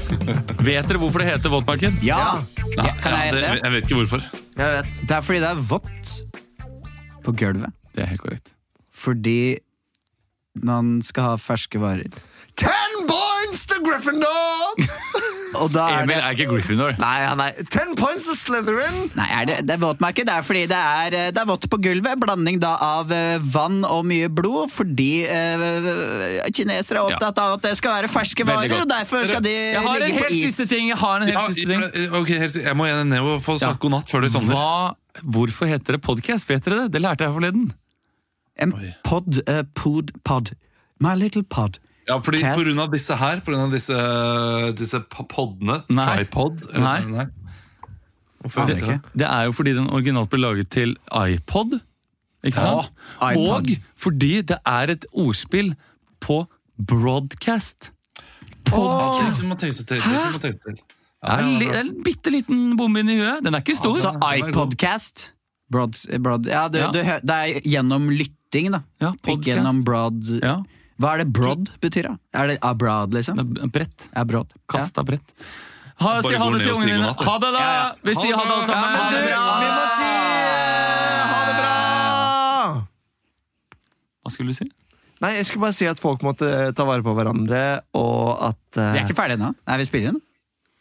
Vet 0.66 0.88
dere 0.90 0.98
hvorfor 1.00 1.22
det 1.22 1.28
heter 1.30 1.52
våtmarked? 1.52 2.02
Ja! 2.04 2.42
Nei, 2.74 2.90
kan 3.00 3.14
jeg 3.14 3.30
ja, 3.30 3.34
det, 3.38 3.42
jeg 3.62 3.72
vet 3.76 3.86
ikke 3.86 3.98
hvorfor. 4.00 4.24
jeg 4.58 4.76
vet. 4.76 4.88
Det 5.06 5.14
er 5.14 5.22
fordi 5.24 5.40
det 5.44 5.50
er 5.54 5.62
vått 5.70 6.12
på 7.24 7.34
gulvet. 7.40 7.72
Det 7.94 8.04
er 8.04 8.10
helt 8.12 8.22
korrekt. 8.24 8.52
Fordi 8.94 9.56
man 10.64 11.00
skal 11.02 11.32
ha 11.32 11.40
ferske 11.40 11.80
varer. 11.82 12.12
Ten 12.60 13.00
points 13.10 13.66
to 13.70 13.80
Gryffindor! 13.84 14.84
Og 15.60 15.70
da 15.74 15.84
er 15.90 16.04
Emil 16.04 16.16
det 16.18 16.24
er 16.24 16.36
ikke 16.36 16.46
Gryffindor. 16.50 16.94
Nei, 17.00 17.16
han 17.24 17.40
er 17.44 17.58
Ten 17.72 17.94
points 17.98 18.26
of 18.30 18.38
Slytherin! 18.40 19.10
Nei, 19.18 19.26
er 19.40 19.48
det, 19.50 19.56
det 19.68 19.76
er 19.76 19.82
våtmerke. 19.82 20.24
Det 20.26 20.34
er 20.34 20.46
fordi 20.46 20.64
det 20.70 20.78
er, 20.78 21.16
eh, 21.18 21.30
det 21.34 21.42
er 21.42 21.48
vått 21.48 21.68
på 21.70 21.78
gulvet. 21.84 22.18
Blanding 22.22 22.60
da 22.62 22.74
av 22.82 23.12
eh, 23.14 23.36
vann 23.54 23.82
og 23.88 24.04
mye 24.08 24.30
blod. 24.32 24.72
Fordi 24.74 25.10
eh, 25.28 26.48
kinesere 26.54 27.00
er 27.02 27.14
opptatt 27.14 27.40
av 27.42 27.56
at 27.58 27.68
det 27.68 27.74
skal 27.80 27.98
være 28.00 28.10
ferske 28.12 28.46
varer, 28.48 28.76
og 28.80 28.90
derfor 28.90 29.26
skal 29.28 29.44
de 29.44 29.54
ligge 30.00 30.24
på 30.24 30.32
is. 30.32 30.42
siste 30.50 30.68
ting. 30.74 30.90
Jeg 30.92 31.00
har 31.00 31.22
en 31.22 31.30
helt 31.30 31.38
Ja, 31.38 31.46
siste 31.48 31.70
ting. 31.70 32.10
ok, 32.20 32.34
helt, 32.44 32.60
jeg 32.66 32.78
må 32.78 32.90
ned 33.04 33.20
og 33.22 33.40
få 33.44 33.58
sagt 33.62 33.80
god 33.82 33.98
natt 33.98 34.10
før 34.12 34.26
det 34.26 34.34
sovner. 34.34 34.94
Hvorfor 35.22 35.70
heter 35.70 35.96
det 35.98 36.02
podcast? 36.02 36.48
Vet 36.50 36.66
dere 36.66 36.84
det? 36.84 36.94
Det 36.96 37.02
lærte 37.04 37.26
jeg 37.26 37.34
forleden. 37.36 37.72
En 38.62 38.74
pod, 39.06 39.40
uh, 39.50 39.62
pod, 39.74 40.10
pod. 40.26 40.54
My 41.02 41.14
little 41.18 41.42
pod. 41.42 41.78
Ja, 42.08 42.18
fordi 42.20 42.42
Cast. 42.42 42.58
på 42.58 42.66
grunn 42.66 42.82
av 42.84 42.90
disse 42.92 43.16
her, 43.16 43.40
på 43.40 43.52
grunn 43.52 43.66
av 43.68 43.72
disse, 43.72 43.96
disse 44.76 45.00
podene 45.08 45.80
Nei. 45.88 46.04
tripod 46.10 46.60
eller, 46.74 47.06
Nei. 47.08 47.26
Hvorfor 48.44 48.68
det? 48.68 48.98
Det 49.16 49.24
er 49.24 49.46
jo 49.48 49.54
fordi 49.56 49.72
den 49.78 49.88
originalt 49.88 50.28
ble 50.32 50.42
laget 50.42 50.68
til 50.74 50.92
iPod. 51.08 51.78
Ikke 52.44 52.60
sant? 52.60 52.90
Ja, 53.22 53.30
iPod. 53.32 53.70
Og 53.70 54.00
fordi 54.04 54.34
det 54.44 54.58
er 54.68 54.92
et 54.92 55.06
ordspill 55.16 55.72
på 56.20 56.42
broadcast. 56.76 57.90
Podcast. 58.68 59.86
til. 59.88 59.96
Det 60.04 61.32
er 61.32 61.58
det 61.58 61.70
en 61.78 61.94
bitte 62.04 62.32
liten 62.32 62.76
bombe 62.76 63.00
inni 63.00 63.16
huet. 63.16 63.40
Den 63.46 63.56
er 63.56 63.64
ikke 63.64 63.78
stor. 63.80 63.96
Så 63.96 64.12
god. 64.18 64.50
iPodcast. 64.50 65.30
Broad, 65.72 65.96
broad, 66.20 66.46
ja, 66.46 66.68
du, 66.68 66.78
Ja. 66.78 66.90
Du, 66.92 67.00
det 67.00 67.34
er 67.34 67.60
gjennom 67.64 68.10
lytting, 68.12 68.70
da. 68.74 68.82
Ja, 69.00 69.14
Ikke 69.24 69.54
gjennom 69.54 69.80
broad 69.84 70.20
Ja, 70.42 70.58
Hva 71.00 71.14
er 71.14 71.24
det 71.24 71.30
broad 71.34 71.70
betyr, 71.82 72.06
da? 72.06 72.16
Er 72.38 72.52
det 72.52 72.58
abroad, 72.62 73.14
liksom? 73.16 73.40
brett. 73.74 74.08
Abroad. 74.14 74.52
Kasta 74.70 75.02
ja. 75.02 75.08
brett. 75.10 75.34
Ha, 76.02 76.12
si 76.22 76.34
ha 76.34 76.46
det 76.50 76.60
til 76.62 76.74
ungene 76.74 76.92
dine. 76.92 77.10
Ha 77.18 77.34
det, 77.42 77.50
da! 77.54 77.66
Vi 78.02 78.14
sier 78.18 78.34
ha 78.34 78.44
det, 78.44 78.54
alle 78.54 78.66
sammen. 78.68 78.88
men 78.90 79.00
Ha 79.00 79.10
det 79.14 79.22
bra. 79.26 79.42
vi 79.60 79.68
må 79.70 79.84
si 79.94 80.08
eh, 80.10 81.32
ha 81.32 81.40
det 81.48 81.56
bra! 81.58 81.74
Hva 84.22 84.34
skulle 84.34 84.54
du 84.54 84.58
si? 84.58 84.68
Nei, 85.22 85.32
jeg 85.38 85.48
skulle 85.48 85.64
bare 85.66 85.76
si 85.76 85.86
at 85.88 86.02
folk 86.02 86.24
måtte 86.26 86.50
ta 86.76 86.86
vare 86.86 87.04
på 87.06 87.14
hverandre, 87.16 87.64
og 87.96 88.42
at 88.50 88.62
uh... 88.78 88.90
Vi 88.90 89.00
er 89.00 89.04
ikke 89.06 89.18
ferdige 89.18 89.38
ennå. 89.38 89.54
Nei, 89.70 89.78
vi 89.80 89.88
spiller 89.88 90.14
inn. 90.14 90.22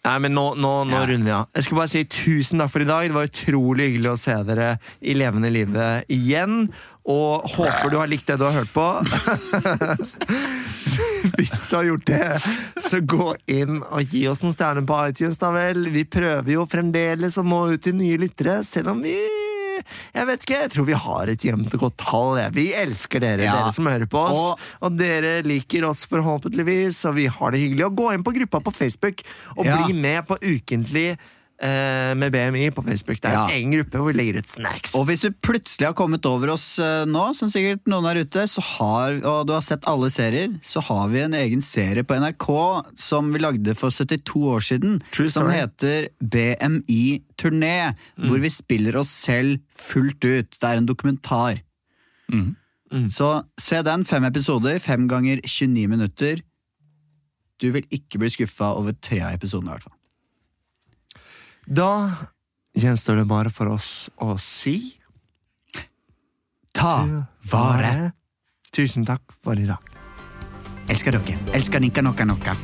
Nei, 0.04 0.18
men 0.20 0.34
nå, 0.36 0.50
nå, 0.60 0.72
nå 0.84 0.98
Ja. 0.98 1.06
runder 1.08 1.24
vi 1.24 1.32
av. 1.32 1.46
Jeg 1.56 1.64
skulle 1.64 1.80
bare 1.80 1.92
si 1.94 2.02
tusen 2.04 2.60
takk 2.60 2.72
for 2.74 2.84
i 2.84 2.88
dag. 2.90 3.06
Det 3.08 3.16
var 3.16 3.30
utrolig 3.30 3.86
hyggelig 3.88 4.10
å 4.12 4.18
se 4.20 4.36
dere 4.44 4.74
i 5.02 5.14
levende 5.16 5.48
livet 5.54 6.10
igjen. 6.12 6.66
Og 7.08 7.48
håper 7.56 7.90
du 7.92 7.98
har 8.02 8.08
likt 8.12 8.28
det 8.28 8.36
du 8.42 8.44
har 8.44 8.52
hørt 8.58 8.74
på. 8.76 8.88
Hvis 11.38 11.54
du 11.70 11.76
har 11.78 11.84
gjort 11.88 12.06
det, 12.06 12.42
så 12.84 13.00
gå 13.00 13.30
inn 13.50 13.80
og 13.88 14.12
gi 14.12 14.26
oss 14.28 14.44
noen 14.44 14.54
stjerner 14.56 14.86
på 14.88 14.98
iTunes, 15.08 15.40
da 15.42 15.52
vel. 15.56 15.88
Vi 15.94 16.04
prøver 16.06 16.52
jo 16.58 16.66
fremdeles 16.70 17.38
å 17.40 17.46
nå 17.48 17.62
ut 17.74 17.82
til 17.88 17.96
nye 17.98 18.20
lyttere, 18.22 18.60
selv 18.68 18.92
om 18.94 19.02
vi 19.04 19.16
jeg 20.14 20.28
vet 20.28 20.46
ikke, 20.46 20.60
jeg 20.62 20.72
tror 20.74 20.86
vi 20.86 20.94
har 20.94 21.28
et 21.34 21.46
jevnt 21.46 21.74
og 21.74 21.80
godt 21.80 21.98
tall. 21.98 22.38
jeg. 22.38 22.54
Vi 22.54 22.66
elsker 22.74 23.20
dere, 23.20 23.42
Ja. 23.44 23.52
dere 23.60 23.74
som 23.74 23.86
hører 23.86 24.06
på 24.10 24.18
oss. 24.24 24.32
Og- 24.34 24.60
Og, 24.82 24.98
dere 24.98 25.42
liker 25.44 25.86
oss 25.90 26.06
forhåpentligvis, 26.06 27.04
og 27.06 27.16
vi 27.16 27.26
har 27.28 27.52
det 27.52 27.60
hyggelig. 27.62 27.86
Og 27.86 27.96
gå 27.96 28.14
inn 28.14 28.24
på 28.24 28.34
gruppa 28.34 28.60
på 28.64 28.74
Facebook 28.74 29.22
og 29.58 29.66
Ja. 29.66 29.84
bli 29.86 29.94
med 29.94 30.28
på 30.28 30.38
Ukentlig 30.42 31.18
med 31.64 32.34
BMI 32.34 32.66
på 32.76 32.82
Facebook. 32.84 33.22
Det 33.24 33.30
er 33.32 33.34
Ja. 33.38 33.48
en 33.56 33.72
gruppe 33.72 33.98
hvor 34.02 34.10
vi 34.12 34.18
legger 34.18 34.40
ut 34.42 34.50
snacks. 34.52 34.94
Og 35.00 35.06
hvis 35.08 35.22
du 35.24 35.30
plutselig 35.32 35.86
har 35.88 35.94
kommet 35.96 36.26
over 36.28 36.52
oss 36.52 36.78
eh, 36.80 37.06
nå, 37.08 37.22
som 37.38 37.48
sikkert 37.50 37.86
noen 37.88 38.06
er 38.10 38.20
ute, 38.26 38.44
så 38.52 38.60
har, 38.62 39.16
og 39.24 39.48
du 39.48 39.54
har 39.56 39.62
sett 39.64 39.88
alle 39.88 40.10
serier, 40.12 40.58
så 40.62 40.82
har 40.84 41.08
vi 41.14 41.22
en 41.24 41.34
egen 41.40 41.62
serie 41.64 42.04
på 42.04 42.18
NRK 42.20 42.50
som 43.00 43.32
vi 43.32 43.40
lagde 43.40 43.76
for 43.80 43.90
72 43.96 44.44
år 44.52 44.60
siden, 44.68 45.00
som 45.32 45.48
heter 45.50 46.10
BMI 46.20 47.22
Turné, 47.40 47.96
hvor 48.20 48.40
vi 48.44 48.50
spiller 48.52 49.00
oss 49.00 49.10
selv 49.24 49.60
fullt 49.72 50.20
ut. 50.28 50.60
Det 50.60 50.68
er 50.68 50.78
en 50.84 50.86
dokumentar. 50.90 51.62
Så 53.10 53.30
se 53.58 53.80
den, 53.88 54.04
fem 54.06 54.24
episoder, 54.28 54.78
fem 54.84 55.08
ganger 55.10 55.40
29 55.48 55.88
minutter. 55.90 56.42
Du 57.62 57.72
vil 57.72 57.86
ikke 57.90 58.20
bli 58.22 58.30
skuffa 58.30 58.74
over 58.78 58.94
tre 59.02 59.22
av 59.24 59.34
episodene, 59.40 59.72
i 59.72 59.78
hvert 59.78 59.88
fall. 59.88 59.98
Da 61.66 62.12
gjenstår 62.76 63.16
det 63.16 63.26
bare 63.26 63.50
for 63.50 63.72
oss 63.72 64.10
å 64.22 64.36
si 64.42 65.00
Ta 66.74 67.06
vare. 67.52 68.12
Tusen 68.74 69.06
takk 69.06 69.36
for 69.46 69.60
i 69.60 69.68
dag. 69.70 69.92
Elsker 70.90 71.14
dere. 71.14 71.38
Elsker 71.54 71.80
nikka 71.80 72.02
nokka 72.02 72.26
nokka. 72.26 72.56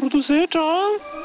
Produsert 0.00 0.56
av 0.56 1.15